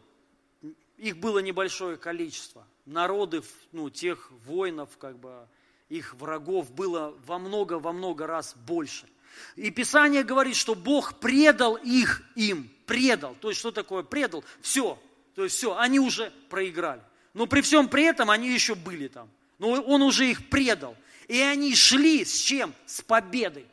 их 0.97 1.17
было 1.17 1.39
небольшое 1.39 1.97
количество, 1.97 2.65
народы, 2.85 3.41
ну, 3.71 3.89
тех 3.89 4.31
воинов, 4.45 4.97
как 4.97 5.17
бы, 5.17 5.47
их 5.89 6.13
врагов 6.15 6.71
было 6.71 7.15
во 7.25 7.39
много, 7.39 7.79
во 7.79 7.91
много 7.91 8.27
раз 8.27 8.55
больше. 8.67 9.07
И 9.55 9.71
Писание 9.71 10.23
говорит, 10.23 10.55
что 10.55 10.75
Бог 10.75 11.19
предал 11.19 11.75
их 11.75 12.23
им, 12.35 12.69
предал. 12.85 13.35
То 13.41 13.49
есть, 13.49 13.59
что 13.59 13.71
такое 13.71 14.03
предал? 14.03 14.43
Все. 14.61 15.01
То 15.35 15.43
есть, 15.43 15.55
все, 15.55 15.77
они 15.77 15.99
уже 15.99 16.31
проиграли. 16.49 17.01
Но 17.33 17.47
при 17.47 17.61
всем 17.61 17.87
при 17.87 18.03
этом 18.03 18.29
они 18.29 18.49
еще 18.49 18.75
были 18.75 19.07
там. 19.07 19.29
Но 19.57 19.69
Он 19.69 20.01
уже 20.01 20.29
их 20.29 20.49
предал. 20.49 20.95
И 21.27 21.39
они 21.39 21.75
шли 21.75 22.25
с 22.25 22.39
чем? 22.39 22.73
С 22.85 23.01
победой. 23.01 23.65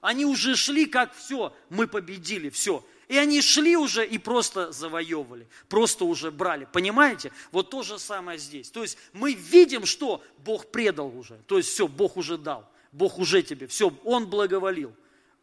Они 0.00 0.24
уже 0.24 0.56
шли 0.56 0.86
как 0.86 1.14
все, 1.14 1.54
мы 1.68 1.86
победили, 1.86 2.48
все. 2.48 2.84
И 3.10 3.18
они 3.18 3.42
шли 3.42 3.76
уже 3.76 4.06
и 4.06 4.18
просто 4.18 4.70
завоевывали, 4.70 5.48
просто 5.68 6.04
уже 6.04 6.30
брали. 6.30 6.68
Понимаете? 6.72 7.32
Вот 7.50 7.68
то 7.68 7.82
же 7.82 7.98
самое 7.98 8.38
здесь. 8.38 8.70
То 8.70 8.82
есть 8.82 8.96
мы 9.12 9.32
видим, 9.32 9.84
что 9.84 10.22
Бог 10.38 10.70
предал 10.70 11.18
уже. 11.18 11.34
То 11.48 11.56
есть 11.56 11.70
все, 11.70 11.88
Бог 11.88 12.16
уже 12.16 12.38
дал. 12.38 12.70
Бог 12.92 13.18
уже 13.18 13.42
тебе, 13.42 13.66
все, 13.66 13.92
Он 14.04 14.28
благоволил. 14.30 14.94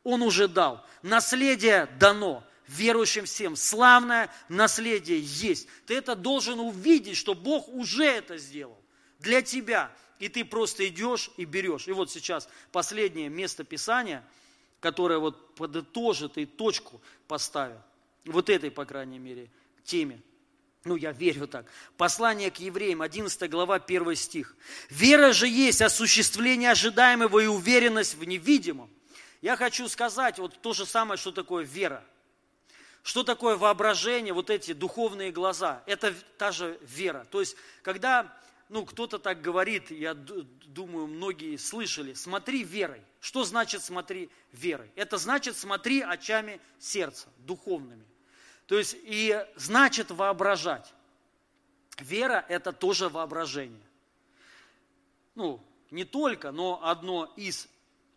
Он 0.05 0.21
уже 0.21 0.47
дал. 0.47 0.81
Наследие 1.01 1.89
дано 1.99 2.41
верующим 2.69 3.25
всем. 3.25 3.57
Славное 3.57 4.33
наследие 4.47 5.19
есть. 5.19 5.67
Ты 5.87 5.95
это 5.95 6.15
должен 6.15 6.61
увидеть, 6.61 7.17
что 7.17 7.33
Бог 7.33 7.67
уже 7.67 8.05
это 8.05 8.37
сделал 8.37 8.81
для 9.19 9.41
тебя. 9.41 9.91
И 10.19 10.29
ты 10.29 10.45
просто 10.45 10.87
идешь 10.87 11.31
и 11.35 11.43
берешь. 11.43 11.89
И 11.89 11.91
вот 11.91 12.09
сейчас 12.09 12.47
последнее 12.71 13.27
место 13.27 13.65
Писания– 13.65 14.23
которая 14.79 15.19
вот 15.19 15.55
подытожит 15.55 16.37
и 16.37 16.45
точку 16.45 17.01
поставит. 17.27 17.77
Вот 18.25 18.49
этой, 18.49 18.71
по 18.71 18.85
крайней 18.85 19.19
мере, 19.19 19.49
теме. 19.83 20.21
Ну, 20.83 20.95
я 20.95 21.11
верю 21.11 21.47
так. 21.47 21.65
Послание 21.97 22.49
к 22.51 22.57
евреям, 22.57 23.01
11 23.01 23.49
глава, 23.49 23.75
1 23.75 24.15
стих. 24.15 24.55
«Вера 24.89 25.33
же 25.33 25.47
есть 25.47 25.81
осуществление 25.81 26.71
ожидаемого 26.71 27.39
и 27.39 27.47
уверенность 27.47 28.15
в 28.15 28.23
невидимом». 28.23 28.89
Я 29.41 29.55
хочу 29.55 29.87
сказать 29.87 30.39
вот 30.39 30.61
то 30.61 30.73
же 30.73 30.85
самое, 30.85 31.17
что 31.17 31.31
такое 31.31 31.63
вера. 31.63 32.03
Что 33.03 33.23
такое 33.23 33.55
воображение, 33.55 34.33
вот 34.33 34.49
эти 34.49 34.73
духовные 34.73 35.31
глаза? 35.31 35.83
Это 35.85 36.13
та 36.37 36.51
же 36.51 36.79
вера. 36.81 37.25
То 37.31 37.39
есть, 37.39 37.55
когда 37.81 38.33
ну, 38.69 38.85
кто-то 38.85 39.17
так 39.17 39.41
говорит, 39.41 39.91
я 39.91 40.13
думаю, 40.13 41.07
многие 41.07 41.55
слышали, 41.57 42.13
смотри 42.13 42.63
верой. 42.63 43.01
Что 43.21 43.43
значит 43.45 43.81
смотри 43.81 44.29
верой? 44.51 44.91
Это 44.95 45.17
значит 45.17 45.55
смотри 45.55 46.01
очами 46.01 46.59
сердца, 46.77 47.29
духовными. 47.39 48.05
То 48.65 48.77
есть 48.77 48.97
и 49.03 49.45
значит 49.55 50.11
воображать. 50.11 50.93
Вера– 51.99 52.45
это 52.49 52.73
тоже 52.73 53.09
воображение. 53.09 53.81
Ну, 55.35 55.63
не 55.89 56.03
только, 56.03 56.51
но 56.51 56.81
одно 56.83 57.31
из. 57.37 57.69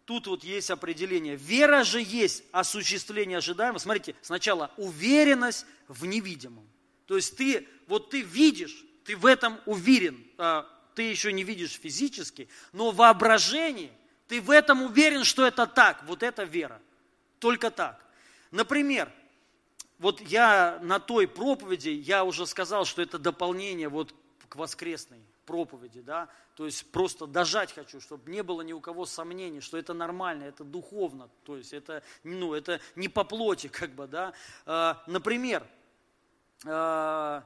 Тут 0.05 0.27
вот 0.27 0.43
есть 0.43 0.71
определение. 0.71 1.37
Вера 1.37 1.85
же 1.85 2.01
есть 2.03 2.43
осуществление 2.51 3.39
ожидаемого. 3.39 3.79
Смотрите, 3.79 4.17
сначала 4.21 4.73
уверенность 4.77 5.65
в 5.87 6.05
невидимом. 6.05 6.69
То 7.07 7.17
есть 7.17 7.37
ты, 7.37 7.69
вот 7.87 8.11
ты 8.11 8.23
видишь, 8.23 8.85
ты 9.05 9.17
в 9.17 9.27
этом 9.27 9.61
уверен, 9.67 10.25
а, 10.39 10.67
ты 10.95 11.03
еще 11.03 11.33
не 11.33 11.45
видишь 11.45 11.79
физически, 11.79 12.49
но 12.73 12.91
воображение, 12.91 13.93
ты 14.29 14.41
в 14.41 14.51
этом 14.51 14.83
уверен, 14.83 15.25
что 15.25 15.47
это 15.47 15.67
так, 15.67 16.03
вот 16.05 16.23
это 16.23 16.45
вера, 16.45 16.81
только 17.39 17.71
так. 17.71 18.05
Например, 18.51 19.13
вот 19.99 20.21
я 20.21 20.79
на 20.83 20.99
той 20.99 21.29
проповеди, 21.29 21.91
я 21.91 22.25
уже 22.25 22.47
сказал, 22.47 22.85
что 22.85 23.03
это 23.03 23.19
дополнение 23.19 23.89
вот 23.89 24.15
к 24.49 24.57
воскресной 24.57 25.21
проповеди, 25.47 26.01
да, 26.01 26.29
то 26.55 26.65
есть 26.65 26.91
просто 26.93 27.27
дожать 27.27 27.73
хочу, 27.73 28.01
чтобы 28.01 28.31
не 28.31 28.43
было 28.43 28.63
ни 28.63 28.73
у 28.73 28.81
кого 28.81 29.07
сомнений, 29.07 29.61
что 29.61 29.79
это 29.79 29.95
нормально, 29.95 30.45
это 30.45 30.63
духовно, 30.63 31.29
то 31.45 31.57
есть 31.57 31.73
это, 31.73 32.03
ну, 32.23 32.55
это 32.55 32.81
не 32.97 33.09
по 33.09 33.25
плоти, 33.25 33.69
как 33.81 33.95
бы, 33.95 34.07
да. 34.07 34.33
А, 34.67 35.03
например, 35.07 35.67
а, 36.67 37.45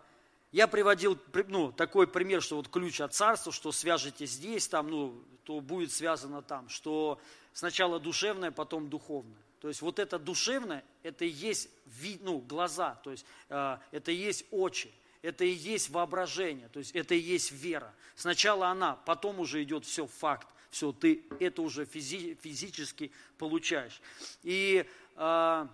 я 0.54 0.68
приводил 0.68 1.18
ну, 1.48 1.72
такой 1.72 2.06
пример, 2.06 2.40
что 2.40 2.54
вот 2.54 2.68
ключ 2.68 3.00
от 3.00 3.12
царства, 3.12 3.50
что 3.50 3.72
свяжете 3.72 4.24
здесь, 4.24 4.68
там, 4.68 4.88
ну, 4.88 5.20
то 5.42 5.58
будет 5.58 5.90
связано 5.90 6.42
там, 6.42 6.68
что 6.68 7.20
сначала 7.52 7.98
душевное, 7.98 8.52
потом 8.52 8.88
духовное. 8.88 9.42
То 9.58 9.66
есть 9.66 9.82
вот 9.82 9.98
это 9.98 10.16
душевное, 10.16 10.84
это 11.02 11.24
и 11.24 11.28
есть 11.28 11.68
вид, 11.86 12.20
ну, 12.22 12.38
глаза, 12.38 12.94
то 13.02 13.10
есть 13.10 13.26
э, 13.48 13.78
это 13.90 14.12
и 14.12 14.14
есть 14.14 14.46
очи, 14.52 14.92
это 15.22 15.44
и 15.44 15.50
есть 15.50 15.90
воображение, 15.90 16.68
то 16.68 16.78
есть 16.78 16.92
это 16.92 17.16
и 17.16 17.18
есть 17.18 17.50
вера. 17.50 17.92
Сначала 18.14 18.68
она, 18.68 18.94
потом 18.94 19.40
уже 19.40 19.60
идет 19.60 19.84
все 19.84 20.06
факт, 20.06 20.46
все, 20.70 20.92
ты 20.92 21.24
это 21.40 21.62
уже 21.62 21.84
физи, 21.84 22.38
физически 22.40 23.10
получаешь. 23.38 24.00
И 24.44 24.88
э, 25.16 25.66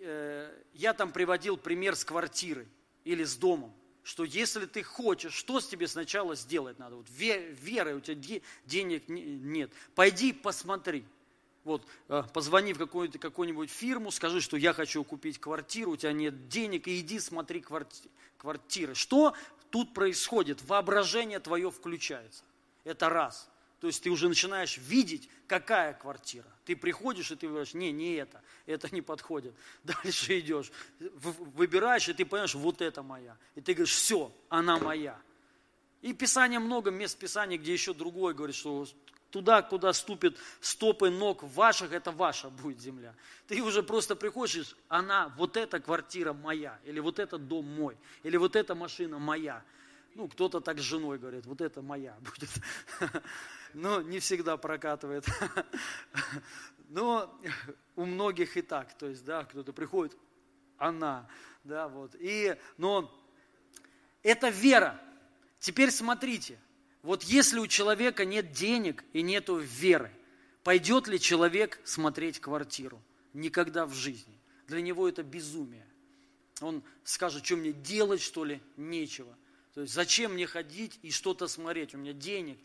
э, 0.00 0.62
я 0.74 0.94
там 0.94 1.12
приводил 1.12 1.56
пример 1.56 1.94
с 1.94 2.04
квартирой 2.04 2.66
или 3.04 3.24
с 3.24 3.36
домом, 3.36 3.74
что 4.02 4.24
если 4.24 4.66
ты 4.66 4.82
хочешь, 4.82 5.34
что 5.34 5.60
с 5.60 5.68
тебе 5.68 5.86
сначала 5.86 6.34
сделать 6.34 6.78
надо? 6.78 6.96
Вот 6.96 7.06
веры, 7.10 7.94
у 7.94 8.00
тебя 8.00 8.40
денег 8.66 9.08
нет. 9.08 9.70
Пойди 9.94 10.32
посмотри. 10.32 11.04
Вот, 11.64 11.86
э, 12.08 12.22
позвони 12.32 12.72
в 12.72 12.78
какую-то, 12.78 13.18
какую-нибудь 13.18 13.70
фирму, 13.70 14.10
скажи, 14.10 14.40
что 14.40 14.56
я 14.56 14.72
хочу 14.72 15.04
купить 15.04 15.38
квартиру, 15.38 15.92
у 15.92 15.96
тебя 15.96 16.12
нет 16.12 16.48
денег, 16.48 16.88
и 16.88 17.00
иди 17.00 17.18
смотри 17.18 17.62
квартиры. 18.38 18.94
Что 18.94 19.34
тут 19.68 19.92
происходит? 19.92 20.62
Воображение 20.62 21.38
твое 21.38 21.70
включается. 21.70 22.44
Это 22.84 23.10
раз. 23.10 23.49
То 23.80 23.86
есть 23.86 24.02
ты 24.02 24.10
уже 24.10 24.28
начинаешь 24.28 24.76
видеть, 24.76 25.28
какая 25.46 25.94
квартира. 25.94 26.46
Ты 26.66 26.76
приходишь, 26.76 27.30
и 27.30 27.36
ты 27.36 27.48
говоришь, 27.48 27.72
не, 27.72 27.90
не 27.92 28.14
это, 28.14 28.42
это 28.66 28.94
не 28.94 29.00
подходит. 29.00 29.54
Дальше 29.84 30.38
идешь, 30.38 30.70
выбираешь, 30.98 32.08
и 32.08 32.12
ты 32.12 32.26
понимаешь, 32.26 32.54
вот 32.54 32.82
это 32.82 33.02
моя. 33.02 33.36
И 33.54 33.62
ты 33.62 33.72
говоришь, 33.72 33.94
все, 33.94 34.32
она 34.50 34.78
моя. 34.78 35.18
И 36.02 36.12
Писание 36.12 36.60
много 36.60 36.90
мест 36.90 37.18
Писания, 37.18 37.56
где 37.56 37.72
еще 37.72 37.94
другое 37.94 38.34
говорит, 38.34 38.54
что 38.54 38.86
туда, 39.30 39.62
куда 39.62 39.94
ступит 39.94 40.36
стопы 40.60 41.08
ног 41.08 41.42
ваших, 41.42 41.92
это 41.92 42.10
ваша 42.10 42.50
будет 42.50 42.80
земля. 42.80 43.14
Ты 43.48 43.62
уже 43.62 43.82
просто 43.82 44.14
приходишь, 44.14 44.76
она, 44.88 45.32
вот 45.38 45.56
эта 45.56 45.80
квартира 45.80 46.34
моя, 46.34 46.78
или 46.84 47.00
вот 47.00 47.18
этот 47.18 47.48
дом 47.48 47.66
мой, 47.66 47.96
или 48.24 48.36
вот 48.36 48.56
эта 48.56 48.74
машина 48.74 49.18
моя. 49.18 49.64
Ну, 50.14 50.28
кто-то 50.28 50.60
так 50.60 50.78
с 50.78 50.82
женой 50.82 51.18
говорит, 51.18 51.46
вот 51.46 51.60
это 51.60 51.82
моя 51.82 52.16
будет. 52.20 52.50
Но 53.74 54.02
не 54.02 54.18
всегда 54.18 54.56
прокатывает. 54.56 55.26
Но 56.88 57.40
у 57.94 58.04
многих 58.04 58.56
и 58.56 58.62
так, 58.62 58.96
то 58.98 59.06
есть, 59.06 59.24
да, 59.24 59.44
кто-то 59.44 59.72
приходит, 59.72 60.16
она, 60.76 61.28
да, 61.62 61.88
вот. 61.88 62.16
И, 62.18 62.56
но 62.78 63.14
это 64.22 64.48
вера. 64.48 65.00
Теперь 65.60 65.90
смотрите, 65.90 66.58
вот 67.02 67.22
если 67.22 67.60
у 67.60 67.66
человека 67.66 68.24
нет 68.24 68.52
денег 68.52 69.04
и 69.12 69.22
нету 69.22 69.58
веры, 69.58 70.10
пойдет 70.64 71.06
ли 71.06 71.20
человек 71.20 71.80
смотреть 71.84 72.40
квартиру? 72.40 73.00
Никогда 73.34 73.86
в 73.86 73.94
жизни. 73.94 74.40
Для 74.66 74.80
него 74.80 75.08
это 75.08 75.22
безумие. 75.22 75.86
Он 76.60 76.82
скажет, 77.04 77.44
что 77.44 77.56
мне 77.56 77.72
делать, 77.72 78.20
что 78.20 78.44
ли? 78.44 78.60
Нечего. 78.76 79.36
То 79.74 79.82
есть 79.82 79.94
зачем 79.94 80.34
мне 80.34 80.46
ходить 80.46 80.98
и 81.02 81.10
что-то 81.10 81.46
смотреть? 81.46 81.94
У 81.94 81.98
меня 81.98 82.12
денег 82.12 82.58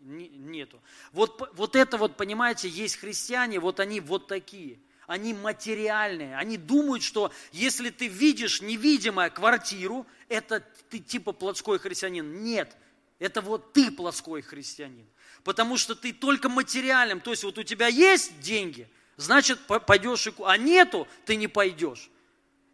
нету. 0.00 0.80
Вот, 1.12 1.50
вот 1.54 1.74
это 1.74 1.96
вот, 1.96 2.16
понимаете, 2.16 2.68
есть 2.68 2.96
христиане, 2.96 3.58
вот 3.58 3.80
они 3.80 4.00
вот 4.00 4.28
такие. 4.28 4.78
Они 5.06 5.34
материальные. 5.34 6.36
Они 6.36 6.56
думают, 6.56 7.02
что 7.02 7.32
если 7.52 7.90
ты 7.90 8.06
видишь 8.06 8.62
невидимую 8.62 9.30
квартиру, 9.32 10.06
это 10.28 10.64
ты 10.90 11.00
типа 11.00 11.32
плотской 11.32 11.78
христианин. 11.78 12.42
Нет, 12.42 12.76
это 13.18 13.40
вот 13.40 13.72
ты 13.72 13.90
плоской 13.90 14.40
христианин. 14.40 15.06
Потому 15.42 15.76
что 15.76 15.94
ты 15.94 16.12
только 16.12 16.48
материальным. 16.48 17.20
То 17.20 17.32
есть 17.32 17.44
вот 17.44 17.58
у 17.58 17.62
тебя 17.62 17.88
есть 17.88 18.40
деньги, 18.40 18.88
значит 19.16 19.58
пойдешь 19.66 20.26
и... 20.26 20.32
А 20.44 20.56
нету, 20.56 21.06
ты 21.26 21.36
не 21.36 21.48
пойдешь. 21.48 22.10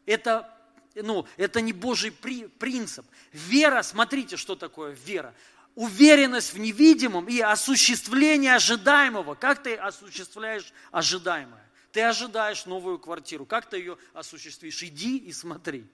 Это, 0.06 0.52
ну, 0.94 1.26
это 1.36 1.60
не 1.60 1.72
Божий 1.72 2.10
при, 2.10 2.46
принцип. 2.46 3.06
Вера, 3.32 3.82
смотрите, 3.82 4.36
что 4.36 4.56
такое 4.56 4.92
вера. 4.92 5.34
Уверенность 5.74 6.52
в 6.52 6.58
невидимом 6.58 7.26
и 7.28 7.40
осуществление 7.40 8.56
ожидаемого. 8.56 9.34
Как 9.34 9.62
ты 9.62 9.74
осуществляешь 9.74 10.72
ожидаемое? 10.90 11.64
Ты 11.92 12.02
ожидаешь 12.02 12.66
новую 12.66 12.98
квартиру. 12.98 13.46
Как 13.46 13.68
ты 13.68 13.78
ее 13.78 13.98
осуществишь? 14.12 14.82
Иди 14.82 15.16
и 15.16 15.32
смотри 15.32 15.86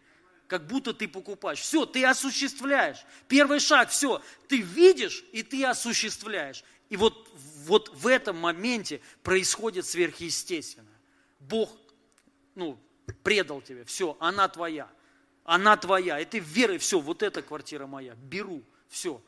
как 0.46 0.68
будто 0.68 0.94
ты 0.94 1.08
покупаешь. 1.08 1.58
Все, 1.58 1.86
ты 1.86 2.04
осуществляешь. 2.04 2.98
Первый 3.26 3.58
шаг, 3.58 3.90
все, 3.90 4.22
ты 4.46 4.58
видишь 4.58 5.24
и 5.32 5.42
ты 5.42 5.64
осуществляешь. 5.64 6.62
И 6.88 6.96
вот, 6.96 7.28
вот 7.64 7.90
в 7.96 8.06
этом 8.06 8.36
моменте 8.36 9.00
происходит 9.24 9.86
сверхъестественное. 9.86 10.86
Бог 11.40 11.76
ну, 12.56 12.78
предал 13.22 13.60
тебе, 13.60 13.84
все, 13.84 14.16
она 14.20 14.48
твоя, 14.48 14.88
она 15.44 15.76
твоя. 15.76 16.20
И 16.20 16.24
ты 16.24 16.38
верой, 16.38 16.78
все, 16.78 17.00
вот 17.00 17.22
эта 17.22 17.42
квартира 17.42 17.86
моя, 17.86 18.14
беру, 18.14 18.62
все. 18.88 19.22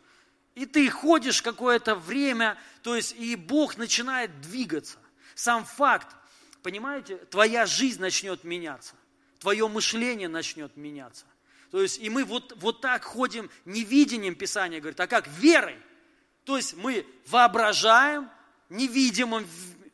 И 0.55 0.67
ты 0.67 0.91
ходишь 0.91 1.43
какое-то 1.43 1.95
время, 1.95 2.59
то 2.83 2.97
есть 2.97 3.15
и 3.17 3.37
Бог 3.37 3.77
начинает 3.77 4.41
двигаться. 4.41 4.99
Сам 5.35 5.65
факт, 5.65 6.17
понимаете, 6.63 7.17
твоя 7.17 7.67
жизнь 7.67 8.01
начнет 8.01 8.45
меняться 8.45 8.97
твое 9.39 9.69
мышление 9.69 10.29
начнет 10.29 10.77
меняться. 10.77 11.25
То 11.71 11.83
есть, 11.83 11.99
и 11.99 12.09
мы 12.09 12.25
вот, 12.25 12.55
вот 12.57 12.81
так 12.81 13.05
ходим 13.05 13.51
невидением 13.65 14.35
Писания, 14.35 14.81
говорит, 14.81 14.99
а 15.01 15.07
как? 15.07 15.27
Верой. 15.27 15.79
То 16.45 16.57
есть 16.57 16.75
мы 16.77 17.07
воображаем 17.27 18.31
невидимом 18.71 19.47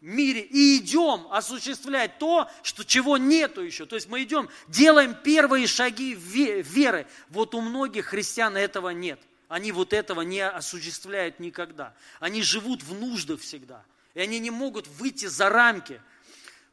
мире 0.06 0.40
и 0.40 0.78
идем 0.78 1.26
осуществлять 1.30 2.18
то, 2.18 2.50
что, 2.62 2.84
чего 2.84 3.16
нету 3.16 3.62
еще. 3.62 3.86
То 3.86 3.96
есть 3.96 4.08
мы 4.08 4.22
идем, 4.22 4.48
делаем 4.68 5.14
первые 5.14 5.66
шаги 5.66 6.14
веры. 6.14 7.06
Вот 7.28 7.54
у 7.54 7.60
многих 7.60 8.06
христиан 8.06 8.56
этого 8.56 8.90
нет. 8.90 9.20
Они 9.48 9.72
вот 9.72 9.92
этого 9.92 10.22
не 10.22 10.40
осуществляют 10.40 11.40
никогда. 11.40 11.94
Они 12.20 12.42
живут 12.42 12.82
в 12.82 12.94
нуждах 12.94 13.40
всегда. 13.40 13.84
И 14.14 14.20
они 14.20 14.38
не 14.38 14.50
могут 14.50 14.86
выйти 14.86 15.26
за 15.26 15.48
рамки– 15.48 16.00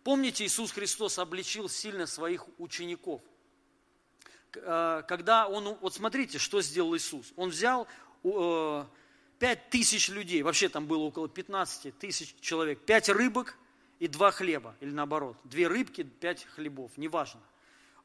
Помните, 0.04 0.46
Иисус 0.46 0.72
Христос 0.72 1.20
обличил 1.20 1.70
сильно 1.70 2.08
своих 2.08 2.48
учеников. 2.58 3.22
Э, 4.56 5.04
когда 5.08 5.48
он, 5.48 5.78
вот 5.80 5.94
смотрите, 5.94 6.40
что 6.40 6.62
сделал 6.62 6.96
Иисус. 6.96 7.34
Он 7.36 7.50
взял 7.50 7.88
пять 9.42 9.72
тысяч 9.72 10.08
людей, 10.10 10.44
вообще 10.44 10.70
там 10.70 10.86
было 10.86 11.00
около 11.00 11.28
15 11.28 11.98
тысяч 11.98 12.36
человек, 12.42 12.80
пять 12.86 13.10
рыбок 13.10 13.58
и 13.98 14.08
два 14.08 14.30
хлеба, 14.30 14.76
или 14.82 14.92
наоборот, 14.92 15.36
две 15.44 15.68
рыбки, 15.68 16.04
пять 16.04 16.46
хлебов, 16.46 16.92
неважно. 16.96 17.42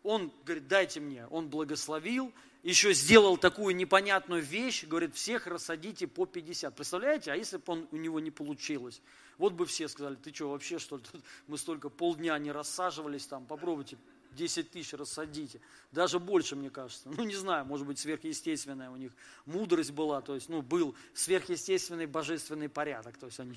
Он 0.02 0.32
говорит, 0.46 0.66
дайте 0.66 0.98
мне, 0.98 1.26
он 1.26 1.50
благословил, 1.50 2.32
еще 2.62 2.94
сделал 2.94 3.36
такую 3.36 3.76
непонятную 3.76 4.40
вещь, 4.40 4.84
говорит, 4.84 5.14
всех 5.14 5.46
рассадите 5.46 6.06
по 6.06 6.24
50. 6.24 6.74
Представляете, 6.74 7.32
а 7.32 7.36
если 7.36 7.58
бы 7.58 7.64
он, 7.66 7.88
у 7.90 7.96
него 7.96 8.18
не 8.18 8.30
получилось? 8.30 9.02
Вот 9.36 9.52
бы 9.52 9.66
все 9.66 9.88
сказали, 9.88 10.14
ты 10.14 10.34
что, 10.34 10.48
вообще 10.48 10.78
что 10.78 10.96
ли, 10.96 11.02
мы 11.48 11.58
столько 11.58 11.90
полдня 11.90 12.38
не 12.38 12.50
рассаживались 12.50 13.26
там, 13.26 13.44
попробуйте 13.44 13.98
10 14.36 14.70
тысяч 14.70 14.92
рассадите. 14.92 15.60
Даже 15.90 16.20
больше, 16.20 16.54
мне 16.54 16.70
кажется. 16.70 17.08
Ну, 17.16 17.24
не 17.24 17.34
знаю, 17.34 17.64
может 17.64 17.86
быть, 17.86 17.98
сверхъестественная 17.98 18.90
у 18.90 18.96
них 18.96 19.12
мудрость 19.46 19.90
была, 19.90 20.20
то 20.20 20.34
есть, 20.34 20.48
ну, 20.48 20.62
был 20.62 20.94
сверхъестественный 21.14 22.06
божественный 22.06 22.68
порядок. 22.68 23.16
То 23.16 23.26
есть, 23.26 23.40
они 23.40 23.56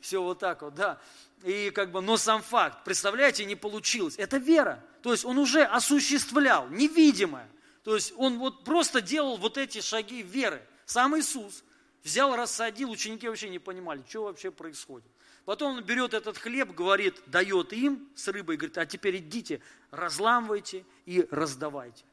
все 0.00 0.22
вот 0.22 0.38
так 0.38 0.62
вот, 0.62 0.74
да. 0.74 1.00
И 1.44 1.70
как 1.70 1.90
бы, 1.90 2.00
но 2.00 2.16
сам 2.16 2.40
факт, 2.40 2.84
представляете, 2.84 3.44
не 3.44 3.56
получилось. 3.56 4.14
Это 4.16 4.38
вера. 4.38 4.82
То 5.02 5.12
есть, 5.12 5.24
он 5.24 5.38
уже 5.38 5.64
осуществлял, 5.64 6.68
невидимое. 6.70 7.48
То 7.82 7.94
есть, 7.94 8.14
он 8.16 8.38
вот 8.38 8.64
просто 8.64 9.02
делал 9.02 9.36
вот 9.36 9.58
эти 9.58 9.80
шаги 9.80 10.22
веры. 10.22 10.62
Сам 10.86 11.18
Иисус– 11.18 11.64
Взял, 12.02 12.34
рассадил, 12.34 12.90
ученики 12.90 13.28
вообще 13.28 13.48
не 13.48 13.60
понимали, 13.60 14.02
что 14.08 14.24
вообще 14.24 14.50
происходит. 14.50 15.08
Потом 15.44 15.78
он 15.78 15.84
берет 15.84 16.14
этот 16.14 16.38
хлеб, 16.38 16.74
говорит, 16.74 17.20
дает 17.26 17.72
им 17.72 18.08
с 18.14 18.28
рыбой, 18.28 18.56
говорит, 18.56 18.78
а 18.78 18.86
теперь 18.86 19.16
идите, 19.16 19.60
разламывайте 19.90 20.84
и 21.04 21.26
раздавайте. 21.30 22.04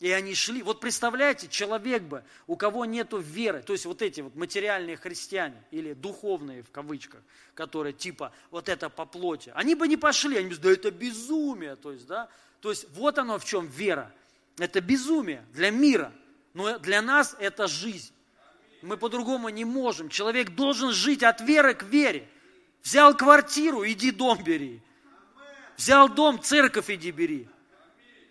И 0.00 0.10
они 0.10 0.34
шли. 0.34 0.62
Вот 0.62 0.80
представляете, 0.80 1.46
человек 1.48 2.02
бы, 2.02 2.24
у 2.48 2.56
кого 2.56 2.84
нету 2.86 3.18
веры, 3.18 3.62
то 3.62 3.72
есть 3.72 3.86
вот 3.86 4.02
эти 4.02 4.20
вот 4.20 4.34
материальные 4.34 4.96
христиане, 4.96 5.62
или 5.70 5.92
духовные 5.92 6.62
в 6.62 6.70
кавычках, 6.72 7.20
которые 7.54 7.92
типа 7.92 8.32
вот 8.50 8.68
это 8.68 8.88
по 8.88 9.04
плоти, 9.04 9.52
они 9.54 9.76
бы 9.76 9.86
не 9.86 9.96
пошли, 9.96 10.38
они 10.38 10.48
бы 10.48 10.56
да 10.56 10.72
это 10.72 10.90
безумие, 10.90 11.76
то 11.76 11.92
есть, 11.92 12.06
да, 12.06 12.28
то 12.60 12.70
есть 12.70 12.88
вот 12.94 13.18
оно 13.18 13.38
в 13.38 13.44
чем 13.44 13.68
вера. 13.68 14.12
Это 14.58 14.80
безумие 14.80 15.44
для 15.52 15.70
мира, 15.70 16.12
но 16.52 16.78
для 16.78 17.00
нас 17.00 17.36
это 17.38 17.68
жизнь. 17.68 18.12
Мы 18.82 18.96
по-другому 18.96 19.50
не 19.50 19.64
можем. 19.64 20.08
Человек 20.08 20.50
должен 20.50 20.90
жить 20.90 21.22
от 21.22 21.40
веры 21.40 21.74
к 21.74 21.84
вере. 21.84 22.28
Взял 22.82 23.16
квартиру, 23.16 23.86
иди 23.86 24.10
дом 24.10 24.42
бери. 24.42 24.82
Взял 25.76 26.08
дом, 26.08 26.42
церковь 26.42 26.90
иди 26.90 27.10
бери. 27.10 27.48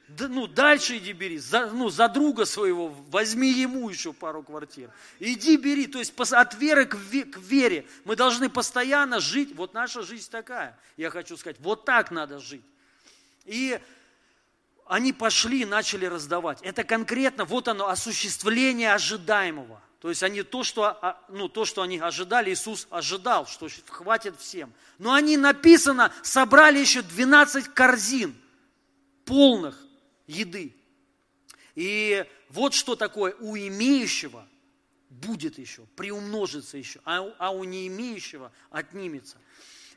Да, 0.10 0.28
ну, 0.28 0.46
дальше 0.46 0.98
иди 0.98 1.14
бери. 1.14 1.38
За, 1.38 1.68
ну, 1.68 1.90
за 1.90 2.10
друга 2.10 2.46
своего 2.46 2.90
возьми 2.90 3.50
ему 3.50 3.90
еще 3.90 4.12
пару 4.12 4.44
квартир. 4.44 4.92
Иди 5.20 5.56
бери. 5.56 5.88
То 5.88 6.00
есть 6.00 6.14
от 6.20 6.54
веры 6.56 6.86
к, 6.86 6.96
вере. 6.96 7.86
Мы 8.04 8.18
должны 8.18 8.50
постоянно 8.50 9.22
жить. 9.22 9.56
Вот 9.56 9.74
наша 9.74 10.04
жизнь 10.04 10.30
такая. 10.30 10.78
Я 10.98 11.10
хочу 11.10 11.38
сказать, 11.38 11.58
вот 11.60 11.86
так 11.86 12.12
надо 12.12 12.40
жить. 12.40 12.66
И 13.46 13.80
они 14.86 15.14
пошли 15.14 15.62
и 15.62 15.66
начали 15.66 16.06
раздавать. 16.06 16.62
Это 16.62 16.84
конкретно, 16.84 17.46
вот 17.46 17.70
оно, 17.70 17.88
осуществление 17.88 18.94
ожидаемого. 18.94 19.82
То 20.02 20.10
есть 20.10 20.24
они 20.24 20.42
то, 20.42 20.64
что, 20.64 21.20
ну, 21.30 21.48
то, 21.48 21.64
что 21.64 21.84
они 21.84 22.00
ожидали, 22.00 22.52
Иисус 22.52 22.88
ожидал, 22.90 23.46
что 23.46 23.68
хватит 23.88 24.36
всем. 24.40 24.74
Но 24.98 25.14
они, 25.14 25.38
написано, 25.38 26.12
собрали 26.24 26.80
еще 26.80 27.04
12 27.04 27.68
корзин 27.68 28.36
полных 29.26 29.80
еды. 30.26 30.76
И 31.76 32.26
вот 32.50 32.74
что 32.74 32.96
такое 32.96 33.36
у 33.40 33.56
имеющего 33.56 34.48
будет 35.10 35.60
еще, 35.60 35.86
приумножится 35.96 36.80
еще, 36.80 37.00
а, 37.06 37.20
а 37.38 37.52
у 37.52 37.64
не 37.64 37.88
имеющего 37.88 38.52
отнимется. 38.72 39.38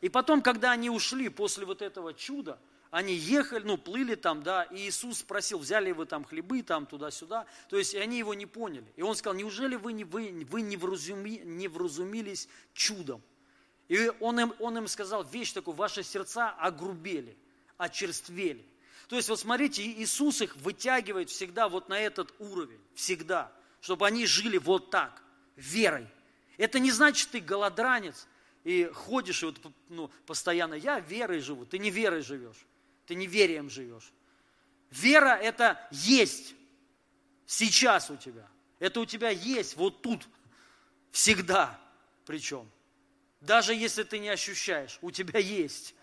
И 0.02 0.11
потом, 0.11 0.42
когда 0.42 0.72
они 0.72 0.90
ушли 0.90 1.30
после 1.30 1.64
вот 1.64 1.80
этого 1.80 2.12
чуда, 2.12 2.59
они 2.95 3.12
ехали, 3.12 3.64
ну, 3.64 3.76
плыли 3.76 4.14
там, 4.14 4.45
да, 4.45 4.62
и 4.62 4.88
Иисус 4.88 5.18
спросил, 5.18 5.59
взяли 5.59 5.90
вы 5.90 6.07
там 6.07 6.24
хлебы, 6.24 6.62
там, 6.62 6.86
туда-сюда, 6.86 7.45
то 7.68 7.76
есть, 7.76 7.97
они 7.97 8.18
его 8.18 8.34
не 8.34 8.47
поняли. 8.47 8.86
И 8.95 9.03
он 9.03 9.16
сказал, 9.16 9.36
неужели 9.36 9.74
вы 9.74 9.92
не, 9.92 10.05
вы, 10.05 10.47
вы 10.49 10.61
не, 10.61 10.76
вразуми, 10.76 11.42
не 11.45 11.66
вразумились 11.66 12.49
чудом? 12.72 13.20
И 13.88 14.12
он 14.20 14.38
им, 14.38 14.55
он 14.61 14.78
им 14.78 14.86
сказал 14.86 15.24
вещь 15.24 15.51
такую, 15.51 15.74
ваши 15.74 16.05
сердца 16.05 16.51
огрубели, 16.51 17.36
очерствели. 17.78 18.64
То 19.09 19.16
есть, 19.16 19.28
вот 19.28 19.40
смотрите, 19.40 19.82
Иисус 19.82 20.40
их 20.40 20.55
вытягивает 20.59 21.30
всегда 21.30 21.68
вот 21.68 21.88
на 21.88 21.99
этот 21.99 22.32
уровень, 22.38 22.80
всегда, 22.95 23.51
чтобы 23.80 24.07
они 24.07 24.24
жили 24.24 24.57
вот 24.57 24.90
так, 24.90 25.20
верой. 25.57 26.07
Это 26.59 26.78
не 26.78 26.92
значит, 26.92 27.30
ты 27.30 27.40
голодранец 27.40 28.28
и 28.62 28.84
ходишь 28.95 29.42
и 29.42 29.47
вот, 29.47 29.57
ну, 29.88 30.12
постоянно, 30.26 30.74
я 30.74 31.01
верой 31.01 31.40
живу. 31.40 31.66
Ты 31.66 31.80
не 31.80 31.90
верой 31.90 32.22
живешь, 32.22 32.64
ты 33.07 33.14
не 33.14 33.26
верием 33.26 33.70
живешь. 33.70 34.12
Вера– 34.90 35.36
это 35.42 35.86
есть 35.90 36.55
сейчас 37.46 38.11
у 38.11 38.16
тебя. 38.16 38.48
Это 38.78 39.00
у 39.00 39.07
тебя 39.07 39.30
есть 39.30 39.76
вот 39.76 40.02
тут, 40.02 40.28
всегда 41.11 41.80
причем. 42.26 42.70
Даже 43.40 43.74
если 43.74 44.02
ты 44.02 44.18
не 44.18 44.28
ощущаешь, 44.28 44.98
у 45.02 45.11
тебя 45.11 45.38
есть. 45.38 45.94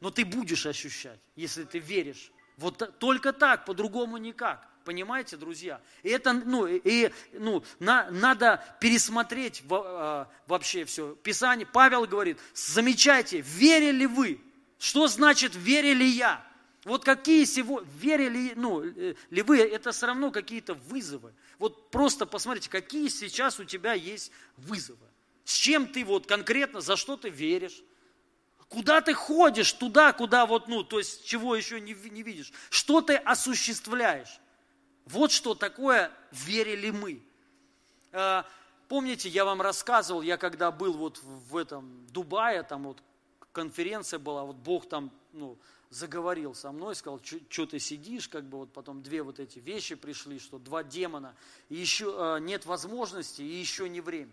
Но 0.00 0.10
ты 0.10 0.24
будешь 0.24 0.66
ощущать, 0.66 1.20
если 1.36 1.64
ты 1.64 1.78
веришь. 1.78 2.32
Вот 2.56 2.98
только 2.98 3.32
так, 3.32 3.64
по-другому 3.64 4.18
никак. 4.18 4.68
Понимаете, 4.84 5.36
друзья? 5.36 5.80
И 6.02 6.08
это, 6.08 6.32
ну, 6.32 6.66
и, 6.66 7.10
ну, 7.32 7.64
на, 7.78 8.10
надо 8.10 8.62
пересмотреть 8.80 9.62
э, 9.70 10.26
вообще 10.46 10.84
все. 10.84 11.14
Писание, 11.14 11.66
Павел 11.66 12.04
говорит, 12.06 12.38
замечайте, 12.52 13.40
верили 13.40 14.06
вы? 14.06 14.40
Что 14.82 15.06
значит 15.06 15.54
верили 15.54 16.02
я? 16.02 16.44
Вот 16.82 17.04
какие 17.04 17.44
сегодня, 17.44 17.88
верили 18.00 18.52
ну, 18.56 18.82
э, 18.82 19.14
ли 19.30 19.42
вы, 19.42 19.60
это 19.60 19.92
все 19.92 20.06
равно 20.06 20.32
какие-то 20.32 20.74
вызовы. 20.74 21.32
Вот 21.60 21.92
просто 21.92 22.26
посмотрите, 22.26 22.68
какие 22.68 23.06
сейчас 23.06 23.60
у 23.60 23.64
тебя 23.64 23.92
есть 23.92 24.32
вызовы. 24.56 25.06
С 25.44 25.54
чем 25.54 25.86
ты 25.86 26.04
вот 26.04 26.26
конкретно, 26.26 26.80
за 26.80 26.96
что 26.96 27.16
ты 27.16 27.28
веришь? 27.28 27.80
Куда 28.68 29.00
ты 29.00 29.14
ходишь, 29.14 29.72
туда, 29.72 30.12
куда 30.12 30.46
вот, 30.46 30.66
ну, 30.66 30.82
то 30.82 30.98
есть 30.98 31.24
чего 31.24 31.54
еще 31.54 31.80
не, 31.80 31.94
не 32.10 32.24
видишь? 32.24 32.52
Что 32.68 33.02
ты 33.02 33.14
осуществляешь? 33.14 34.40
Вот 35.04 35.30
что 35.30 35.54
такое 35.54 36.10
верили 36.32 36.90
мы. 36.90 37.22
А, 38.10 38.44
помните, 38.88 39.28
я 39.28 39.44
вам 39.44 39.62
рассказывал, 39.62 40.22
я 40.22 40.36
когда 40.38 40.72
был 40.72 40.94
вот 40.94 41.20
в 41.22 41.56
этом 41.56 42.04
Дубае, 42.08 42.64
там 42.64 42.82
вот 42.82 43.00
конференция 43.52 44.18
была, 44.18 44.44
вот 44.44 44.56
Бог 44.56 44.88
там, 44.88 45.10
ну, 45.32 45.58
заговорил 45.90 46.54
со 46.54 46.72
мной, 46.72 46.94
сказал, 46.94 47.20
что 47.22 47.66
ты 47.66 47.78
сидишь, 47.78 48.28
как 48.28 48.44
бы 48.44 48.58
вот 48.58 48.72
потом 48.72 49.02
две 49.02 49.22
вот 49.22 49.38
эти 49.38 49.58
вещи 49.58 49.94
пришли, 49.94 50.38
что 50.38 50.58
два 50.58 50.82
демона, 50.82 51.34
и 51.68 51.76
еще 51.76 52.14
э, 52.16 52.40
нет 52.40 52.64
возможности, 52.66 53.42
и 53.42 53.60
еще 53.60 53.88
не 53.88 54.00
время. 54.00 54.32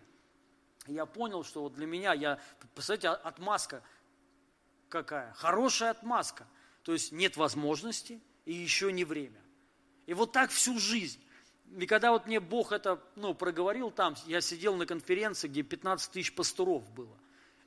я 0.88 1.06
понял, 1.06 1.44
что 1.44 1.64
вот 1.64 1.74
для 1.74 1.86
меня, 1.86 2.14
я, 2.14 2.40
представляете, 2.74 3.10
отмазка 3.10 3.84
какая? 4.88 5.34
Хорошая 5.34 5.92
отмазка. 5.92 6.48
То 6.84 6.94
есть 6.94 7.12
нет 7.12 7.38
возможности, 7.38 8.20
и 8.46 8.54
еще 8.54 8.92
не 8.92 9.04
время. 9.04 9.40
И 10.08 10.14
вот 10.14 10.32
так 10.32 10.50
всю 10.50 10.80
жизнь. 10.80 11.22
И 11.78 11.86
когда 11.86 12.12
вот 12.12 12.26
мне 12.26 12.40
Бог 12.40 12.72
это 12.72 13.00
ну, 13.16 13.36
проговорил 13.36 13.92
там, 13.92 14.16
я 14.26 14.42
сидел 14.42 14.76
на 14.76 14.88
конференции, 14.88 15.48
где 15.48 15.62
15 15.62 16.12
тысяч 16.12 16.34
пасторов 16.34 16.90
было. 16.92 17.16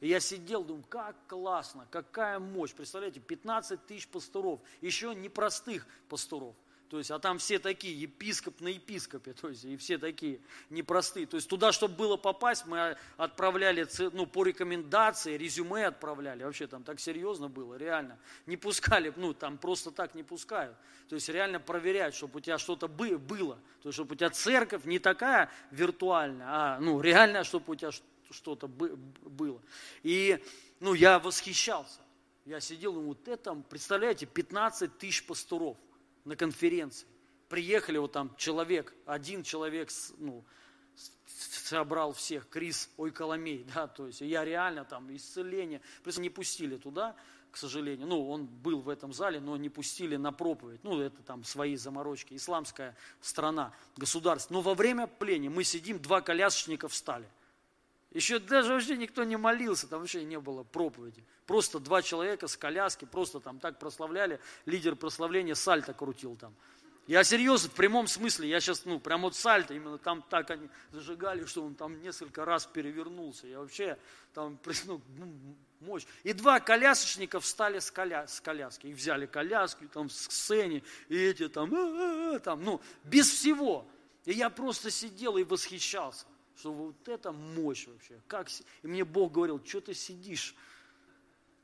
И 0.02 0.08
я 0.08 0.18
сидел, 0.18 0.64
думаю, 0.64 0.84
как 0.88 1.14
классно, 1.28 1.86
какая 1.88 2.40
мощь. 2.40 2.72
Представляете, 2.72 3.20
15 3.20 3.86
тысяч 3.86 4.08
пасторов, 4.08 4.60
еще 4.80 5.14
непростых 5.14 5.86
пасторов. 6.08 6.56
То 6.88 6.98
есть, 6.98 7.12
а 7.12 7.20
там 7.20 7.38
все 7.38 7.60
такие, 7.60 7.98
епископ 7.98 8.60
на 8.60 8.66
епископе, 8.68 9.32
то 9.32 9.48
есть, 9.48 9.64
и 9.64 9.76
все 9.76 9.98
такие 9.98 10.40
непростые. 10.70 11.26
То 11.26 11.36
есть, 11.36 11.48
туда, 11.48 11.70
чтобы 11.70 11.94
было 11.94 12.16
попасть, 12.16 12.66
мы 12.66 12.96
отправляли, 13.16 13.86
ну, 14.12 14.26
по 14.26 14.44
рекомендации, 14.44 15.36
резюме 15.36 15.86
отправляли. 15.86 16.42
Вообще 16.42 16.66
там 16.66 16.82
так 16.82 16.98
серьезно 16.98 17.48
было, 17.48 17.76
реально. 17.76 18.18
Не 18.46 18.56
пускали, 18.56 19.12
ну, 19.16 19.32
там 19.34 19.56
просто 19.56 19.92
так 19.92 20.16
не 20.16 20.24
пускают. 20.24 20.76
То 21.08 21.14
есть, 21.14 21.28
реально 21.28 21.60
проверять, 21.60 22.16
чтобы 22.16 22.38
у 22.38 22.40
тебя 22.40 22.58
что-то 22.58 22.88
было. 22.88 23.54
То 23.82 23.88
есть, 23.88 23.94
чтобы 23.94 24.14
у 24.14 24.16
тебя 24.16 24.30
церковь 24.30 24.84
не 24.84 24.98
такая 24.98 25.48
виртуальная, 25.70 26.46
а, 26.48 26.78
ну, 26.80 27.00
реально, 27.00 27.44
чтобы 27.44 27.72
у 27.72 27.74
тебя 27.76 27.92
что-то 28.32 28.66
было. 28.68 29.60
И, 30.02 30.42
ну, 30.80 30.94
я 30.94 31.18
восхищался. 31.18 32.00
Я 32.44 32.60
сидел, 32.60 32.92
думаю, 32.94 33.08
вот 33.10 33.28
это, 33.28 33.54
представляете, 33.54 34.26
15 34.26 34.98
тысяч 34.98 35.24
пасторов– 35.24 35.76
на 36.24 36.36
конференции. 36.36 37.06
Приехали 37.48 37.98
вот 37.98 38.12
там 38.12 38.34
человек, 38.36 38.94
один 39.06 39.42
человек, 39.42 39.90
ну, 40.18 40.44
собрал 41.26 42.12
всех, 42.12 42.48
Крис 42.48 42.88
Ойколомей, 42.96 43.66
да, 43.74 43.86
то 43.86 44.06
есть 44.06 44.20
я 44.20 44.44
реально 44.44 44.84
там 44.84 45.14
исцеление, 45.14 45.80
просто 46.02 46.20
не 46.20 46.30
пустили 46.30 46.76
туда, 46.76 47.14
к 47.50 47.58
сожалению, 47.58 48.06
ну, 48.06 48.30
он 48.30 48.46
был 48.46 48.80
в 48.80 48.88
этом 48.88 49.12
зале, 49.12 49.38
но 49.38 49.58
не 49.58 49.68
пустили 49.68 50.16
на 50.16 50.32
проповедь, 50.32 50.82
ну, 50.84 50.98
это 51.00 51.22
там 51.22 51.44
свои 51.44 51.76
заморочки, 51.76 52.34
исламская 52.34 52.96
страна, 53.20 53.74
государство, 53.96 54.54
но 54.54 54.62
во 54.62 54.74
время 54.74 55.06
пления 55.06 55.50
мы 55.50 55.64
сидим, 55.64 56.00
два 56.00 56.22
колясочника 56.22 56.88
встали, 56.88 57.28
еще 58.14 58.38
даже 58.38 58.74
вообще 58.74 58.96
никто 58.96 59.24
не 59.24 59.36
молился, 59.36 59.86
там 59.86 60.00
вообще 60.00 60.24
не 60.24 60.38
было 60.38 60.64
проповеди. 60.64 61.24
Просто 61.46 61.78
два 61.78 62.02
человека 62.02 62.46
с 62.46 62.56
коляски, 62.56 63.04
просто 63.04 63.40
там 63.40 63.58
так 63.58 63.78
прославляли, 63.78 64.38
лидер 64.66 64.96
прославления 64.96 65.54
сальто 65.54 65.94
крутил 65.94 66.36
там. 66.36 66.54
Я 67.06 67.24
серьезно, 67.24 67.68
в 67.68 67.72
прямом 67.72 68.06
смысле, 68.06 68.48
я 68.48 68.60
сейчас, 68.60 68.84
ну, 68.84 69.00
прям 69.00 69.22
вот 69.22 69.34
сальто, 69.34 69.74
именно 69.74 69.98
там 69.98 70.22
так 70.22 70.50
они 70.50 70.68
зажигали, 70.92 71.44
что 71.46 71.64
он 71.64 71.74
там 71.74 72.00
несколько 72.00 72.44
раз 72.44 72.66
перевернулся. 72.66 73.46
Я 73.46 73.58
вообще 73.58 73.98
там, 74.34 74.58
ну, 74.84 75.00
мощь. 75.80 76.04
И 76.22 76.32
два 76.32 76.60
колясочника 76.60 77.40
встали 77.40 77.80
с, 77.80 77.90
коля, 77.90 78.26
с 78.28 78.40
коляски, 78.40 78.86
и 78.86 78.94
взяли 78.94 79.26
коляски, 79.26 79.88
там, 79.92 80.10
с 80.10 80.28
сцене, 80.28 80.84
и 81.08 81.16
эти 81.16 81.48
там, 81.48 81.74
а-а-а, 81.74 82.38
там, 82.38 82.62
ну, 82.62 82.80
без 83.04 83.28
всего. 83.30 83.84
И 84.24 84.32
я 84.32 84.50
просто 84.50 84.90
сидел 84.90 85.36
и 85.38 85.44
восхищался 85.44 86.26
что 86.62 86.72
вот 86.72 87.08
это 87.08 87.32
мощь 87.32 87.88
вообще. 87.88 88.20
Как... 88.28 88.48
И 88.82 88.86
мне 88.86 89.04
Бог 89.04 89.32
говорил, 89.32 89.60
что 89.66 89.80
ты 89.80 89.94
сидишь? 89.94 90.54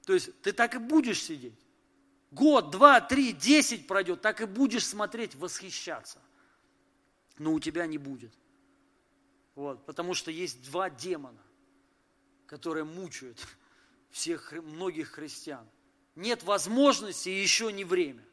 То 0.04 0.12
есть 0.12 0.36
ты 0.42 0.50
так 0.50 0.74
и 0.74 0.78
будешь 0.78 1.22
сидеть. 1.22 1.54
Год, 2.32 2.72
два, 2.72 3.00
три, 3.00 3.32
десять 3.32 3.86
пройдет, 3.86 4.22
так 4.22 4.40
и 4.40 4.44
будешь 4.44 4.84
смотреть, 4.84 5.36
восхищаться. 5.36 6.20
Но 7.38 7.52
у 7.52 7.60
тебя 7.60 7.86
не 7.86 7.96
будет. 7.96 8.34
Вот, 9.54 9.86
потому 9.86 10.14
что 10.14 10.32
есть 10.32 10.68
два 10.68 10.90
демона, 10.90 11.42
которые 12.46 12.82
мучают 12.82 13.38
всех, 14.10 14.50
многих 14.50 15.10
христиан. 15.10 15.68
Нет 16.16 16.42
возможности 16.42 17.28
и 17.28 17.40
еще 17.40 17.72
не 17.72 17.84
время 17.84 18.24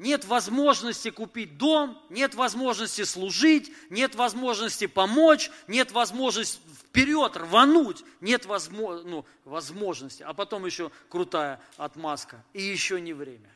нет 0.00 0.24
возможности 0.24 1.10
купить 1.10 1.58
дом, 1.58 2.02
нет 2.08 2.34
возможности 2.34 3.04
служить, 3.04 3.70
нет 3.90 4.14
возможности 4.14 4.86
помочь, 4.86 5.50
нет 5.68 5.92
возможности 5.92 6.58
вперед 6.82 7.36
рвануть, 7.36 8.02
нет 8.22 8.46
возможно, 8.46 9.08
ну, 9.08 9.26
возможности. 9.44 10.22
А 10.22 10.32
потом 10.32 10.64
еще 10.64 10.90
крутая 11.10 11.60
отмазка. 11.76 12.42
И 12.54 12.62
еще 12.62 12.98
не 12.98 13.12
время. 13.12 13.50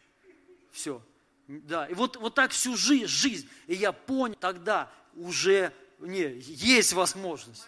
Все. 0.70 1.02
Да, 1.48 1.86
и 1.86 1.94
вот, 1.94 2.16
вот 2.16 2.34
так 2.34 2.50
всю 2.50 2.76
жизнь, 2.76 3.06
жизнь. 3.06 3.48
И 3.66 3.74
я 3.74 3.92
понял, 3.92 4.36
тогда 4.38 4.90
уже 5.16 5.72
не, 5.98 6.40
есть 6.40 6.92
возможность. 6.92 7.66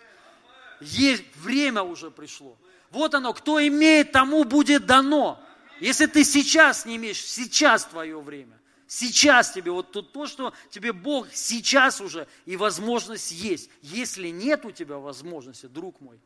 Есть, 0.83 1.25
время 1.37 1.81
уже 1.81 2.11
пришло. 2.11 2.59
Вот 2.91 3.15
оно, 3.15 3.33
кто 3.33 3.59
имеет, 3.67 4.13
тому 4.13 4.45
будет 4.45 4.85
дано. 4.85 5.43
Если 5.81 6.05
ты 6.05 6.25
сейчас 6.25 6.85
не 6.85 6.97
имеешь, 6.97 7.25
сейчас 7.25 7.87
твое 7.87 8.21
время. 8.21 8.59
Сейчас 8.87 9.53
тебе, 9.53 9.73
вот 9.73 9.91
то, 9.91 10.03
то, 10.03 10.27
что 10.27 10.55
тебе 10.71 10.93
Бог 10.93 11.33
сейчас 11.33 12.01
уже 12.01 12.29
и 12.45 12.57
возможность 12.57 13.33
есть. 13.33 13.69
Если 13.83 14.29
нет 14.29 14.65
у 14.65 14.71
тебя 14.71 14.99
возможности, 14.99 15.67
друг 15.67 16.01
мой, 16.01 16.21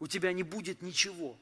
у 0.00 0.08
тебя 0.08 0.32
не 0.32 0.42
будет 0.42 0.82
ничего. 0.82 1.38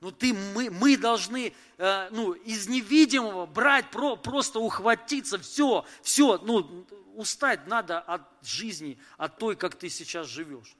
Но 0.00 0.10
ты, 0.10 0.34
мы, 0.34 0.68
мы 0.70 0.98
должны 0.98 1.54
э, 1.78 2.08
ну, 2.10 2.32
из 2.32 2.68
невидимого 2.68 3.46
брать, 3.46 3.90
про, 3.90 4.16
просто 4.16 4.58
ухватиться, 4.58 5.38
все, 5.38 5.86
все, 6.02 6.36
ну, 6.38 6.86
устать 7.14 7.66
надо 7.66 8.00
от 8.00 8.22
жизни, 8.42 8.98
от 9.16 9.38
той, 9.38 9.56
как 9.56 9.76
ты 9.76 9.88
сейчас 9.88 10.26
живешь. 10.26 10.76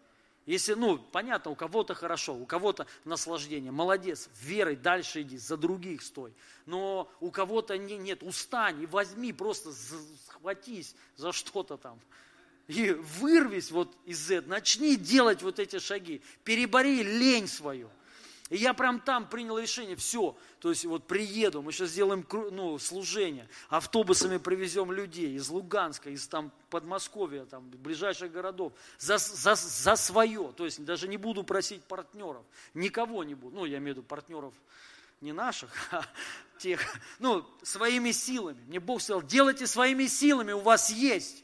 Если, 0.47 0.75
ну, 0.75 0.99
понятно, 0.99 1.51
у 1.51 1.55
кого-то 1.55 1.95
хорошо, 1.95 2.35
у 2.35 2.45
кого-то 2.45 2.87
наслаждение, 3.05 3.73
молодец, 3.73 4.29
верой 4.43 4.77
дальше 4.77 5.23
иди, 5.23 5.39
за 5.39 5.57
других 5.57 6.03
стой. 6.03 6.35
Но 6.67 7.11
у 7.21 7.31
кого-то 7.31 7.79
не, 7.79 7.97
нет, 7.97 8.23
устань 8.23 8.83
и 8.83 8.87
возьми, 8.87 9.33
просто 9.33 9.73
схватись 10.27 10.95
за 11.17 11.33
что-то 11.33 11.79
там. 11.79 11.99
И 12.67 12.91
вырвись 12.91 13.71
вот 13.71 13.95
из 14.05 14.31
этого, 14.31 14.51
начни 14.51 14.97
делать 14.97 15.43
вот 15.43 15.59
эти 15.59 15.79
шаги, 15.79 16.21
перебори 16.45 17.03
лень 17.03 17.49
свою. 17.49 17.89
И 18.51 18.59
я 18.59 18.75
прям 18.75 19.01
там 19.01 19.27
принял 19.27 19.59
решение, 19.59 19.97
все, 19.97 20.37
то 20.61 20.69
есть 20.69 20.85
вот 20.85 21.07
приеду, 21.07 21.63
мы 21.63 21.73
сейчас 21.73 21.91
сделаем 21.91 22.27
ну, 22.53 22.79
служение, 22.79 23.49
автобусами 23.71 24.37
привезем 24.37 24.93
людей 24.93 25.35
из 25.35 25.49
Луганска, 25.49 26.11
из 26.11 26.29
там 26.29 26.53
Подмосковья, 26.69 27.47
там, 27.47 27.71
ближайших 27.71 28.31
городов, 28.31 28.75
за, 28.99 29.17
за, 29.17 29.55
за 29.55 29.97
свое, 29.97 30.53
то 30.55 30.67
есть 30.67 30.85
даже 30.85 31.09
не 31.09 31.17
буду 31.17 31.43
просить 31.43 31.83
партнеров, 31.85 32.45
никого 32.75 33.25
не 33.25 33.35
буду, 33.35 33.57
ну 33.57 33.65
я 33.65 33.79
имею 33.79 33.95
в 33.95 33.99
виду 33.99 34.03
партнеров 34.03 34.53
не 35.23 35.33
наших, 35.33 35.71
а 35.91 36.05
тех, 36.59 36.83
ну 37.21 37.47
своими 37.63 38.11
силами. 38.11 38.61
Мне 38.67 38.79
Бог 38.79 39.01
сказал, 39.01 39.23
делайте 39.23 39.67
своими 39.67 40.07
силами, 40.07 40.53
у 40.53 40.61
вас 40.61 40.91
есть. 40.91 41.43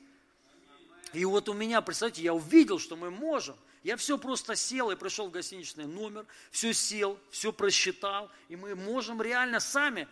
И 1.15 1.25
вот 1.25 1.49
у 1.49 1.55
меня, 1.55 1.81
представьте, 1.81 2.23
я 2.23 2.35
увидел, 2.35 2.79
что 2.79 2.95
мы 2.95 3.11
можем– 3.11 3.57
Я 3.83 3.97
все 3.97 4.19
просто 4.19 4.57
сел 4.57 4.91
и 4.91 4.97
пришел 4.97 5.29
в 5.29 5.31
гостиничный 5.31 5.87
номер, 5.87 6.27
все 6.51 6.75
сел, 6.75 7.19
все 7.31 7.53
просчитал, 7.53 8.31
и 8.49 8.57
мы 8.57 8.75
можем 8.75 9.23
реально 9.23 9.59
сами 9.59 10.07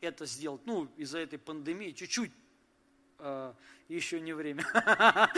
это 0.00 0.24
сделать. 0.26 0.62
Ну, 0.64 0.88
из-за 0.96 1.18
этой 1.18 1.38
пандемии 1.38 1.92
чуть-чуть 1.92 2.32
э, 3.18 3.54
еще 3.88 4.20
не 4.20 4.32
время. 4.32 4.66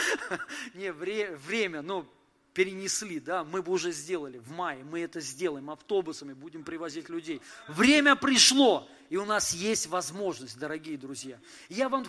не 0.75 0.93
время, 0.93 1.83
но 1.83 2.09
перенесли, 2.55 3.19
да, 3.19 3.43
мы 3.43 3.63
бы 3.63 3.73
уже 3.73 3.91
сделали 3.91 4.39
в 4.39 4.53
мае, 4.53 4.85
мы 4.85 5.01
это 5.01 5.21
сделаем, 5.21 5.71
автобусами 5.71 6.33
будем 6.33 6.63
привозить 6.63 7.09
людей. 7.09 7.43
Время 7.67 8.15
пришло, 8.15 8.89
и 9.11 9.17
у 9.17 9.25
нас 9.25 9.53
есть 9.53 9.89
возможность, 9.89 10.57
дорогие 10.57 10.97
друзья. 10.97 11.41
Я 11.69 11.89
вам 11.89 12.07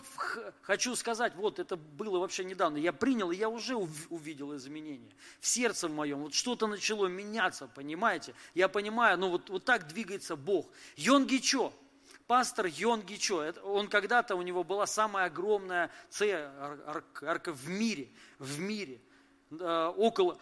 хочу 0.62 0.96
сказать, 0.96 1.36
вот 1.36 1.58
это 1.58 1.76
было 1.76 2.20
вообще 2.20 2.46
недавно, 2.46 2.78
я 2.78 2.94
принял, 2.94 3.32
я 3.32 3.50
уже 3.50 3.76
увидел 3.76 4.56
изменения 4.56 5.12
в 5.40 5.48
сердце 5.48 5.90
моем, 5.90 6.20
вот 6.20 6.36
что-то 6.36 6.68
начало 6.68 7.08
меняться, 7.08 7.68
понимаете? 7.68 8.36
Я 8.54 8.70
понимаю, 8.70 9.18
ну 9.18 9.30
вот, 9.30 9.50
вот 9.50 9.66
так 9.66 9.88
двигается 9.88 10.36
Бог. 10.36 10.70
Йонги 10.96 11.38
Чо, 11.38 11.74
пастор 12.28 12.68
Йонги 12.68 13.16
Чо, 13.16 13.52
он 13.64 13.88
когда-то, 13.88 14.36
у 14.36 14.44
него 14.44 14.64
была 14.64 14.86
самая 14.86 15.26
огромная 15.26 15.90
церковь 16.12 17.58
в 17.58 17.68
мире, 17.68 18.10
в 18.38 18.60
мире– 18.60 19.02
около, 19.52 20.38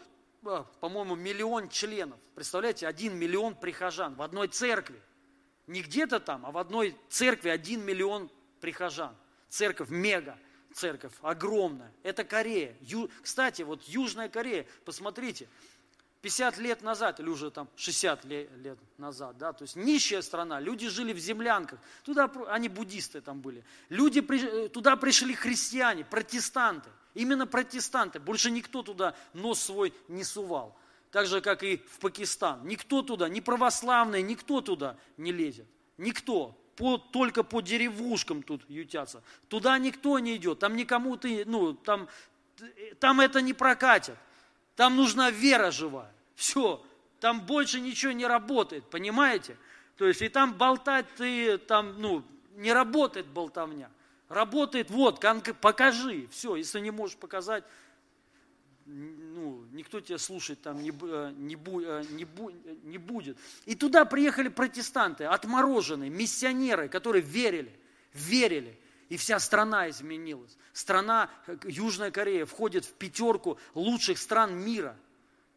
э, 0.46 0.64
по-моему, 0.80 1.16
миллион 1.16 1.70
членов. 1.70 2.20
Представляете, 2.36 2.88
один 2.88 3.18
миллион 3.18 3.56
прихожан 3.56 4.16
в 4.16 4.22
одной 4.22 4.48
церкви. 4.48 5.02
Не 5.68 5.82
где-то 5.82 6.20
там, 6.20 6.46
а 6.46 6.52
в 6.52 6.58
одной 6.58 6.96
церкви 7.10 7.50
один 7.50 7.84
миллион 7.84 8.30
прихожан. 8.60 9.16
Церковь 9.50 9.90
мега, 9.90 10.38
церковь 10.74 11.14
огромная. 11.22 11.92
Это 12.04 12.24
Корея. 12.24 12.76
Ю... 12.82 13.10
Кстати, 13.22 13.62
вот 13.62 13.84
Южная 13.84 14.30
Корея, 14.30 14.66
посмотрите, 14.84 15.48
50 16.24 16.58
лет 16.60 16.82
назад, 16.82 17.20
или 17.20 17.28
уже 17.28 17.52
там 17.52 17.68
60 17.76 18.24
лет, 18.26 18.50
лет 18.58 18.80
назад, 18.98 19.38
да, 19.38 19.52
то 19.52 19.64
есть 19.64 19.76
нищая 19.76 20.22
страна, 20.22 20.62
люди 20.62 20.88
жили 20.88 21.12
в 21.12 21.20
землянках, 21.20 21.80
туда, 22.04 22.32
они 22.48 22.70
буддисты 22.70 23.20
там 23.20 23.42
были, 23.42 23.62
люди, 23.90 24.26
э, 24.32 24.70
туда 24.70 24.96
пришли 24.96 25.36
христиане, 25.36 26.06
протестанты, 26.06 26.90
Именно 27.14 27.46
протестанты. 27.46 28.20
Больше 28.20 28.52
никто 28.52 28.82
туда 28.82 29.16
нос 29.34 29.60
свой 29.62 29.94
не 30.08 30.24
сувал. 30.24 30.76
Так 31.12 31.28
же, 31.28 31.42
как 31.42 31.64
и 31.64 31.78
в 31.78 32.00
Пакистан. 32.00 32.66
Никто 32.66 33.04
туда, 33.04 33.30
ни 33.30 33.40
православные, 33.40 34.24
никто 34.24 34.62
туда 34.62 34.98
не 35.18 35.32
лезет. 35.32 35.68
Никто. 35.98 36.58
По, 36.76 36.98
только 36.98 37.44
по 37.44 37.62
деревушкам 37.62 38.42
тут 38.42 38.68
ютятся. 38.68 39.22
Туда 39.48 39.78
никто 39.78 40.18
не 40.18 40.38
идет. 40.38 40.58
Там 40.58 40.76
никому 40.76 41.16
ты, 41.18 41.46
ну, 41.46 41.74
там, 41.74 42.10
там 43.00 43.20
это 43.22 43.42
не 43.42 43.54
прокатит. 43.54 44.16
Там 44.76 44.96
нужна 44.96 45.30
вера 45.30 45.70
живая. 45.70 46.12
Все. 46.36 46.84
Там 47.20 47.42
больше 47.42 47.80
ничего 47.80 48.12
не 48.12 48.26
работает, 48.26 48.90
понимаете? 48.90 49.56
То 49.98 50.08
есть 50.08 50.24
и 50.24 50.30
там 50.30 50.54
болтать 50.54 51.06
ты, 51.16 51.60
там, 51.60 52.02
ну, 52.02 52.24
не 52.56 52.74
работает 52.74 53.28
болтовня. 53.28 53.90
Работает, 54.34 54.90
вот, 54.90 55.24
покажи, 55.62 56.28
все, 56.32 56.56
если 56.56 56.80
не 56.80 56.90
можешь 56.90 57.18
показать, 57.18 57.64
ну, 58.86 59.64
никто 59.72 60.02
тебя 60.02 60.18
слушать 60.18 60.62
там 60.62 60.82
не, 60.82 60.90
э, 60.90 61.34
не, 61.38 61.56
э, 61.56 62.04
не, 62.10 62.28
не 62.84 62.98
будет. 62.98 63.38
И 63.66 63.76
туда 63.76 64.06
приехали 64.06 64.50
протестанты, 64.50 65.26
отмороженные, 65.26 66.10
миссионеры, 66.10 66.90
которые 66.90 67.22
верили, 67.22 67.72
верили. 68.14 68.78
И 69.10 69.18
вся 69.18 69.40
страна 69.40 69.90
изменилась. 69.90 70.58
Страна, 70.74 71.30
э, 71.48 71.56
Южная 71.66 72.10
Корея, 72.10 72.46
входит 72.46 72.86
в 72.86 72.94
пятерку 72.94 73.60
лучших 73.76 74.18
стран 74.18 74.56
мира. 74.58 74.98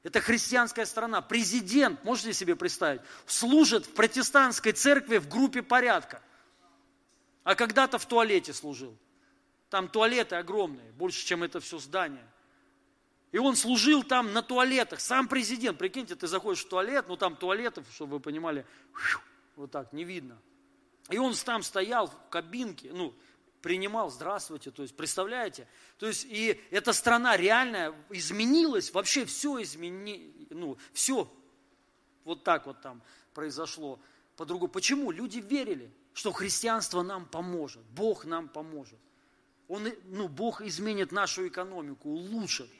Это 0.02 0.20
христианская 0.20 0.84
страна. 0.84 1.22
Президент, 1.22 2.04
можете 2.04 2.32
себе 2.32 2.54
представить, 2.54 3.00
служит 3.24 3.86
в 3.86 3.94
протестантской 3.94 4.72
церкви 4.72 5.16
в 5.16 5.28
группе 5.28 5.62
порядка 5.62 6.22
а 7.46 7.54
когда-то 7.54 7.96
в 7.96 8.06
туалете 8.06 8.52
служил. 8.52 8.98
Там 9.70 9.88
туалеты 9.88 10.34
огромные, 10.34 10.90
больше, 10.90 11.24
чем 11.24 11.44
это 11.44 11.60
все 11.60 11.78
здание. 11.78 12.26
И 13.30 13.38
он 13.38 13.54
служил 13.54 14.02
там 14.02 14.32
на 14.32 14.42
туалетах, 14.42 14.98
сам 14.98 15.28
президент. 15.28 15.78
Прикиньте, 15.78 16.16
ты 16.16 16.26
заходишь 16.26 16.64
в 16.64 16.68
туалет, 16.68 17.04
ну 17.06 17.16
там 17.16 17.36
туалетов, 17.36 17.86
чтобы 17.94 18.14
вы 18.14 18.20
понимали, 18.20 18.66
вот 19.54 19.70
так, 19.70 19.92
не 19.92 20.02
видно. 20.02 20.36
И 21.08 21.18
он 21.18 21.34
там 21.34 21.62
стоял 21.62 22.08
в 22.08 22.30
кабинке, 22.30 22.90
ну, 22.92 23.14
принимал, 23.62 24.10
здравствуйте, 24.10 24.72
то 24.72 24.82
есть, 24.82 24.96
представляете? 24.96 25.68
То 25.98 26.08
есть, 26.08 26.26
и 26.28 26.60
эта 26.72 26.92
страна 26.92 27.36
реально 27.36 27.94
изменилась, 28.10 28.92
вообще 28.92 29.24
все 29.24 29.62
измени, 29.62 30.48
ну, 30.50 30.78
все 30.92 31.32
вот 32.24 32.42
так 32.42 32.66
вот 32.66 32.80
там 32.80 33.02
произошло 33.34 34.00
по-другому. 34.36 34.72
Почему? 34.72 35.12
Люди 35.12 35.38
верили 35.38 35.92
что 36.16 36.32
христианство 36.32 37.02
нам 37.02 37.26
поможет, 37.26 37.82
Бог 37.94 38.24
нам 38.24 38.48
поможет. 38.48 38.98
Он, 39.68 39.86
ну, 40.06 40.28
Бог 40.28 40.62
изменит 40.62 41.12
нашу 41.12 41.46
экономику, 41.46 42.08
улучшит. 42.08 42.70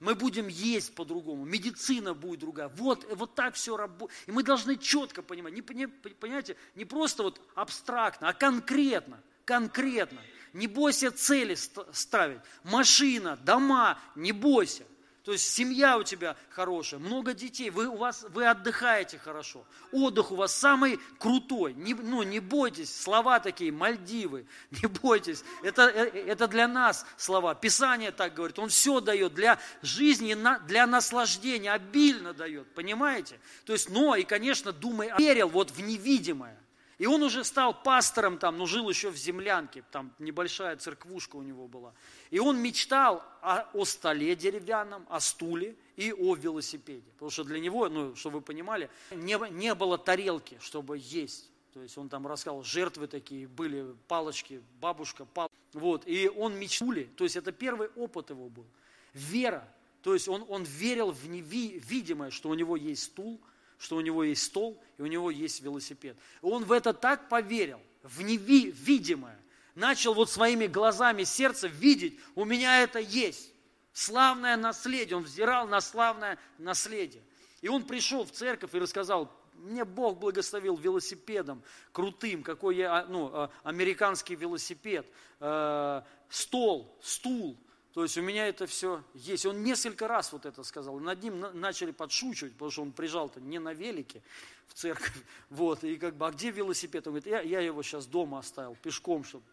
Мы 0.00 0.14
будем 0.14 0.48
есть 0.48 0.94
по-другому, 0.94 1.44
медицина 1.44 2.14
будет 2.14 2.40
другая. 2.40 2.68
Вот, 2.68 3.06
вот 3.14 3.34
так 3.34 3.56
все 3.56 3.76
работает. 3.76 4.18
И 4.26 4.32
мы 4.32 4.42
должны 4.42 4.78
четко 4.78 5.20
понимать, 5.20 5.52
не, 5.52 5.62
не, 5.74 5.86
понимаете, 5.86 6.56
не 6.74 6.86
просто 6.86 7.24
вот 7.24 7.42
абстрактно, 7.54 8.30
а 8.30 8.32
конкретно, 8.32 9.22
конкретно. 9.44 10.22
Не 10.54 10.66
бойся 10.66 11.10
цели 11.10 11.54
ставить. 11.92 12.40
Машина, 12.64 13.36
дома, 13.36 14.00
не 14.16 14.32
бойся. 14.32 14.84
То 15.24 15.30
есть 15.30 15.48
семья 15.48 15.98
у 15.98 16.02
тебя 16.02 16.36
хорошая, 16.50 16.98
много 16.98 17.32
детей, 17.32 17.70
вы, 17.70 17.86
у 17.86 17.96
вас, 17.96 18.26
вы 18.30 18.44
отдыхаете 18.44 19.18
хорошо. 19.18 19.64
Отдых 19.92 20.32
у 20.32 20.34
вас 20.34 20.52
самый 20.54 20.98
крутой. 21.18 21.74
Не, 21.74 21.94
ну, 21.94 22.24
не 22.24 22.40
бойтесь, 22.40 22.94
слова 22.94 23.38
такие, 23.38 23.70
Мальдивы, 23.70 24.46
не 24.82 24.88
бойтесь. 24.88 25.44
Это, 25.62 25.82
э, 25.82 26.08
это 26.26 26.48
для 26.48 26.66
нас 26.66 27.06
слова. 27.16 27.54
Писание 27.54 28.10
так 28.10 28.34
говорит, 28.34 28.58
он 28.58 28.68
все 28.68 29.00
дает 29.00 29.32
для 29.34 29.60
жизни, 29.80 30.36
для 30.66 30.86
наслаждения, 30.88 31.72
обильно 31.72 32.32
дает, 32.34 32.66
понимаете? 32.74 33.38
То 33.64 33.74
есть, 33.74 33.90
но 33.90 34.16
и, 34.16 34.24
конечно, 34.24 34.72
думай, 34.72 35.12
верил 35.18 35.48
вот 35.48 35.70
в 35.70 35.80
невидимое. 35.80 36.61
И 37.02 37.06
он 37.06 37.20
уже 37.24 37.42
стал 37.42 37.74
пастором 37.82 38.38
там, 38.38 38.56
но 38.56 38.64
жил 38.64 38.88
еще 38.88 39.10
в 39.10 39.16
землянке, 39.16 39.82
там 39.90 40.14
небольшая 40.20 40.76
церквушка 40.76 41.34
у 41.34 41.42
него 41.42 41.66
была. 41.66 41.94
И 42.30 42.38
он 42.38 42.58
мечтал 42.62 43.24
о, 43.40 43.66
о 43.74 43.84
столе 43.84 44.36
деревянном, 44.36 45.04
о 45.10 45.18
стуле 45.18 45.74
и 45.96 46.12
о 46.12 46.36
велосипеде. 46.36 47.10
Потому 47.14 47.32
что 47.32 47.42
для 47.42 47.58
него, 47.58 47.88
ну, 47.88 48.14
чтобы 48.14 48.38
вы 48.38 48.42
понимали, 48.42 48.88
не, 49.10 49.36
не 49.50 49.74
было 49.74 49.98
тарелки, 49.98 50.58
чтобы 50.60 50.96
есть. 50.96 51.50
То 51.74 51.82
есть 51.82 51.98
он 51.98 52.08
там 52.08 52.24
рассказал, 52.24 52.62
жертвы 52.62 53.08
такие 53.08 53.48
были, 53.48 53.96
палочки, 54.06 54.62
бабушка, 54.80 55.24
пал. 55.24 55.50
Вот, 55.72 56.06
и 56.06 56.28
он 56.28 56.54
мечтули, 56.54 57.10
то 57.16 57.24
есть 57.24 57.34
это 57.34 57.50
первый 57.50 57.88
опыт 57.96 58.30
его 58.30 58.48
был. 58.48 58.66
Вера, 59.12 59.68
то 60.02 60.14
есть 60.14 60.28
он, 60.28 60.44
он 60.48 60.62
верил 60.62 61.10
в 61.10 61.28
невидимое, 61.28 62.30
что 62.30 62.48
у 62.48 62.54
него 62.54 62.76
есть 62.76 63.02
стул– 63.02 63.40
что 63.82 63.96
у 63.96 64.00
него 64.00 64.22
есть 64.22 64.44
стол 64.44 64.80
и 64.96 65.02
у 65.02 65.06
него 65.06 65.28
есть 65.28 65.60
велосипед. 65.60 66.16
Он 66.40 66.64
в 66.64 66.70
это 66.70 66.92
так 66.92 67.28
поверил, 67.28 67.80
в 68.04 68.22
невидимое. 68.22 69.36
Начал 69.74 70.14
вот 70.14 70.30
своими 70.30 70.68
глазами 70.68 71.24
сердца 71.24 71.66
видеть, 71.66 72.16
у 72.36 72.44
меня 72.44 72.82
это 72.82 73.00
есть. 73.00 73.50
Славное 73.92 74.56
наследие. 74.56 75.16
Он 75.16 75.24
взирал 75.24 75.66
на 75.66 75.80
славное 75.80 76.38
наследие. 76.58 77.24
И 77.60 77.68
он 77.68 77.82
пришел 77.82 78.24
в 78.24 78.30
церковь 78.30 78.72
и 78.72 78.78
рассказал, 78.78 79.32
мне 79.54 79.84
Бог 79.84 80.18
благословил 80.18 80.76
велосипедом 80.76 81.60
крутым, 81.90 82.44
какой 82.44 82.76
я, 82.76 83.04
ну, 83.08 83.30
а, 83.32 83.50
американский 83.64 84.36
велосипед, 84.36 85.06
э, 85.40 86.02
стол, 86.28 86.96
стул, 87.02 87.56
то 87.92 88.02
есть 88.02 88.16
у 88.16 88.22
меня 88.22 88.46
это 88.46 88.66
все 88.66 89.04
есть. 89.12 89.44
Он 89.44 89.62
несколько 89.62 90.08
раз 90.08 90.32
вот 90.32 90.46
это 90.46 90.62
сказал. 90.62 90.98
над 90.98 91.22
ним 91.22 91.44
начали 91.52 91.90
подшучивать, 91.90 92.54
потому 92.54 92.70
что 92.70 92.82
он 92.82 92.92
прижал-то 92.92 93.40
не 93.40 93.58
на 93.58 93.74
велике 93.74 94.22
в 94.68 94.74
церковь. 94.74 95.12
Вот, 95.50 95.84
и 95.84 95.96
как 95.96 96.16
бы, 96.16 96.26
а 96.26 96.30
где 96.30 96.50
велосипед? 96.50 97.06
Он 97.06 97.12
говорит, 97.12 97.26
я, 97.26 97.42
я 97.42 97.60
его 97.60 97.82
сейчас 97.82 98.06
дома 98.06 98.38
оставил, 98.38 98.74
пешком, 98.82 99.24
чтобы 99.24 99.44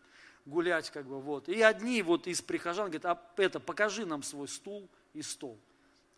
гулять, 0.46 0.90
как 0.90 1.06
бы, 1.06 1.20
вот. 1.20 1.50
И 1.50 1.62
одни 1.62 2.02
вот 2.02 2.28
из 2.28 2.42
прихожан 2.42 2.86
говорят, 2.86 3.06
а 3.06 3.42
это, 3.42 3.60
покажи 3.60 4.06
нам 4.06 4.24
свой 4.24 4.48
стул 4.48 4.88
и 5.14 5.22
стол. 5.22 5.60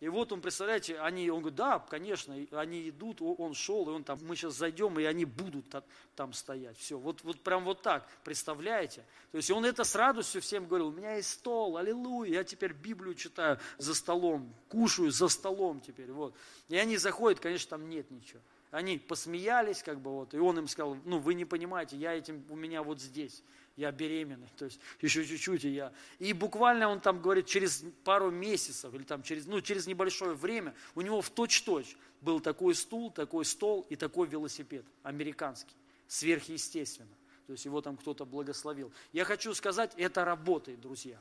И 0.02 0.08
вот 0.08 0.32
он, 0.32 0.40
представляете, 0.40 0.98
они, 0.98 1.30
он 1.30 1.42
говорит, 1.42 1.56
да, 1.56 1.78
конечно, 1.78 2.34
они 2.50 2.88
идут, 2.88 3.22
он 3.22 3.54
шел, 3.54 3.88
и 3.88 3.92
он 3.92 4.02
там, 4.02 4.18
мы 4.22 4.34
сейчас 4.34 4.54
зайдем, 4.54 4.98
и 4.98 5.04
они 5.04 5.24
будут 5.24 5.72
там 6.16 6.32
стоять. 6.32 6.76
Все, 6.76 6.98
вот, 6.98 7.22
вот 7.22 7.40
прям 7.40 7.62
вот 7.62 7.82
так, 7.82 8.04
представляете? 8.24 9.04
То 9.30 9.36
есть 9.36 9.48
он 9.52 9.64
это 9.64 9.84
с 9.84 9.94
радостью 9.94 10.42
всем 10.42 10.66
говорил, 10.66 10.88
у 10.88 10.92
меня 10.92 11.14
есть 11.14 11.30
стол, 11.30 11.76
аллилуйя, 11.76 12.32
я 12.32 12.42
теперь 12.42 12.72
Библию 12.72 13.14
читаю 13.14 13.60
за 13.78 13.94
столом, 13.94 14.52
кушаю 14.68 15.12
за 15.12 15.28
столом 15.28 15.80
теперь, 15.80 16.10
вот. 16.10 16.34
И 16.68 16.76
они 16.76 16.96
заходят, 16.96 17.38
конечно, 17.38 17.70
там 17.70 17.88
нет 17.88 18.10
ничего. 18.10 18.40
они 18.72 18.98
посмеялись, 18.98 19.84
как 19.84 20.00
бы 20.00 20.10
вот, 20.10 20.34
и 20.34 20.38
он 20.38 20.58
им 20.58 20.66
сказал, 20.66 20.96
ну, 21.04 21.20
вы 21.20 21.34
не 21.34 21.44
понимаете, 21.44 21.96
я 21.96 22.12
этим, 22.12 22.44
у 22.48 22.56
меня 22.56 22.82
вот 22.82 23.00
здесь, 23.00 23.44
я 23.76 23.90
беременный, 23.90 24.48
то 24.56 24.66
есть 24.66 24.80
еще 25.00 25.24
чуть-чуть, 25.24 25.64
и 25.64 25.70
я. 25.70 25.92
И 26.18 26.32
буквально 26.32 26.88
он 26.88 27.00
там 27.00 27.20
говорит, 27.20 27.46
через 27.46 27.84
пару 28.04 28.30
месяцев, 28.30 28.92
или 28.94 29.02
там 29.02 29.22
через, 29.22 29.46
ну, 29.46 29.60
через 29.60 29.86
небольшое 29.86 30.34
время, 30.34 30.74
у 30.94 31.00
него 31.00 31.22
в 31.22 31.30
точь-точь 31.30 31.96
был 32.20 32.40
такой 32.40 32.74
стул, 32.74 33.10
такой 33.10 33.44
стол 33.44 33.86
и 33.88 33.96
такой 33.96 34.28
велосипед, 34.28 34.84
американский, 35.02 35.76
сверхъестественно. 36.06 37.14
То 37.46 37.52
есть 37.52 37.64
его 37.64 37.80
там 37.80 37.96
кто-то 37.96 38.24
благословил. 38.24 38.92
Я 39.12 39.24
хочу 39.24 39.52
сказать, 39.54 39.92
это 39.96 40.24
работает, 40.24 40.80
друзья. 40.80 41.18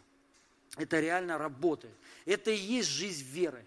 Это 0.77 0.99
реально 0.99 1.37
работает. 1.37 1.95
Это 2.25 2.51
и 2.51 2.55
есть 2.55 2.89
жизнь 2.89 3.25
веры. 3.25 3.65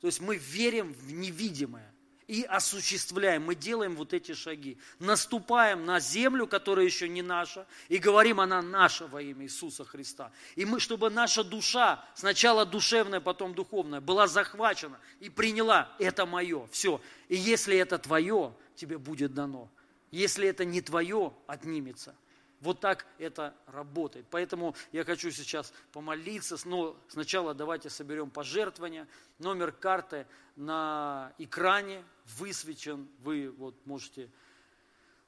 То 0.00 0.06
есть 0.06 0.20
мы 0.20 0.36
верим 0.36 0.92
в 0.92 1.12
невидимое 1.12 1.92
и 2.28 2.42
осуществляем, 2.42 3.44
мы 3.44 3.54
делаем 3.54 3.96
вот 3.96 4.12
эти 4.12 4.34
шаги. 4.34 4.76
Наступаем 4.98 5.86
на 5.86 5.98
землю, 5.98 6.46
которая 6.46 6.84
еще 6.84 7.08
не 7.08 7.22
наша, 7.22 7.66
и 7.88 7.96
говорим, 7.96 8.38
она 8.38 8.60
наша 8.60 9.06
во 9.06 9.22
имя 9.22 9.46
Иисуса 9.46 9.84
Христа. 9.84 10.30
И 10.54 10.66
мы, 10.66 10.78
чтобы 10.78 11.08
наша 11.08 11.42
душа, 11.42 12.04
сначала 12.14 12.66
душевная, 12.66 13.20
потом 13.20 13.54
духовная, 13.54 14.02
была 14.02 14.28
захвачена 14.28 15.00
и 15.20 15.30
приняла, 15.30 15.90
это 15.98 16.26
мое, 16.26 16.68
все. 16.70 17.00
И 17.28 17.36
если 17.36 17.76
это 17.78 17.98
твое, 17.98 18.54
тебе 18.76 18.98
будет 18.98 19.32
дано. 19.32 19.70
Если 20.10 20.46
это 20.46 20.66
не 20.66 20.82
твое, 20.82 21.32
отнимется. 21.46 22.14
Вот 22.60 22.80
так 22.80 23.06
это 23.18 23.54
работает. 23.66 24.26
Поэтому 24.30 24.74
я 24.90 25.04
хочу 25.04 25.30
сейчас 25.30 25.72
помолиться, 25.92 26.56
но 26.64 26.96
сначала 27.08 27.54
давайте 27.54 27.88
соберем 27.88 28.30
пожертвования. 28.30 29.06
Номер 29.38 29.70
карты 29.70 30.26
на 30.56 31.32
экране 31.38 32.02
высвечен. 32.38 33.08
Вы 33.20 33.50
вот 33.50 33.74
можете 33.86 34.28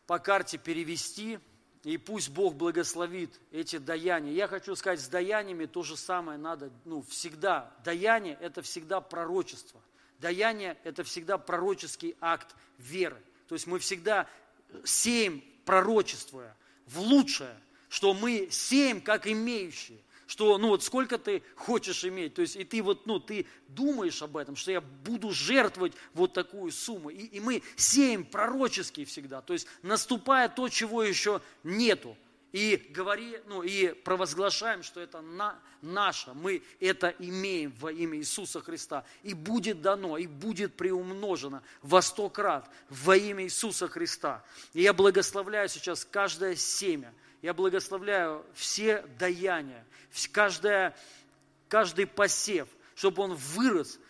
по 0.07 0.18
карте 0.18 0.59
перевести. 0.59 1.39
И 1.85 1.97
пусть 1.97 2.28
Бог 2.31 2.57
благословит 2.57 3.41
эти 3.53 3.78
даяния. 3.78 4.33
Я 4.33 4.49
хочу 4.49 4.74
сказать, 4.74 5.01
с 5.01 5.09
даянями 5.09 5.64
то 5.64 5.83
же 5.83 5.97
самое 5.97 6.37
надо, 6.37 6.70
ну, 6.85 7.01
всегда. 7.03 7.72
Даяние– 7.85 8.37
это 8.41 8.61
всегда 8.61 9.01
пророчество. 9.01 9.81
Даяние– 10.18 10.76
это 10.85 11.05
всегда 11.05 11.39
пророческий 11.39 12.16
акт 12.20 12.55
веры. 12.76 13.22
То 13.49 13.55
есть 13.55 13.66
мы 13.66 13.78
всегда 13.78 14.28
сеем 14.85 15.43
пророчествуя 15.64 16.55
в 16.93 17.01
лучшее, 17.01 17.57
что 17.88 18.14
мы 18.14 18.49
сеем 18.51 19.01
как 19.01 19.26
имеющие, 19.26 19.99
что, 20.26 20.59
ну 20.59 20.68
вот 20.68 20.84
сколько 20.84 21.18
ты 21.18 21.43
хочешь 21.57 22.05
иметь, 22.05 22.34
то 22.34 22.43
есть 22.43 22.57
и 22.57 22.64
ты 22.64 22.82
вот, 22.82 23.07
ну, 23.07 23.18
ты 23.18 23.47
думаешь 23.68 24.22
об 24.22 24.36
этом, 24.36 24.55
что 24.55 24.70
я 24.70 24.80
буду 24.80 25.32
жертвовать 25.32 25.93
вот 26.14 26.32
такую 26.32 26.70
сумму, 26.70 27.11
и, 27.11 27.24
и 27.24 27.41
мы 27.41 27.62
сеем 27.76 28.24
пророчески 28.24 29.05
всегда, 29.05 29.41
то 29.41 29.53
есть 29.53 29.66
наступая 29.82 30.49
то, 30.49 30.68
чего 30.68 31.03
еще 31.03 31.43
нету, 31.64 32.16
и 32.53 32.77
говори, 32.91 33.41
ну, 33.47 33.63
и 33.63 33.93
провозглашаем, 33.93 34.83
что 34.83 35.01
это 35.01 35.21
на, 35.21 35.59
наше, 35.83 36.33
мы 36.35 36.63
это 36.81 37.15
имеем 37.19 37.73
во 37.79 37.93
имя 37.93 38.19
Иисуса 38.19 38.61
Христа, 38.61 39.05
и 39.23 39.35
будет 39.35 39.81
дано, 39.83 40.19
и 40.19 40.27
будет 40.27 40.77
приумножено 40.77 41.63
во 41.81 42.03
сто 42.03 42.29
крат 42.29 42.69
во 42.89 43.17
имя 43.17 43.45
Иисуса 43.45 43.87
Христа. 43.87 44.45
И 44.73 44.83
я 44.83 44.93
благословляю 44.93 45.69
сейчас 45.69 46.05
каждое 46.05 46.57
семя, 46.57 47.15
я 47.41 47.55
благословляю 47.55 48.45
все 48.55 49.03
даяния, 49.19 49.87
каждое, 50.33 50.97
каждый 51.69 52.07
посев, 52.07 52.67
чтобы 52.97 53.23
он 53.23 53.35
вырос 53.35 54.01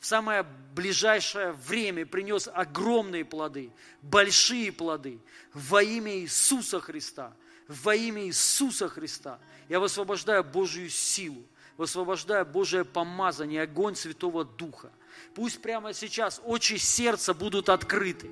в 0.00 0.06
самое 0.06 0.44
ближайшее 0.74 1.52
время 1.52 2.04
принес 2.04 2.48
огромные 2.52 3.24
плоды, 3.24 3.70
большие 4.02 4.72
плоды 4.72 5.20
во 5.52 5.80
имя 5.80 6.18
Иисуса 6.18 6.80
Христа– 6.80 7.32
во 7.68 7.94
имя 7.94 8.26
Иисуса 8.26 8.88
Христа. 8.88 9.38
Я 9.68 9.80
высвобождаю 9.80 10.44
Божью 10.44 10.90
силу, 10.90 11.42
высвобождаю 11.76 12.44
Божие 12.44 12.84
помазание, 12.84 13.62
огонь 13.62 13.96
Святого 13.96 14.44
Духа. 14.44 14.90
Пусть 15.34 15.60
прямо 15.62 15.92
сейчас 15.92 16.40
очи 16.44 16.74
сердца 16.74 17.34
будут 17.34 17.68
открыты, 17.68 18.30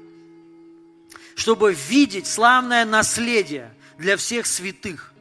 чтобы 1.35 1.72
видеть 1.72 2.26
славное 2.26 2.85
наследие 2.85 3.74
для 3.99 4.16
всех 4.16 4.47
святых. 4.47 5.12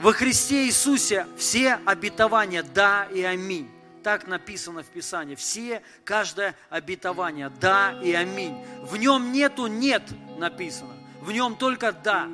Во 0.00 0.12
Христе 0.12 0.66
Иисусе 0.66 1.26
все 1.36 1.80
обетования 1.84 2.62
«да» 2.62 3.06
и 3.06 3.22
«аминь». 3.22 3.68
Так 4.04 4.28
написано 4.28 4.84
в 4.84 4.86
Писании. 4.86 5.34
Все, 5.34 5.82
каждое 6.04 6.54
обетование 6.70 7.50
«да» 7.60 8.00
и 8.00 8.12
«аминь». 8.12 8.56
В 8.82 8.96
нем 8.96 9.32
нету 9.32 9.66
«нет» 9.66 10.02
написано. 10.38 10.94
В 11.20 11.32
нем 11.32 11.56
только 11.56 11.90
«да». 11.90 12.28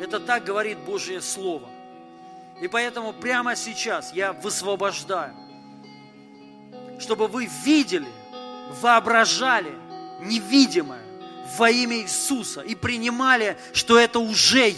Это 0.00 0.20
так 0.20 0.44
говорит 0.44 0.78
Божье 0.78 1.20
Слово. 1.20 1.68
И 2.60 2.68
поэтому 2.68 3.12
прямо 3.12 3.56
сейчас 3.56 4.12
я 4.12 4.32
высвобождаю, 4.32 5.34
чтобы 6.98 7.26
вы 7.26 7.48
видели, 7.64 8.08
воображали 8.80 9.72
невидимое 10.20 11.02
во 11.58 11.70
имя 11.70 11.98
Иисуса 11.98 12.60
и 12.60 12.74
принимали, 12.74 13.56
что 13.72 13.98
это 13.98 14.18
уже 14.18 14.74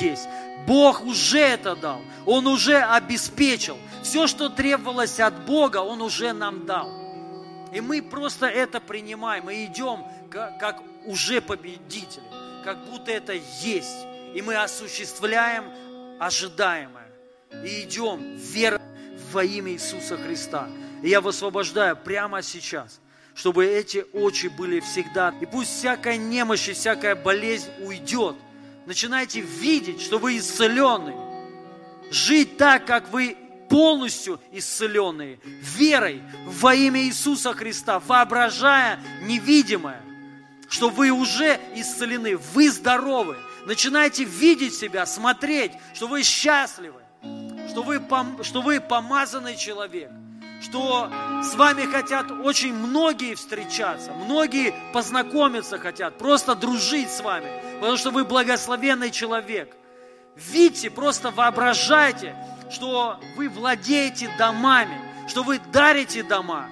есть. 0.00 0.28
Бог 0.66 1.04
уже 1.04 1.40
это 1.40 1.74
дал, 1.74 2.00
Он 2.26 2.46
уже 2.46 2.76
обеспечил. 2.78 3.78
Все, 4.02 4.26
что 4.26 4.48
требовалось 4.48 5.20
от 5.20 5.44
Бога, 5.44 5.78
Он 5.78 6.02
уже 6.02 6.32
нам 6.32 6.66
дал. 6.66 6.90
И 7.72 7.80
мы 7.80 8.02
просто 8.02 8.46
это 8.46 8.80
принимаем 8.80 9.48
и 9.48 9.64
идем 9.64 10.04
как, 10.30 10.82
уже 11.06 11.40
победители, 11.40 12.22
как 12.64 12.84
будто 12.84 13.10
это 13.10 13.32
есть 13.32 14.06
и 14.34 14.42
мы 14.42 14.56
осуществляем 14.56 15.64
ожидаемое. 16.18 17.10
И 17.64 17.82
идем 17.82 18.36
верой 18.36 18.80
во 19.30 19.44
имя 19.44 19.72
Иисуса 19.72 20.16
Христа. 20.16 20.68
И 21.02 21.08
я 21.08 21.20
высвобождаю 21.20 21.96
прямо 21.96 22.42
сейчас, 22.42 23.00
чтобы 23.34 23.66
эти 23.66 24.04
очи 24.12 24.46
были 24.46 24.80
всегда. 24.80 25.34
И 25.40 25.46
пусть 25.46 25.70
всякая 25.70 26.16
немощь 26.16 26.68
и 26.68 26.72
всякая 26.72 27.14
болезнь 27.14 27.70
уйдет. 27.80 28.36
Начинайте 28.86 29.40
видеть, 29.40 30.00
что 30.00 30.18
вы 30.18 30.38
исцеленные. 30.38 31.16
Жить 32.10 32.56
так, 32.56 32.86
как 32.86 33.08
вы 33.10 33.36
полностью 33.68 34.38
исцеленные, 34.52 35.38
верой 35.44 36.22
во 36.44 36.74
имя 36.74 37.02
Иисуса 37.04 37.54
Христа, 37.54 38.00
воображая 38.00 39.00
невидимое, 39.22 40.02
что 40.68 40.90
вы 40.90 41.10
уже 41.10 41.58
исцелены, 41.74 42.36
вы 42.36 42.70
здоровы, 42.70 43.38
начинаете 43.66 44.24
видеть 44.24 44.74
себя, 44.74 45.06
смотреть, 45.06 45.72
что 45.94 46.08
вы 46.08 46.22
счастливы, 46.22 47.02
что 47.68 47.82
вы, 47.82 48.00
что 48.42 48.62
вы 48.62 48.80
помазанный 48.80 49.56
человек, 49.56 50.10
что 50.60 51.10
с 51.42 51.54
вами 51.54 51.84
хотят 51.84 52.30
очень 52.30 52.74
многие 52.74 53.34
встречаться, 53.34 54.12
многие 54.12 54.74
познакомиться 54.92 55.78
хотят, 55.78 56.18
просто 56.18 56.54
дружить 56.54 57.10
с 57.10 57.20
вами, 57.20 57.48
потому 57.80 57.96
что 57.96 58.10
вы 58.10 58.24
благословенный 58.24 59.10
человек. 59.10 59.74
Видите, 60.36 60.90
просто 60.90 61.30
воображайте, 61.30 62.34
что 62.70 63.20
вы 63.36 63.48
владеете 63.48 64.30
домами, 64.38 64.98
что 65.28 65.42
вы 65.42 65.58
дарите 65.72 66.22
дома, 66.22 66.68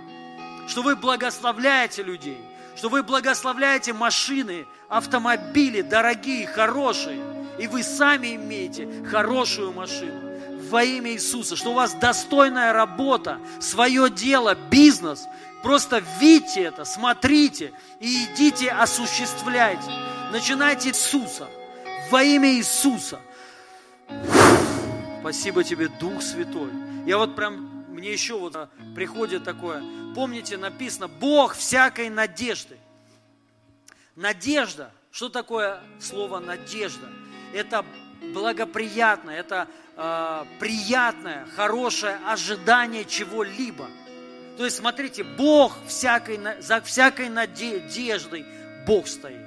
что 0.67 0.83
вы 0.83 0.97
благословляете 0.97 2.03
людей, 2.03 2.39
что 2.77 2.89
вы 2.89 3.03
благословляете 3.03 3.93
машины, 3.93 4.67
автомобили 4.89 5.83
дорогие, 5.83 6.47
хорошие, 6.47 7.21
и 7.59 7.67
вы 7.67 7.83
сами 7.83 8.37
имеете 8.37 8.89
хорошую 9.11 9.73
машину 9.73 10.31
во 10.71 10.85
имя 10.85 11.13
Иисуса, 11.13 11.57
что 11.57 11.71
у 11.71 11.75
вас 11.75 11.95
достойная 11.95 12.73
работа, 12.73 13.39
свое 13.61 14.09
дело, 14.09 14.55
бизнес. 14.71 15.27
Просто 15.63 16.03
видите 16.19 16.63
это, 16.63 16.85
смотрите 16.85 17.73
и 17.99 18.25
идите, 18.25 18.71
осуществляйте. 18.71 19.91
Начинайте 20.33 20.91
Иисуса, 20.91 21.49
во 22.11 22.23
имя 22.23 22.53
Иисуса. 22.53 23.21
Спасибо 25.21 25.65
тебе, 25.65 25.89
Дух 25.89 26.23
Святой. 26.23 26.71
Я 27.05 27.19
вот 27.19 27.37
прям, 27.37 27.85
мне 27.89 28.13
еще 28.13 28.39
вот 28.39 28.57
приходит 28.95 29.45
такое, 29.45 29.83
помните, 30.15 30.57
написано, 30.57 31.09
Бог 31.09 31.55
всякой 31.55 32.09
надежды. 32.11 32.79
Надежда. 34.17 34.93
Что 35.11 35.29
такое 35.29 35.81
слово 35.99 36.39
надежда? 36.39 37.09
Это 37.53 37.85
благоприятное, 38.33 39.39
это 39.39 39.67
э, 39.97 40.45
приятное, 40.61 41.47
хорошее 41.57 42.19
ожидание 42.27 43.05
чего-либо. 43.05 43.89
То 44.57 44.65
есть, 44.65 44.77
смотрите, 44.77 45.25
Бог 45.25 45.75
всякой, 45.87 46.39
за 46.61 46.81
всякой 46.81 47.29
надеждой 47.29 48.45
Бог 48.87 49.09
стоит. 49.09 49.47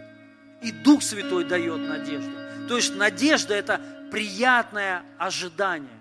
И 0.61 0.72
Дух 0.72 1.03
Святой 1.03 1.45
дает 1.45 1.80
надежду. 1.88 2.32
То 2.68 2.78
есть 2.78 2.95
надежда– 2.95 3.53
это 3.55 3.82
приятное 4.11 5.03
ожидание 5.18 5.99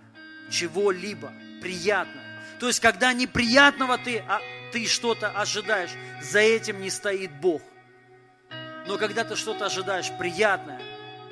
чего-либо, 0.50 1.32
приятное. 1.60 2.21
То 2.62 2.68
есть, 2.68 2.78
когда 2.78 3.12
неприятного 3.12 3.98
ты, 3.98 4.18
а, 4.28 4.40
ты 4.70 4.86
что-то 4.86 5.30
ожидаешь, 5.30 5.90
за 6.22 6.38
этим 6.38 6.80
не 6.80 6.90
стоит 6.90 7.32
Бог. 7.40 7.60
Но 8.86 8.98
когда 8.98 9.24
ты 9.24 9.34
что-то 9.34 9.66
ожидаешь 9.66 10.16
приятное, 10.16 10.80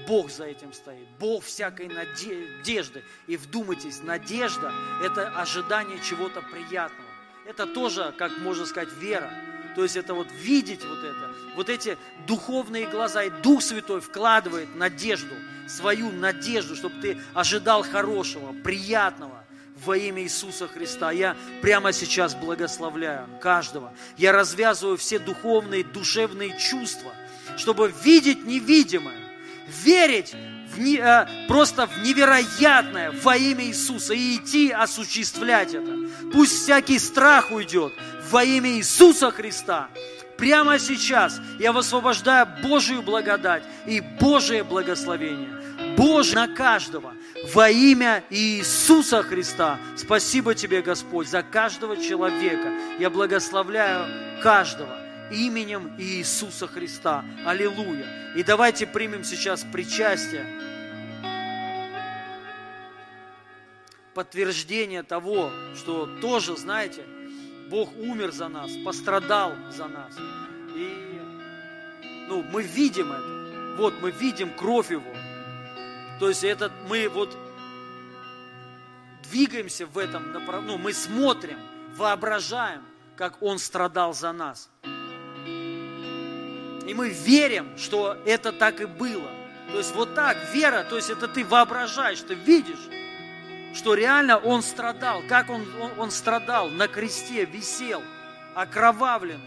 Бог 0.08 0.28
за 0.28 0.46
этим 0.46 0.72
стоит. 0.72 1.06
Бог 1.20 1.44
всякой 1.44 1.86
надежды. 1.86 3.04
И 3.28 3.36
вдумайтесь, 3.36 4.02
надежда– 4.02 4.72
это 5.04 5.28
ожидание 5.28 6.00
чего-то 6.00 6.42
приятного. 6.42 7.08
Это 7.46 7.64
тоже, 7.64 8.12
как 8.18 8.36
можно 8.38 8.66
сказать, 8.66 8.92
вера. 8.94 9.30
То 9.76 9.84
есть 9.84 9.94
это 9.94 10.14
вот 10.14 10.26
видеть 10.32 10.84
вот 10.84 10.98
это, 10.98 11.32
вот 11.54 11.68
эти 11.68 11.96
духовные 12.26 12.88
глаза. 12.88 13.22
И 13.22 13.30
Дух 13.30 13.62
Святой 13.62 14.00
вкладывает 14.00 14.74
надежду, 14.74 15.36
свою 15.68 16.10
надежду, 16.10 16.74
чтобы 16.74 17.00
ты 17.00 17.20
ожидал 17.34 17.84
хорошего, 17.84 18.52
приятного 18.64 19.39
во 19.84 19.96
имя 19.96 20.22
Иисуса 20.22 20.68
Христа. 20.68 21.10
Я 21.10 21.36
прямо 21.62 21.92
сейчас 21.92 22.34
благословляю 22.34 23.26
каждого. 23.40 23.92
Я 24.16 24.32
развязываю 24.32 24.96
все 24.96 25.18
духовные, 25.18 25.84
душевные 25.84 26.58
чувства, 26.58 27.12
чтобы 27.56 27.92
видеть 28.02 28.44
невидимое, 28.44 29.18
верить 29.66 30.34
в 30.74 30.78
не, 30.78 30.96
э, 30.96 31.26
просто 31.48 31.86
в 31.86 32.02
невероятное 32.02 33.10
во 33.10 33.36
имя 33.36 33.64
Иисуса 33.64 34.14
и 34.14 34.36
идти 34.36 34.70
осуществлять 34.70 35.74
это. 35.74 35.96
Пусть 36.32 36.62
всякий 36.62 36.98
страх 36.98 37.50
уйдет 37.50 37.92
во 38.30 38.44
имя 38.44 38.70
Иисуса 38.70 39.30
Христа. 39.30 39.88
Прямо 40.38 40.78
сейчас 40.78 41.38
я 41.58 41.72
высвобождаю 41.72 42.46
Божию 42.62 43.02
благодать 43.02 43.62
и 43.86 44.00
Божие 44.00 44.64
благословение. 44.64 45.50
Боже 45.96 46.34
на 46.34 46.48
каждого 46.48 47.12
во 47.44 47.70
имя 47.70 48.24
Иисуса 48.30 49.22
Христа. 49.22 49.78
Спасибо 49.96 50.54
Тебе, 50.54 50.82
Господь, 50.82 51.28
за 51.28 51.42
каждого 51.42 51.96
человека. 51.96 52.72
Я 52.98 53.10
благословляю 53.10 54.42
каждого 54.42 54.96
именем 55.30 55.94
Иисуса 55.98 56.66
Христа. 56.66 57.24
Аллилуйя. 57.44 58.34
И 58.36 58.42
давайте 58.42 58.86
примем 58.86 59.24
сейчас 59.24 59.64
причастие. 59.72 60.46
Подтверждение 64.14 65.02
того, 65.02 65.50
что 65.76 66.06
тоже, 66.20 66.56
знаете, 66.56 67.04
Бог 67.68 67.96
умер 67.96 68.32
за 68.32 68.48
нас, 68.48 68.70
пострадал 68.84 69.52
за 69.70 69.86
нас. 69.86 70.14
И 70.74 71.20
ну, 72.28 72.42
мы 72.42 72.62
видим 72.62 73.12
это. 73.12 73.76
Вот 73.76 73.94
мы 74.02 74.10
видим 74.10 74.50
кровь 74.50 74.90
Его. 74.90 75.19
То 76.20 76.28
есть 76.28 76.44
это 76.44 76.70
мы 76.86 77.08
вот 77.08 77.34
двигаемся 79.22 79.86
в 79.86 79.96
этом 79.96 80.32
направлении, 80.32 80.76
ну, 80.76 80.78
мы 80.78 80.92
смотрим, 80.92 81.58
воображаем, 81.96 82.84
как 83.16 83.42
Он 83.42 83.58
страдал 83.58 84.12
за 84.12 84.32
нас. 84.32 84.68
И 86.86 86.94
мы 86.94 87.08
верим, 87.08 87.78
что 87.78 88.18
это 88.26 88.52
так 88.52 88.82
и 88.82 88.84
было. 88.84 89.30
То 89.72 89.78
есть 89.78 89.94
вот 89.94 90.14
так, 90.14 90.36
вера, 90.52 90.84
то 90.84 90.96
есть 90.96 91.08
это 91.08 91.26
ты 91.26 91.42
воображаешь, 91.42 92.20
ты 92.20 92.34
видишь, 92.34 92.90
что 93.72 93.94
реально 93.94 94.36
Он 94.36 94.62
страдал, 94.62 95.22
как 95.26 95.48
Он, 95.48 95.66
он, 95.80 95.92
он 95.98 96.10
страдал, 96.10 96.68
на 96.68 96.86
кресте 96.86 97.46
висел, 97.46 98.02
окровавленный, 98.54 99.40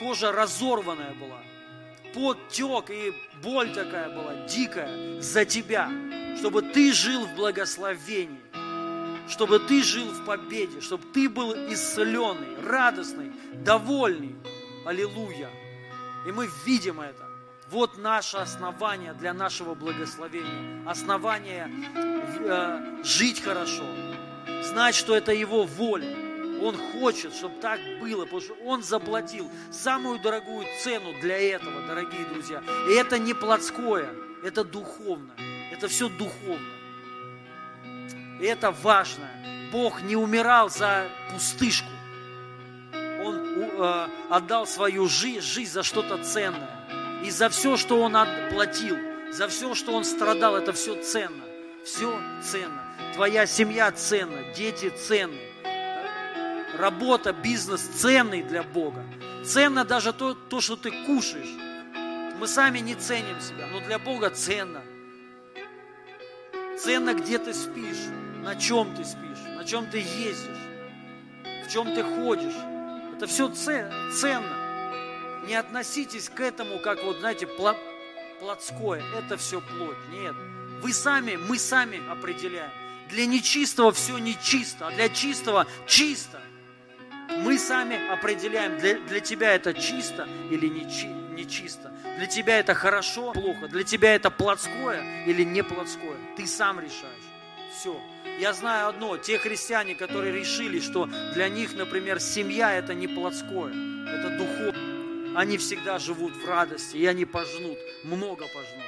кожа 0.00 0.32
разорванная 0.32 1.14
была– 1.14 1.38
пот 2.14 2.48
тек, 2.48 2.90
и 2.90 3.12
боль 3.42 3.72
такая 3.72 4.08
была 4.10 4.46
дикая 4.46 5.20
за 5.20 5.44
тебя, 5.44 5.90
чтобы 6.38 6.62
ты 6.62 6.92
жил 6.92 7.26
в 7.26 7.34
благословении, 7.34 8.40
чтобы 9.28 9.58
ты 9.58 9.82
жил 9.82 10.06
в 10.06 10.24
победе, 10.24 10.80
чтобы 10.80 11.04
ты 11.12 11.28
был 11.28 11.52
исцеленный, 11.72 12.60
радостный, 12.64 13.32
довольный. 13.54 14.36
Аллилуйя. 14.84 15.48
И 16.26 16.32
мы 16.32 16.48
видим 16.64 17.00
это. 17.00 17.24
Вот 17.70 17.98
наше 17.98 18.36
основание 18.36 19.14
для 19.14 19.32
нашего 19.32 19.74
благословения. 19.74 20.86
Основание 20.86 21.70
э, 21.94 23.02
жить 23.04 23.40
хорошо. 23.42 23.84
Знать, 24.62 24.94
что 24.94 25.16
это 25.16 25.32
Его 25.32 25.64
воля 25.64 26.21
он 26.62 26.76
хочет, 26.76 27.34
чтобы 27.34 27.60
так 27.60 27.80
было, 28.00 28.24
потому 28.24 28.40
что 28.40 28.54
Он 28.64 28.82
заплатил 28.82 29.50
самую 29.70 30.20
дорогую 30.20 30.66
цену 30.82 31.12
для 31.20 31.38
этого, 31.38 31.82
дорогие 31.86 32.24
друзья. 32.26 32.62
И 32.88 32.92
это 32.92 33.18
не 33.18 33.34
плотское, 33.34 34.10
это 34.44 34.64
духовно. 34.64 35.32
Это 35.72 35.88
все 35.88 36.08
духовно. 36.08 36.68
И 38.40 38.44
это 38.44 38.70
важно. 38.70 39.28
Бог 39.72 40.02
не 40.02 40.16
умирал 40.16 40.68
за 40.70 41.08
пустышку. 41.32 41.88
Он 42.92 43.36
э, 43.36 44.08
отдал 44.28 44.66
свою 44.66 45.08
жизнь, 45.08 45.40
жизнь 45.40 45.72
за 45.72 45.82
что-то 45.82 46.22
ценное. 46.22 47.22
И 47.24 47.30
за 47.30 47.48
все, 47.48 47.76
что 47.76 48.00
Он 48.00 48.16
отплатил, 48.16 48.96
за 49.32 49.48
все, 49.48 49.74
что 49.74 49.92
Он 49.92 50.04
страдал, 50.04 50.56
это 50.56 50.72
все 50.72 51.00
ценно. 51.02 51.44
Все 51.84 52.20
ценно. 52.42 52.82
Твоя 53.14 53.46
семья 53.46 53.90
ценна, 53.92 54.52
дети 54.54 54.90
ценны 54.90 55.51
работа, 56.74 57.32
бизнес 57.32 57.80
ценный 57.80 58.42
для 58.42 58.62
Бога. 58.62 59.04
Ценно 59.44 59.84
даже 59.84 60.12
то, 60.12 60.34
то, 60.34 60.60
что 60.60 60.76
ты 60.76 60.90
кушаешь. 61.06 61.56
Мы 62.38 62.46
сами 62.46 62.80
не 62.80 62.94
ценим 62.94 63.40
себя, 63.40 63.66
но 63.66 63.80
для 63.80 63.98
Бога 63.98 64.30
ценно. 64.30 64.82
Ценно, 66.78 67.14
где 67.14 67.38
ты 67.38 67.54
спишь, 67.54 68.08
на 68.42 68.56
чем 68.56 68.94
ты 68.96 69.04
спишь, 69.04 69.38
на 69.56 69.64
чем 69.64 69.86
ты 69.86 69.98
ездишь, 69.98 70.58
в 71.64 71.70
чем 71.70 71.94
ты 71.94 72.02
ходишь. 72.02 72.56
Это 73.14 73.26
все 73.26 73.48
ценно. 73.48 74.56
Не 75.46 75.54
относитесь 75.54 76.28
к 76.28 76.40
этому, 76.40 76.80
как 76.80 77.04
вот, 77.04 77.18
знаете, 77.18 77.46
плотское. 77.46 79.02
Это 79.16 79.36
все 79.36 79.60
плоть. 79.60 79.96
Нет. 80.10 80.34
Вы 80.80 80.92
сами, 80.92 81.36
мы 81.36 81.58
сами 81.58 82.00
определяем. 82.10 82.72
Для 83.08 83.26
нечистого 83.26 83.92
все 83.92 84.18
нечисто, 84.18 84.88
а 84.88 84.90
для 84.90 85.08
чистого 85.08 85.66
чисто. 85.86 86.41
Мы 87.28 87.58
сами 87.58 88.10
определяем, 88.10 88.78
для, 88.78 88.98
для 89.00 89.20
тебя 89.20 89.54
это 89.54 89.74
чисто 89.74 90.28
или 90.50 90.66
не, 90.66 90.84
не. 91.32 91.44
Для 92.16 92.26
тебя 92.26 92.58
это 92.60 92.74
хорошо, 92.74 93.32
плохо. 93.32 93.68
Для 93.68 93.84
тебя 93.84 94.14
это 94.14 94.30
плотское 94.30 95.24
или 95.26 95.42
не 95.42 95.62
плотское. 95.62 96.16
Ты 96.36 96.46
сам 96.46 96.78
решаешь. 96.78 97.32
Все. 97.76 98.00
Я 98.38 98.52
знаю 98.52 98.88
одно, 98.88 99.16
те 99.16 99.38
христиане, 99.38 99.94
которые 99.94 100.32
решили, 100.32 100.80
что 100.80 101.08
для 101.34 101.48
них, 101.48 101.74
например, 101.74 102.20
семья 102.20 102.72
это 102.72 102.94
не 102.94 103.06
плотское, 103.06 103.72
это 104.08 104.36
духовное. 104.36 105.36
Они 105.36 105.56
всегда 105.56 105.98
живут 105.98 106.34
в 106.34 106.46
радости, 106.46 106.96
и 106.96 107.06
они 107.06 107.24
пожнут, 107.24 107.78
много 108.04 108.44
пожнут. 108.48 108.84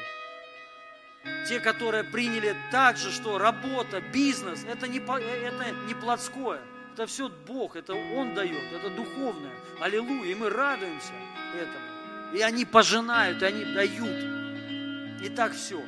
Те, 1.49 1.61
которые 1.61 2.05
приняли 2.05 2.55
также, 2.71 3.11
что 3.11 3.39
работа, 3.39 4.03
бизнес, 4.13 4.65
это 4.69 4.87
не, 4.87 4.99
это 4.99 5.71
не 5.87 5.95
плотское, 5.95 6.61
это 6.95 7.07
все 7.07 7.29
Бог, 7.29 7.75
это 7.75 7.93
Он 7.93 8.35
дает, 8.35 8.73
это 8.73 8.89
духовное. 8.91 9.51
Аллилуйя. 9.81 10.31
И 10.31 10.35
мы 10.35 10.49
радуемся 10.49 11.13
этому. 11.53 12.37
И 12.37 12.41
они 12.41 12.65
пожинают, 12.65 13.43
и 13.43 13.47
они 13.47 13.65
дают. 13.65 15.23
И 15.23 15.29
так 15.29 15.53
все. 15.53 15.83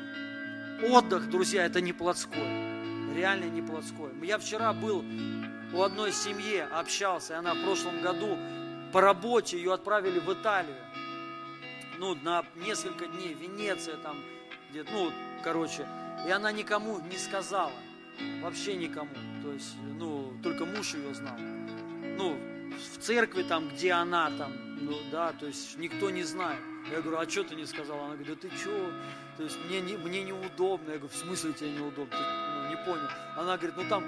Отдых, 0.82 1.30
друзья, 1.30 1.64
это 1.64 1.80
не 1.80 1.92
плотское. 1.92 3.14
Реально 3.14 3.44
не 3.44 3.62
плотское. 3.62 4.10
Я 4.22 4.38
вчера 4.38 4.72
был 4.72 5.04
у 5.72 5.82
одной 5.82 6.10
семьи, 6.12 6.58
общался, 6.58 7.34
и 7.34 7.36
она 7.36 7.54
в 7.54 7.62
прошлом 7.62 8.00
году 8.02 8.36
по 8.92 9.00
работе 9.00 9.56
ее 9.56 9.74
отправили 9.74 10.18
в 10.18 10.32
Италию. 10.32 10.76
Ну, 11.98 12.16
на 12.16 12.44
несколько 12.56 13.06
дней, 13.06 13.32
Венеция 13.32 13.96
там, 13.98 14.18
где 14.70 14.84
ну, 14.92 15.12
короче. 15.44 15.86
И 16.26 16.30
она 16.30 16.50
никому 16.50 16.98
не 17.00 17.16
сказала. 17.16 17.72
Вообще 18.42 18.74
никому. 18.74 19.10
То 19.46 19.52
есть, 19.52 19.76
ну, 19.96 20.32
только 20.42 20.66
муж 20.66 20.94
ее 20.94 21.14
знал. 21.14 21.36
Ну, 22.18 22.36
в 22.94 22.98
церкви 22.98 23.44
там, 23.44 23.68
где 23.68 23.92
она 23.92 24.28
там, 24.32 24.52
ну, 24.80 24.98
да, 25.12 25.32
то 25.34 25.46
есть 25.46 25.78
никто 25.78 26.10
не 26.10 26.24
знает. 26.24 26.58
Я 26.90 27.00
говорю, 27.00 27.18
а 27.18 27.30
что 27.30 27.44
ты 27.44 27.54
не 27.54 27.64
сказала? 27.64 28.06
Она 28.06 28.14
говорит, 28.16 28.40
да 28.40 28.48
ты 28.48 28.56
что? 28.56 28.90
То 29.36 29.44
есть 29.44 29.56
мне, 29.66 29.80
не, 29.80 29.96
мне 29.96 30.24
неудобно. 30.24 30.90
Я 30.90 30.98
говорю, 30.98 31.14
в 31.14 31.16
смысле 31.16 31.52
тебе 31.52 31.70
неудобно? 31.70 32.10
Ты 32.10 32.16
ну, 32.16 32.70
не 32.70 32.76
понял. 32.84 33.08
Она 33.36 33.56
говорит, 33.56 33.76
ну 33.76 33.84
там 33.88 34.04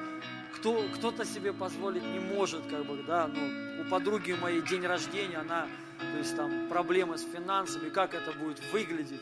кто, 0.57 0.83
кто-то 0.97 1.25
себе 1.25 1.53
позволить 1.53 2.03
не 2.03 2.19
может, 2.19 2.63
как 2.69 2.85
бы, 2.85 3.01
да, 3.07 3.29
ну, 3.29 3.83
у 3.83 3.89
подруги 3.89 4.33
моей 4.33 4.63
день 4.63 4.85
рождения, 4.85 5.37
она, 5.37 5.69
то 6.01 6.19
есть 6.19 6.37
там 6.37 6.67
проблемы 6.69 7.17
с 7.17 7.23
финансами, 7.23 7.91
как 7.91 8.13
это 8.13 8.33
будет 8.33 8.61
выглядеть. 8.73 9.21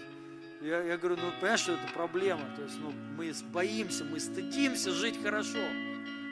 Я, 0.67 0.83
я 0.83 0.97
говорю, 0.97 1.17
ну, 1.23 1.31
понимаешь, 1.39 1.61
что 1.61 1.75
это 1.75 1.87
проблема? 1.95 2.43
То 2.57 2.63
есть, 2.63 2.75
ну, 2.81 2.93
мы 3.17 3.33
боимся, 3.53 4.03
мы 4.03 4.19
стыдимся 4.19 4.91
жить 4.91 5.23
хорошо. 5.23 5.61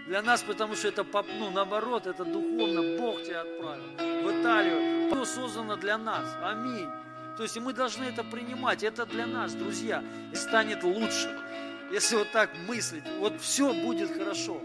Для 0.08 0.22
нас, 0.22 0.42
потому 0.42 0.74
что 0.74 0.88
это, 0.88 1.06
ну, 1.38 1.52
наоборот, 1.52 2.08
это 2.08 2.24
духовно, 2.24 2.98
Бог 2.98 3.22
тебя 3.22 3.42
отправил 3.42 3.84
в 3.96 4.40
Италию. 4.40 5.08
Все 5.08 5.24
создано 5.24 5.76
для 5.76 5.98
нас. 5.98 6.26
Аминь. 6.42 6.88
То 7.36 7.44
есть, 7.44 7.56
мы 7.58 7.72
должны 7.72 8.02
это 8.02 8.24
принимать. 8.24 8.82
Это 8.82 9.06
для 9.06 9.28
нас, 9.28 9.54
друзья. 9.54 10.02
И 10.32 10.34
станет 10.34 10.82
лучше. 10.82 11.30
Если 11.92 12.16
вот 12.16 12.32
так 12.32 12.50
мыслить, 12.66 13.04
вот 13.20 13.40
все 13.40 13.72
будет 13.72 14.18
хорошо. 14.18 14.60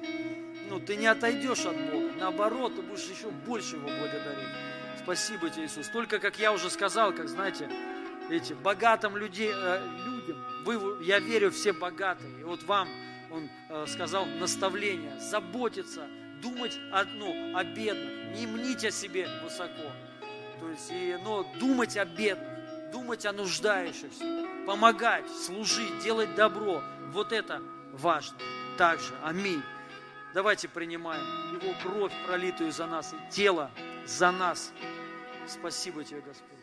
Ну, 0.67 0.79
ты 0.79 0.95
не 0.95 1.05
отойдешь 1.05 1.67
от 1.67 1.77
Бога. 1.91 2.09
Наоборот, 2.19 2.75
ты 2.75 2.81
будешь 2.81 3.05
еще 3.05 3.29
больше 3.29 3.75
Его 3.75 3.87
благодарить. 3.87 4.49
Спасибо 5.03 5.51
тебе, 5.51 5.65
Иисус. 5.65 5.89
Только, 5.89 6.17
как 6.17 6.39
я 6.39 6.53
уже 6.53 6.71
сказал, 6.71 7.13
как, 7.13 7.29
знаете, 7.29 7.69
эти 8.29 8.53
богатым 8.53 9.17
людей, 9.17 9.51
э, 9.53 9.81
людям, 10.05 10.37
вы, 10.65 11.03
я 11.03 11.19
верю, 11.19 11.51
все 11.51 11.73
богатые. 11.73 12.39
И 12.39 12.43
вот 12.43 12.63
вам, 12.63 12.87
он 13.31 13.49
э, 13.69 13.85
сказал, 13.87 14.25
наставление, 14.25 15.19
заботиться, 15.19 16.07
думать 16.41 16.77
одно 16.91 17.57
о 17.57 17.63
бедных, 17.63 18.37
не 18.37 18.47
мнить 18.47 18.85
о 18.85 18.91
себе 18.91 19.27
высоко. 19.43 19.91
То 20.59 20.69
есть, 20.69 20.91
и, 20.91 21.17
но 21.23 21.43
думать 21.59 21.97
о 21.97 22.05
бедных, 22.05 22.91
думать 22.91 23.25
о 23.25 23.31
нуждающихся, 23.31 24.23
помогать, 24.65 25.25
служить, 25.29 25.99
делать 26.03 26.35
добро. 26.35 26.83
Вот 27.11 27.31
это 27.31 27.61
важно 27.93 28.37
также. 28.77 29.13
Аминь. 29.23 29.61
Давайте 30.33 30.67
принимаем 30.67 31.23
Его 31.53 31.73
кровь, 31.81 32.13
пролитую 32.27 32.71
за 32.71 32.85
нас, 32.85 33.13
и 33.13 33.31
тело 33.31 33.71
за 34.05 34.31
нас. 34.31 34.71
Спасибо 35.47 36.03
тебе, 36.03 36.21
Господь. 36.21 36.58